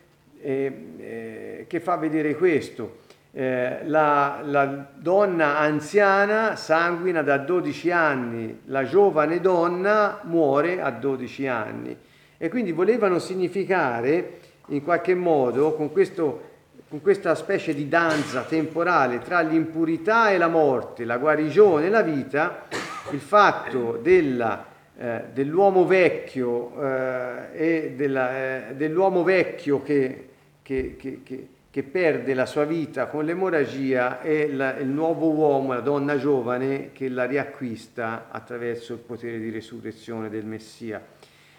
eh, 0.41 0.87
eh, 0.97 1.65
che 1.69 1.81
fa 1.81 1.97
vedere 1.97 2.35
questo. 2.35 3.01
Eh, 3.33 3.81
la, 3.85 4.41
la, 4.43 4.89
donna 4.97 5.59
anziana 5.59 6.57
sanguina 6.57 7.23
da 7.23 7.37
12 7.37 7.91
anni, 7.91 8.61
la 8.65 8.85
giovane 8.85 9.39
donna 9.41 10.21
muore 10.23 10.81
a 10.81 10.91
12 10.91 11.47
anni 11.47 11.97
e 12.39 12.49
quindi 12.49 12.73
volevano 12.73 13.19
significare 13.19 14.39
in 14.69 14.83
qualche 14.83 15.15
modo 15.15 15.75
con 15.75 15.93
questo 15.93 16.49
con 16.91 17.01
questa 17.03 17.37
specie 17.37 17.73
di 17.73 17.87
danza 17.87 18.43
temporale 18.43 19.21
tra 19.21 19.43
l'impurità 19.43 20.33
e 20.33 20.39
la 20.39 20.49
morte, 20.49 21.05
la 21.05 21.19
guarigione 21.19 21.87
e 21.87 21.89
la 21.89 22.03
vita, 22.03 22.67
il 23.13 23.21
fatto 23.21 24.01
della, 24.03 24.67
eh, 24.99 25.27
dell'uomo 25.33 25.87
vecchio 25.87 26.83
eh, 26.83 27.47
e 27.53 27.93
della, 27.95 28.71
eh, 28.71 28.75
dell'uomo 28.75 29.23
vecchio 29.23 29.85
che, 29.85 30.31
che, 30.63 30.97
che, 30.97 31.49
che, 31.71 31.83
perde 31.85 32.35
la 32.35 32.45
sua 32.45 32.65
vita 32.65 33.07
con 33.07 33.25
l'emorragia 33.25 34.21
e 34.21 34.53
la, 34.53 34.77
il 34.77 34.89
nuovo 34.89 35.31
uomo, 35.31 35.75
la 35.75 35.81
donna 35.81 36.19
giovane 36.19 36.91
che 36.91 37.09
la 37.09 37.25
riacquista 37.25 38.27
attraverso 38.33 38.95
il 38.95 38.99
potere 38.99 39.39
di 39.39 39.51
resurrezione 39.51 40.29
del 40.29 40.45
Messia. 40.45 41.01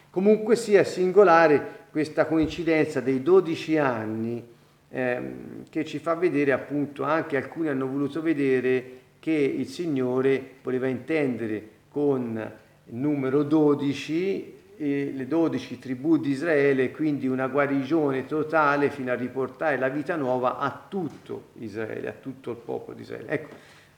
Comunque 0.10 0.58
sia 0.58 0.84
singolare 0.84 1.86
questa 1.90 2.26
coincidenza 2.26 3.00
dei 3.00 3.24
12 3.24 3.78
anni 3.78 4.60
ehm, 4.92 5.64
che 5.70 5.86
ci 5.86 6.00
fa 6.00 6.16
vedere 6.16 6.52
appunto, 6.52 7.04
anche 7.04 7.38
alcuni 7.38 7.70
hanno 7.70 7.88
voluto 7.88 8.22
vedere 8.22 9.00
che 9.20 9.32
il 9.32 9.68
Signore 9.68 10.56
voleva 10.62 10.88
intendere 10.88 11.70
con 11.90 12.52
il 12.86 12.96
numero 12.96 13.44
12 13.44 14.60
e 14.78 15.12
le 15.16 15.28
12 15.28 15.78
tribù 15.78 16.18
di 16.18 16.32
Israele, 16.32 16.92
quindi 16.92 17.28
una 17.28 17.48
guarigione 17.48 18.26
totale 18.26 18.90
fino 18.90 19.12
a 19.12 19.16
riportare 19.16 19.78
la 19.78 19.90
vita 19.90 20.16
nuova 20.16 20.58
a 20.58 20.86
tutto 20.88 21.50
Israele, 21.60 22.10
a 22.10 22.14
tutto 22.20 22.52
il 22.52 22.58
popolo 22.58 22.96
di 22.96 23.04
Israele. 23.04 23.30
Ecco, 23.30 23.56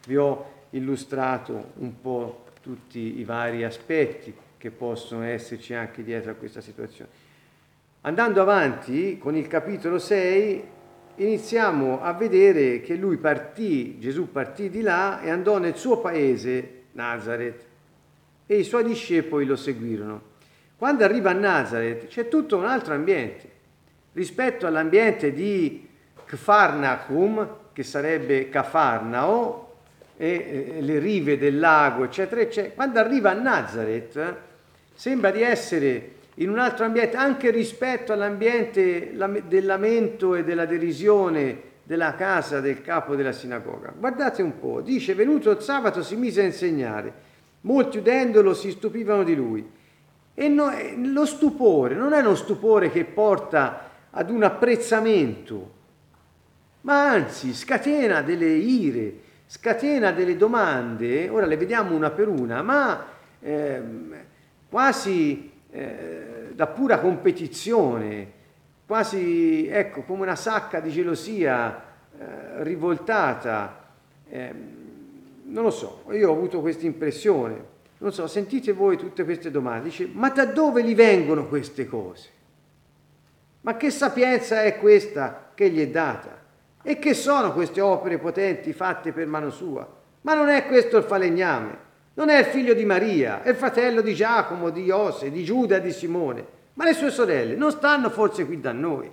vi 0.08 0.18
ho 0.18 0.52
illustrato 0.72 1.72
un 1.76 2.02
po' 2.02 2.44
tutti 2.62 3.20
i 3.20 3.24
vari 3.24 3.64
aspetti 3.64 4.34
che 4.58 4.72
possono 4.72 5.24
esserci 5.24 5.74
anche 5.74 6.04
dietro 6.04 6.32
a 6.32 6.36
questa 6.36 6.60
situazione. 6.60 7.10
Andando 8.02 8.42
avanti 8.42 9.18
con 9.18 9.36
il 9.36 9.48
capitolo 9.48 10.00
6, 10.00 10.64
iniziamo 11.16 12.02
a 12.02 12.14
vedere 12.14 12.82
che 12.82 12.96
lui 12.96 13.18
partì, 13.18 14.00
Gesù 14.00 14.32
partì 14.32 14.70
di 14.70 14.82
là 14.82 15.22
e 15.22 15.30
andò 15.30 15.58
nel 15.58 15.76
suo 15.76 16.00
paese, 16.00 16.84
Nazareth, 16.94 17.66
e 18.46 18.58
i 18.58 18.64
suoi 18.64 18.84
discepoli 18.84 19.46
lo 19.46 19.56
seguirono. 19.56 20.32
Quando 20.76 21.04
arriva 21.04 21.30
a 21.30 21.34
Nazareth 21.34 22.08
c'è 22.08 22.28
tutto 22.28 22.58
un 22.58 22.66
altro 22.66 22.94
ambiente 22.94 23.50
rispetto 24.14 24.68
all'ambiente 24.68 25.34
di 25.34 25.88
Kfarnachum, 26.26 27.58
che 27.74 27.84
sarebbe 27.84 28.50
Cafarnao, 28.50 29.62
e 30.16 30.78
le 30.80 31.00
rive 31.00 31.38
del 31.38 31.58
lago, 31.58 32.04
eccetera, 32.04 32.42
eccetera. 32.42 32.74
Quando 32.74 33.00
arriva 33.00 33.32
a 33.32 33.34
Nazareth 33.34 34.36
sembra 34.94 35.32
di 35.32 35.42
essere 35.42 36.12
in 36.36 36.50
un 36.50 36.58
altro 36.60 36.86
ambiente, 36.86 37.16
anche 37.16 37.52
rispetto 37.52 38.14
all'ambiente 38.14 39.14
del 39.48 39.66
lamento 39.66 40.36
e 40.36 40.44
della 40.44 40.66
derisione 40.66 41.72
della 41.84 42.16
casa 42.16 42.62
del 42.62 42.82
capo 42.82 43.16
della 43.16 43.34
sinagoga. 43.34 43.94
Guardate 43.96 44.42
un 44.42 44.58
po', 44.58 44.82
dice, 44.82 45.16
venuto 45.16 45.52
il 45.52 45.62
sabato 45.62 46.02
si 46.02 46.16
mise 46.16 46.42
a 46.42 46.46
insegnare, 46.46 47.14
molti 47.62 47.98
udendolo 47.98 48.54
si 48.54 48.72
stupivano 48.72 49.24
di 49.24 49.36
lui. 49.36 49.70
E 50.34 50.48
no, 50.48 50.72
lo 50.98 51.26
stupore 51.26 51.94
non 51.94 52.14
è 52.14 52.20
uno 52.20 52.36
stupore 52.36 52.90
che 52.90 53.04
porta 53.06 53.90
ad 54.10 54.30
un 54.30 54.44
apprezzamento, 54.44 55.72
ma 56.82 57.10
anzi 57.10 57.54
scatena 57.54 58.22
delle 58.22 58.50
ire, 58.50 59.14
scatena 59.46 60.12
delle 60.12 60.36
domande, 60.36 61.30
ora 61.30 61.46
le 61.46 61.58
vediamo 61.58 61.96
una 61.96 62.10
per 62.10 62.28
una, 62.28 62.62
ma 62.64 63.06
eh, 63.40 63.82
quasi 64.70 65.53
eh, 65.74 66.52
da 66.54 66.68
pura 66.68 67.00
competizione, 67.00 68.32
quasi 68.86 69.68
ecco, 69.68 70.04
come 70.04 70.22
una 70.22 70.36
sacca 70.36 70.80
di 70.80 70.92
gelosia 70.92 71.84
eh, 72.18 72.64
rivoltata. 72.64 73.88
Eh, 74.30 74.54
non 75.46 75.64
lo 75.64 75.72
so, 75.72 76.04
io 76.12 76.30
ho 76.30 76.34
avuto 76.34 76.62
questa 76.62 76.86
impressione. 76.86 77.72
Non 77.98 78.14
so, 78.14 78.28
sentite 78.28 78.72
voi 78.72 78.98
tutte 78.98 79.24
queste 79.24 79.50
domande. 79.50 79.86
Dice, 79.86 80.08
ma 80.12 80.30
da 80.30 80.46
dove 80.46 80.84
gli 80.84 80.94
vengono 80.94 81.48
queste 81.48 81.88
cose? 81.88 82.30
Ma 83.62 83.76
che 83.76 83.90
sapienza 83.90 84.62
è 84.62 84.78
questa 84.78 85.52
che 85.56 85.70
gli 85.70 85.82
è 85.82 85.88
data? 85.88 86.42
E 86.84 87.00
che 87.00 87.14
sono 87.14 87.54
queste 87.54 87.82
opere 87.82 88.20
potenti 88.20 88.74
fatte 88.74 89.12
per 89.12 89.26
mano 89.26 89.50
sua? 89.50 89.88
Ma 90.22 90.34
non 90.34 90.50
è 90.50 90.68
questo 90.68 90.98
il 90.98 91.04
falegname? 91.04 91.78
Non 92.16 92.30
è 92.30 92.44
figlio 92.44 92.74
di 92.74 92.86
Maria, 92.86 93.42
è 93.42 93.54
fratello 93.54 94.02
di 94.02 94.14
Giacomo, 94.14 94.70
di 94.70 94.84
Iose, 94.84 95.32
di 95.32 95.44
Giuda 95.44 95.78
e 95.78 95.82
di 95.82 95.92
Simone. 95.92 96.46
Ma 96.76 96.86
le 96.86 96.94
sue 96.94 97.10
sorelle 97.10 97.56
non 97.56 97.72
stanno 97.72 98.10
forse 98.10 98.46
qui 98.46 98.60
da 98.60 98.72
noi? 98.72 99.10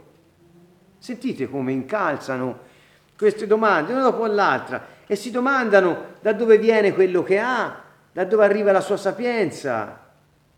Sentite 0.98 1.48
come 1.48 1.72
incalzano 1.72 2.68
queste 3.16 3.46
domande 3.46 3.92
una 3.92 4.02
dopo 4.02 4.26
l'altra 4.26 4.98
e 5.06 5.16
si 5.16 5.30
domandano 5.30 6.14
da 6.20 6.32
dove 6.32 6.58
viene 6.58 6.92
quello 6.92 7.22
che 7.22 7.38
ha, 7.38 7.82
da 8.12 8.24
dove 8.24 8.44
arriva 8.44 8.70
la 8.70 8.80
sua 8.80 8.96
sapienza, 8.96 10.08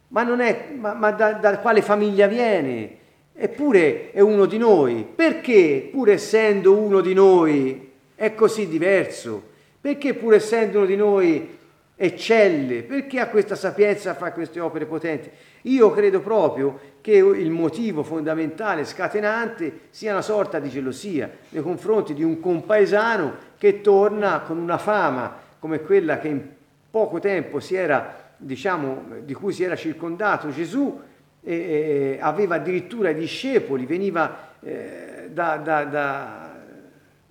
ma, 0.08 0.44
è, 0.44 0.68
ma, 0.76 0.94
ma 0.94 1.10
da, 1.10 1.32
da 1.32 1.58
quale 1.58 1.80
famiglia 1.80 2.26
viene, 2.26 2.98
eppure 3.34 4.10
è 4.10 4.20
uno 4.20 4.46
di 4.46 4.58
noi. 4.58 5.06
Perché, 5.14 5.88
pur 5.92 6.10
essendo 6.10 6.76
uno 6.76 7.00
di 7.00 7.14
noi, 7.14 7.90
è 8.14 8.34
così 8.34 8.68
diverso? 8.68 9.42
Perché, 9.80 10.14
pur 10.14 10.34
essendo 10.34 10.78
uno 10.78 10.86
di 10.86 10.96
noi, 10.96 11.58
eccelle, 12.04 12.82
perché 12.82 13.20
ha 13.20 13.28
questa 13.28 13.54
sapienza, 13.54 14.14
fa 14.14 14.32
queste 14.32 14.58
opere 14.58 14.86
potenti. 14.86 15.30
Io 15.62 15.92
credo 15.92 16.20
proprio 16.20 16.96
che 17.00 17.12
il 17.12 17.50
motivo 17.50 18.02
fondamentale, 18.02 18.84
scatenante, 18.84 19.82
sia 19.90 20.10
una 20.10 20.20
sorta 20.20 20.58
di 20.58 20.68
gelosia 20.68 21.30
nei 21.50 21.62
confronti 21.62 22.12
di 22.12 22.24
un 22.24 22.40
compaesano 22.40 23.34
che 23.56 23.82
torna 23.82 24.40
con 24.40 24.58
una 24.58 24.78
fama 24.78 25.32
come 25.60 25.80
quella 25.82 26.18
che 26.18 26.26
in 26.26 26.42
poco 26.90 27.20
tempo 27.20 27.60
si 27.60 27.76
era, 27.76 28.32
diciamo, 28.36 29.04
di 29.20 29.32
cui 29.32 29.52
si 29.52 29.62
era 29.62 29.76
circondato 29.76 30.50
Gesù, 30.50 31.00
e, 31.40 31.54
e 31.54 32.18
aveva 32.20 32.56
addirittura 32.56 33.12
discepoli, 33.12 33.86
veniva 33.86 34.54
eh, 34.60 35.28
da, 35.30 35.56
da, 35.56 35.84
da, 35.84 36.56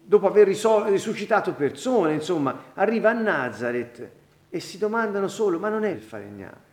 dopo 0.02 0.28
aver 0.28 0.48
risuscitato 0.48 1.52
persone, 1.52 2.14
insomma, 2.14 2.72
arriva 2.76 3.10
a 3.10 3.14
Nazareth 3.14 4.20
e 4.54 4.60
si 4.60 4.78
domandano 4.78 5.30
solo, 5.30 5.58
ma 5.58 5.70
non 5.70 5.86
è 5.86 5.90
il 5.90 6.02
falegname? 6.02 6.70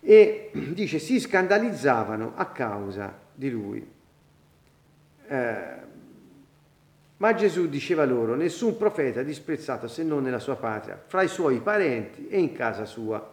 E 0.00 0.50
dice, 0.72 0.98
si 0.98 1.20
scandalizzavano 1.20 2.32
a 2.34 2.46
causa 2.46 3.16
di 3.34 3.50
lui. 3.50 3.86
Eh, 5.26 5.82
ma 7.18 7.34
Gesù 7.34 7.68
diceva 7.68 8.06
loro, 8.06 8.34
nessun 8.34 8.76
profeta 8.78 9.20
è 9.20 9.24
disprezzato 9.24 9.86
se 9.86 10.02
non 10.02 10.22
nella 10.22 10.38
sua 10.38 10.56
patria, 10.56 11.00
fra 11.06 11.22
i 11.22 11.28
suoi 11.28 11.60
parenti 11.60 12.26
e 12.28 12.38
in 12.38 12.52
casa 12.52 12.86
sua. 12.86 13.32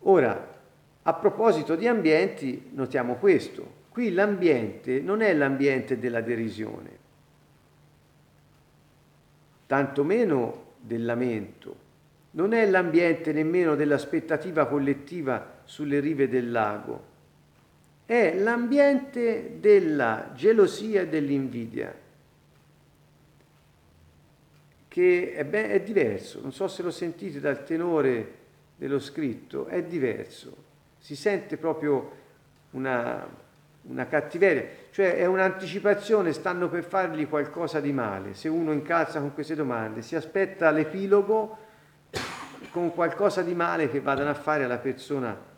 Ora, 0.00 0.58
a 1.02 1.14
proposito 1.14 1.76
di 1.76 1.86
ambienti, 1.86 2.70
notiamo 2.72 3.16
questo. 3.16 3.78
Qui 3.90 4.12
l'ambiente 4.12 5.00
non 5.00 5.20
è 5.20 5.34
l'ambiente 5.34 5.98
della 5.98 6.22
derisione, 6.22 6.98
tantomeno 9.66 10.68
del 10.90 11.04
lamento, 11.04 11.76
non 12.32 12.52
è 12.52 12.68
l'ambiente 12.68 13.32
nemmeno 13.32 13.76
dell'aspettativa 13.76 14.66
collettiva 14.66 15.60
sulle 15.62 16.00
rive 16.00 16.28
del 16.28 16.50
lago, 16.50 17.06
è 18.06 18.36
l'ambiente 18.36 19.58
della 19.60 20.32
gelosia 20.34 21.02
e 21.02 21.08
dell'invidia, 21.08 21.94
che 24.88 25.32
è, 25.32 25.44
ben, 25.44 25.70
è 25.70 25.80
diverso, 25.80 26.40
non 26.40 26.52
so 26.52 26.66
se 26.66 26.82
lo 26.82 26.90
sentite 26.90 27.38
dal 27.38 27.62
tenore 27.64 28.38
dello 28.76 28.98
scritto, 28.98 29.66
è 29.66 29.84
diverso, 29.84 30.64
si 30.98 31.14
sente 31.14 31.56
proprio 31.56 32.18
una, 32.72 33.24
una 33.82 34.06
cattiveria, 34.06 34.64
cioè 34.90 35.16
è 35.16 35.24
un'anticipazione, 35.24 36.32
stanno 36.32 36.68
per 36.68 36.84
fargli 36.84 37.28
qualcosa 37.28 37.80
di 37.80 37.92
male. 37.92 38.34
Se 38.34 38.48
uno 38.48 38.72
incalza 38.72 39.20
con 39.20 39.32
queste 39.32 39.54
domande, 39.54 40.02
si 40.02 40.16
aspetta 40.16 40.70
l'epilogo 40.70 41.58
con 42.70 42.92
qualcosa 42.92 43.42
di 43.42 43.54
male 43.54 43.88
che 43.88 44.00
vadano 44.00 44.30
a 44.30 44.34
fare 44.34 44.64
alla 44.64 44.78
persona 44.78 45.48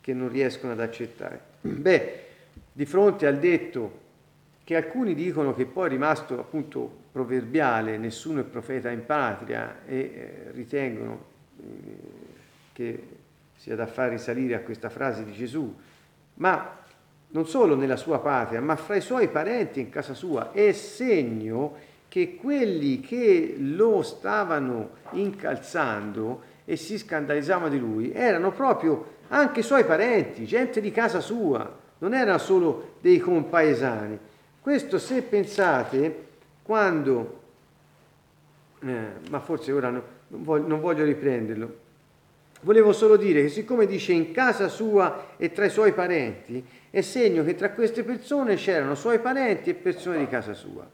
che 0.00 0.12
non 0.12 0.28
riescono 0.28 0.72
ad 0.72 0.80
accettare. 0.80 1.40
Beh, 1.62 2.24
di 2.72 2.86
fronte 2.86 3.26
al 3.26 3.38
detto 3.38 4.04
che 4.62 4.76
alcuni 4.76 5.14
dicono 5.14 5.54
che 5.54 5.64
poi 5.64 5.86
è 5.86 5.90
rimasto 5.90 6.38
appunto 6.38 7.04
proverbiale, 7.10 7.96
nessuno 7.96 8.40
è 8.40 8.44
profeta 8.44 8.90
in 8.90 9.06
patria, 9.06 9.78
e 9.86 9.96
eh, 9.96 10.50
ritengono 10.52 11.24
eh, 11.58 11.64
che 12.72 13.08
sia 13.56 13.74
da 13.74 13.86
far 13.86 14.10
risalire 14.10 14.54
a 14.54 14.60
questa 14.60 14.90
frase 14.90 15.24
di 15.24 15.32
Gesù, 15.32 15.74
ma 16.36 16.74
non 17.28 17.46
solo 17.46 17.74
nella 17.74 17.96
sua 17.96 18.18
patria, 18.18 18.60
ma 18.60 18.76
fra 18.76 18.96
i 18.96 19.00
suoi 19.00 19.28
parenti 19.28 19.80
in 19.80 19.90
casa 19.90 20.14
sua, 20.14 20.52
è 20.52 20.72
segno 20.72 21.74
che 22.08 22.36
quelli 22.36 23.00
che 23.00 23.56
lo 23.58 24.02
stavano 24.02 24.90
incalzando 25.10 26.54
e 26.64 26.76
si 26.76 26.98
scandalizzavano 26.98 27.68
di 27.68 27.78
lui 27.78 28.12
erano 28.12 28.52
proprio 28.52 29.14
anche 29.28 29.60
i 29.60 29.64
suoi 29.64 29.84
parenti, 29.84 30.46
gente 30.46 30.80
di 30.80 30.90
casa 30.90 31.20
sua, 31.20 31.70
non 31.98 32.14
erano 32.14 32.38
solo 32.38 32.94
dei 33.00 33.18
compaesani. 33.18 34.18
Questo 34.60 34.98
se 34.98 35.22
pensate, 35.22 36.24
quando 36.62 37.44
eh, 38.80 39.08
ma 39.30 39.40
forse 39.40 39.72
ora 39.72 39.90
no, 39.90 40.02
non, 40.28 40.44
voglio, 40.44 40.66
non 40.66 40.80
voglio 40.80 41.04
riprenderlo. 41.04 41.84
Volevo 42.62 42.92
solo 42.92 43.16
dire 43.16 43.42
che 43.42 43.48
siccome 43.48 43.86
dice 43.86 44.12
in 44.12 44.32
casa 44.32 44.68
sua 44.68 45.34
e 45.36 45.52
tra 45.52 45.66
i 45.66 45.70
suoi 45.70 45.92
parenti, 45.92 46.64
è 46.90 47.00
segno 47.02 47.44
che 47.44 47.54
tra 47.54 47.70
queste 47.70 48.02
persone 48.02 48.56
c'erano 48.56 48.94
suoi 48.94 49.18
parenti 49.18 49.70
e 49.70 49.74
persone 49.74 50.18
di 50.18 50.28
casa 50.28 50.54
sua. 50.54 50.88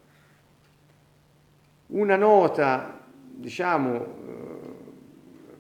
Una 1.89 2.17
nota, 2.17 3.01
diciamo, 3.15 3.95
eh, 3.95 4.53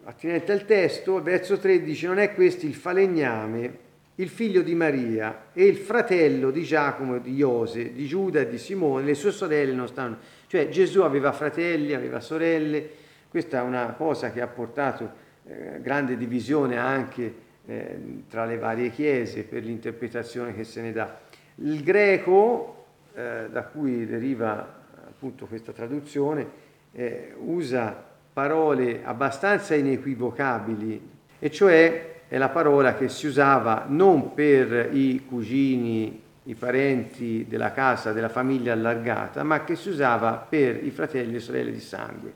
attinente 0.04 0.50
al 0.50 0.64
testo, 0.64 1.22
verso 1.22 1.58
13, 1.58 2.06
non 2.06 2.18
è 2.18 2.34
questo 2.34 2.66
il 2.66 2.74
falegname, 2.74 3.78
il 4.16 4.28
figlio 4.28 4.62
di 4.62 4.74
Maria 4.74 5.46
e 5.52 5.64
il 5.64 5.76
fratello 5.76 6.50
di 6.50 6.64
Giacomo, 6.64 7.18
di 7.18 7.34
Iose, 7.34 7.92
di 7.92 8.06
Giuda 8.06 8.40
e 8.40 8.48
di 8.48 8.58
Simone, 8.58 9.04
le 9.04 9.14
sue 9.14 9.30
sorelle 9.30 9.72
non 9.72 9.86
stanno. 9.86 10.18
Cioè 10.48 10.68
Gesù 10.68 11.02
aveva 11.02 11.32
fratelli, 11.32 11.94
aveva 11.94 12.20
sorelle, 12.20 12.90
questa 13.28 13.60
è 13.60 13.62
una 13.62 13.94
cosa 13.96 14.32
che 14.32 14.40
ha 14.40 14.46
portato 14.46 15.21
eh, 15.46 15.80
grande 15.80 16.16
divisione 16.16 16.76
anche 16.76 17.34
eh, 17.66 17.98
tra 18.28 18.44
le 18.44 18.58
varie 18.58 18.90
chiese 18.90 19.44
per 19.44 19.64
l'interpretazione 19.64 20.54
che 20.54 20.64
se 20.64 20.80
ne 20.82 20.92
dà. 20.92 21.18
Il 21.56 21.82
greco, 21.82 22.84
eh, 23.14 23.48
da 23.50 23.62
cui 23.64 24.06
deriva 24.06 24.80
appunto 25.06 25.46
questa 25.46 25.72
traduzione, 25.72 26.46
eh, 26.92 27.34
usa 27.38 28.10
parole 28.32 29.04
abbastanza 29.04 29.74
inequivocabili, 29.74 31.10
e 31.38 31.50
cioè 31.50 32.20
è 32.28 32.38
la 32.38 32.48
parola 32.48 32.94
che 32.94 33.08
si 33.08 33.26
usava 33.26 33.84
non 33.88 34.32
per 34.32 34.88
i 34.94 35.24
cugini, 35.28 36.22
i 36.44 36.54
parenti 36.54 37.46
della 37.48 37.72
casa, 37.72 38.12
della 38.12 38.28
famiglia 38.28 38.72
allargata, 38.72 39.42
ma 39.42 39.64
che 39.64 39.76
si 39.76 39.90
usava 39.90 40.32
per 40.48 40.82
i 40.82 40.90
fratelli 40.90 41.30
e 41.30 41.32
le 41.32 41.40
sorelle 41.40 41.72
di 41.72 41.80
sangue. 41.80 42.32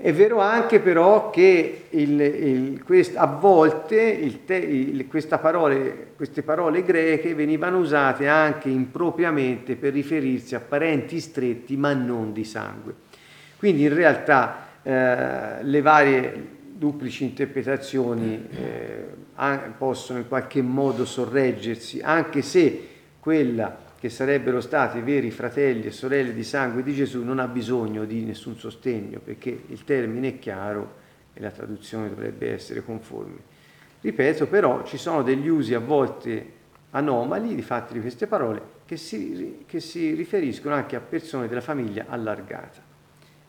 È 0.00 0.12
vero 0.12 0.38
anche 0.38 0.78
però 0.78 1.28
che 1.28 1.86
il, 1.90 2.20
il, 2.20 2.84
quest, 2.84 3.16
a 3.16 3.26
volte 3.26 4.44
te, 4.46 5.08
parole, 5.40 6.12
queste 6.14 6.42
parole 6.42 6.84
greche 6.84 7.34
venivano 7.34 7.78
usate 7.78 8.28
anche 8.28 8.68
impropriamente 8.68 9.74
per 9.74 9.92
riferirsi 9.92 10.54
a 10.54 10.60
parenti 10.60 11.18
stretti 11.18 11.76
ma 11.76 11.94
non 11.94 12.32
di 12.32 12.44
sangue. 12.44 12.94
Quindi 13.56 13.82
in 13.82 13.92
realtà 13.92 14.68
eh, 14.84 15.64
le 15.64 15.80
varie 15.80 16.46
duplici 16.74 17.24
interpretazioni 17.24 18.48
eh, 18.52 19.04
possono 19.76 20.20
in 20.20 20.28
qualche 20.28 20.62
modo 20.62 21.04
sorreggersi, 21.04 21.98
anche 22.00 22.42
se 22.42 22.88
quella 23.18 23.76
che 23.98 24.08
sarebbero 24.08 24.60
stati 24.60 25.00
veri 25.00 25.30
fratelli 25.30 25.86
e 25.86 25.90
sorelle 25.90 26.32
di 26.32 26.44
sangue 26.44 26.84
di 26.84 26.94
Gesù 26.94 27.24
non 27.24 27.40
ha 27.40 27.48
bisogno 27.48 28.04
di 28.04 28.24
nessun 28.24 28.56
sostegno, 28.56 29.18
perché 29.18 29.64
il 29.66 29.82
termine 29.84 30.28
è 30.28 30.38
chiaro 30.38 30.94
e 31.34 31.40
la 31.40 31.50
traduzione 31.50 32.08
dovrebbe 32.08 32.52
essere 32.52 32.84
conforme. 32.84 33.56
Ripeto, 34.00 34.46
però 34.46 34.84
ci 34.84 34.96
sono 34.96 35.22
degli 35.22 35.48
usi 35.48 35.74
a 35.74 35.80
volte 35.80 36.52
anomali, 36.90 37.56
di 37.56 37.62
fatti 37.62 37.94
di 37.94 38.00
queste 38.00 38.28
parole, 38.28 38.62
che 38.86 38.96
si, 38.96 39.64
che 39.66 39.80
si 39.80 40.14
riferiscono 40.14 40.76
anche 40.76 40.94
a 40.94 41.00
persone 41.00 41.48
della 41.48 41.60
famiglia 41.60 42.06
allargata. 42.08 42.80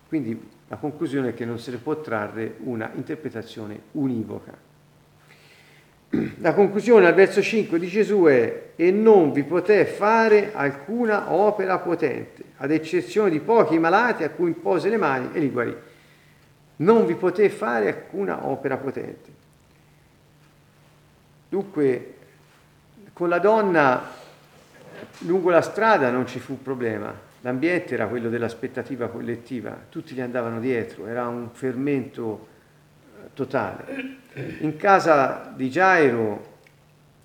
Quindi 0.08 0.50
la 0.68 0.78
conclusione 0.78 1.30
è 1.30 1.34
che 1.36 1.46
non 1.46 1.60
se 1.60 1.70
ne 1.72 1.78
può 1.78 2.02
trarre 2.02 2.56
una 2.64 2.92
interpretazione 2.96 3.80
univoca. 3.92 4.69
La 6.40 6.54
conclusione 6.54 7.06
al 7.06 7.14
verso 7.14 7.42
5 7.42 7.78
di 7.78 7.88
Gesù 7.88 8.24
è 8.24 8.72
e 8.76 8.92
non 8.92 9.32
vi 9.32 9.44
poté 9.44 9.86
fare 9.86 10.52
alcuna 10.54 11.32
opera 11.32 11.78
potente, 11.78 12.44
ad 12.58 12.72
eccezione 12.72 13.30
di 13.30 13.40
pochi 13.40 13.78
malati 13.78 14.24
a 14.24 14.30
cui 14.30 14.48
impose 14.48 14.90
le 14.90 14.98
mani 14.98 15.30
e 15.34 15.40
li 15.40 15.50
guarì. 15.50 15.76
Non 16.78 17.06
vi 17.06 17.16
poté 17.16 17.50
fare 17.50 17.88
alcuna 17.90 18.48
opera 18.48 18.78
potente. 18.78 19.38
Dunque, 21.50 22.14
con 23.14 23.30
la 23.30 23.40
donna 23.40 24.02
lungo 25.20 25.50
la 25.50 25.62
strada 25.62 26.10
non 26.10 26.26
ci 26.26 26.40
fu 26.40 26.62
problema, 26.62 27.28
L'ambiente 27.42 27.94
era 27.94 28.08
quello 28.08 28.28
dell'aspettativa 28.28 29.08
collettiva, 29.08 29.78
tutti 29.88 30.14
gli 30.14 30.20
andavano 30.20 30.60
dietro, 30.60 31.08
era 31.08 31.28
un 31.28 31.50
fermento 31.54 32.48
totale. 33.34 34.18
In 34.60 34.76
casa 34.78 35.52
di 35.56 35.70
Gairo 35.70 36.58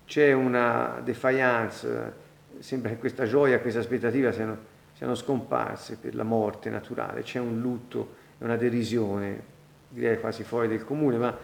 c'è 0.05 0.31
una 0.33 1.01
defiance, 1.03 2.13
sembra 2.59 2.89
che 2.89 2.97
questa 2.97 3.25
gioia, 3.25 3.59
questa 3.59 3.79
aspettativa 3.79 4.31
siano, 4.31 4.57
siano 4.93 5.15
scomparse 5.15 5.97
per 5.97 6.15
la 6.15 6.23
morte 6.23 6.69
naturale, 6.69 7.21
c'è 7.21 7.39
un 7.39 7.59
lutto 7.59 8.23
una 8.37 8.57
derisione, 8.57 9.41
direi 9.89 10.19
quasi 10.19 10.43
fuori 10.43 10.67
del 10.67 10.83
comune, 10.83 11.17
ma 11.17 11.37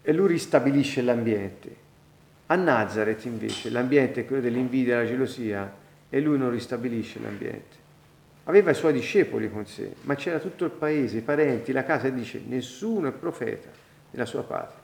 e 0.00 0.12
lui 0.14 0.28
ristabilisce 0.28 1.02
l'ambiente. 1.02 1.76
A 2.46 2.54
Nazareth 2.54 3.26
invece 3.26 3.68
l'ambiente 3.68 4.22
è 4.22 4.26
quello 4.26 4.40
dell'invidia 4.40 4.94
e 4.94 4.96
della 4.96 5.08
gelosia, 5.08 5.74
e 6.08 6.20
lui 6.20 6.38
non 6.38 6.50
ristabilisce 6.50 7.20
l'ambiente. 7.20 7.77
Aveva 8.48 8.70
i 8.70 8.74
suoi 8.74 8.94
discepoli 8.94 9.50
con 9.50 9.66
sé, 9.66 9.92
ma 10.02 10.14
c'era 10.14 10.38
tutto 10.38 10.64
il 10.64 10.70
paese, 10.70 11.18
i 11.18 11.20
parenti, 11.20 11.70
la 11.70 11.84
casa 11.84 12.06
e 12.06 12.14
dice 12.14 12.40
nessuno 12.46 13.08
è 13.08 13.12
profeta 13.12 13.68
nella 14.10 14.24
sua 14.24 14.42
patria, 14.42 14.80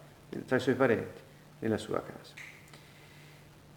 tra 0.47 0.57
i 0.57 0.61
suoi 0.61 0.75
parenti, 0.75 1.21
nella 1.61 1.79
sua 1.79 2.03
casa. 2.03 2.35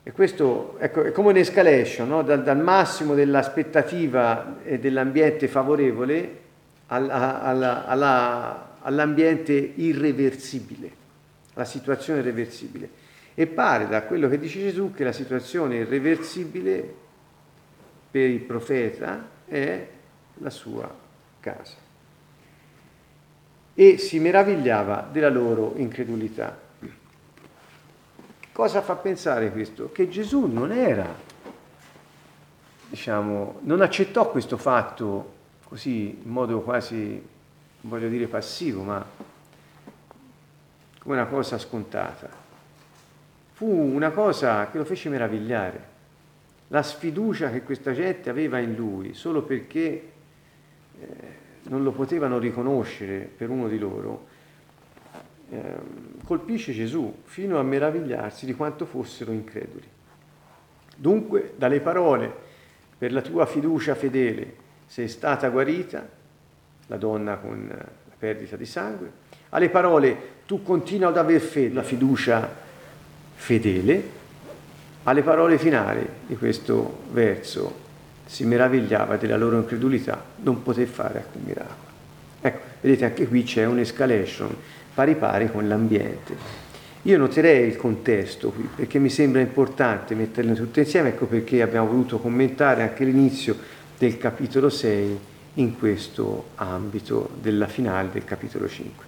E 0.04 0.12
questo 0.12 0.78
ecco, 0.80 1.04
è 1.04 1.12
come 1.14 1.30
un'escalation, 1.30 2.06
no? 2.06 2.22
dal, 2.22 2.44
dal, 2.44 2.58
massimo 2.58 3.14
dell'aspettativa 3.14 4.58
e 4.62 4.78
dell'ambiente 4.78 5.48
favorevole 5.48 6.40
alla, 6.88 7.42
alla, 7.42 7.86
alla, 7.86 8.78
all'ambiente 8.82 9.54
irreversibile, 9.54 10.92
alla 11.54 11.66
situazione 11.66 12.20
irreversibile. 12.20 12.90
E 13.34 13.48
pare 13.48 13.88
da 13.88 14.02
quello 14.04 14.28
che 14.28 14.38
dice 14.38 14.60
Gesù 14.60 14.92
che 14.94 15.06
la 15.06 15.14
situazione 15.14 15.78
irreversibile 15.78 16.94
per 18.12 18.30
il 18.30 18.42
profeta 18.42 19.36
è 19.48 19.88
la 20.36 20.50
sua 20.50 20.94
casa. 21.40 21.76
E 23.74 23.98
si 23.98 24.20
meravigliava 24.20 25.08
della 25.12 25.30
loro 25.30 25.74
incredulità. 25.76 26.66
Cosa 28.52 28.82
fa 28.82 28.96
pensare 28.96 29.52
questo? 29.52 29.92
Che 29.92 30.10
Gesù 30.10 30.48
non 30.48 30.72
era, 30.72 31.14
diciamo, 32.90 33.60
non 33.62 33.82
accettò 33.82 34.32
questo 34.32 34.58
fatto 34.58 35.36
così 35.64 36.22
in 36.24 36.32
modo 36.32 36.62
quasi, 36.62 37.24
voglio 37.82 38.08
dire, 38.10 38.28
passivo, 38.28 38.82
ma 38.82 39.06
come 41.00 41.16
una 41.16 41.28
cosa 41.28 41.60
scontata. 41.60 42.46
Fu 43.54 43.68
una 43.68 44.10
cosa 44.10 44.70
che 44.72 44.78
lo 44.78 44.86
fece 44.86 45.10
meravigliare 45.10 45.96
la 46.70 46.84
sfiducia 46.84 47.50
che 47.50 47.64
questa 47.64 47.94
gente 47.94 48.30
aveva 48.30 48.60
in 48.60 48.76
lui 48.76 49.14
solo 49.14 49.44
perché 49.44 50.12
eh, 51.00 51.06
non 51.64 51.84
lo 51.84 51.92
potevano 51.92 52.38
riconoscere 52.40 53.30
per 53.36 53.50
uno 53.50 53.68
di 53.68 53.78
loro, 53.78 54.28
eh, 55.50 55.62
colpisce 56.26 56.74
Gesù 56.74 57.22
fino 57.24 57.58
a 57.60 57.64
meravigliarsi 57.64 58.46
di 58.46 58.54
quanto 58.54 58.86
fossero 58.86 59.32
increduli. 59.32 59.88
Dunque, 60.96 61.54
dalle 61.56 61.80
parole, 61.80 62.34
per 62.98 63.12
la 63.12 63.22
tua 63.22 63.46
fiducia 63.46 63.96
fedele 63.96 64.66
sei 64.88 65.08
stata 65.08 65.50
guarita, 65.50 66.08
la 66.88 66.98
donna 66.98 67.38
con 67.38 67.68
la 67.68 68.16
perdita 68.18 68.56
di 68.56 68.66
sangue, 68.66 69.12
alle 69.50 69.70
parole 69.70 70.36
tu 70.46 70.64
continua 70.64 71.10
ad 71.10 71.18
aver 71.18 71.42
fede, 71.42 71.74
la 71.74 71.84
fiducia 71.84 72.50
fedele, 73.36 74.17
alle 75.08 75.22
parole 75.22 75.58
finali 75.58 76.06
di 76.26 76.36
questo 76.36 77.04
verso 77.12 77.86
si 78.26 78.44
meravigliava 78.44 79.16
della 79.16 79.38
loro 79.38 79.58
incredulità, 79.58 80.22
non 80.44 80.64
poté 80.64 80.86
fare 80.86 81.20
alcun 81.20 81.42
miracolo. 81.46 81.96
Ecco, 82.42 82.60
vedete 82.82 83.06
anche 83.06 83.28
qui 83.28 83.44
c'è 83.44 83.66
un'escalation 83.66 84.54
pari 84.94 85.16
pari 85.16 85.50
con 85.50 85.66
l'ambiente. 85.66 86.66
Io 87.04 87.18
noterei 87.18 87.70
il 87.70 87.78
contesto 87.78 88.50
qui 88.50 88.68
perché 88.76 89.00
mi 89.00 89.10
sembra 89.10 89.40
importante 89.40 90.14
metterle 90.14 90.54
tutte 90.56 90.82
insieme, 90.82 91.10
ecco 91.10 91.26
perché 91.26 91.62
abbiamo 91.62 91.88
voluto 91.88 92.20
commentare 92.20 92.82
anche 92.82 93.06
l'inizio 93.06 93.56
del 93.98 94.18
capitolo 94.18 94.70
6 94.70 95.20
in 95.54 95.80
questo 95.80 96.48
ambito 96.56 97.30
della 97.40 97.68
finale 97.68 98.10
del 98.12 98.26
capitolo 98.26 98.68
5. 98.68 99.06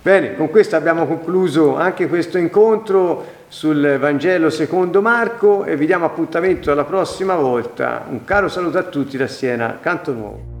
Bene, 0.00 0.34
con 0.34 0.48
questo 0.48 0.76
abbiamo 0.76 1.06
concluso 1.06 1.76
anche 1.76 2.08
questo 2.08 2.38
incontro 2.38 3.36
sul 3.48 3.96
Vangelo 3.98 4.50
secondo 4.50 5.00
Marco 5.00 5.64
e 5.64 5.76
vi 5.76 5.86
diamo 5.86 6.04
appuntamento 6.04 6.70
alla 6.70 6.84
prossima 6.84 7.34
volta. 7.34 8.04
Un 8.08 8.24
caro 8.24 8.48
saluto 8.48 8.78
a 8.78 8.84
tutti 8.84 9.16
da 9.16 9.26
Siena, 9.26 9.78
Canto 9.80 10.12
Nuovo. 10.12 10.57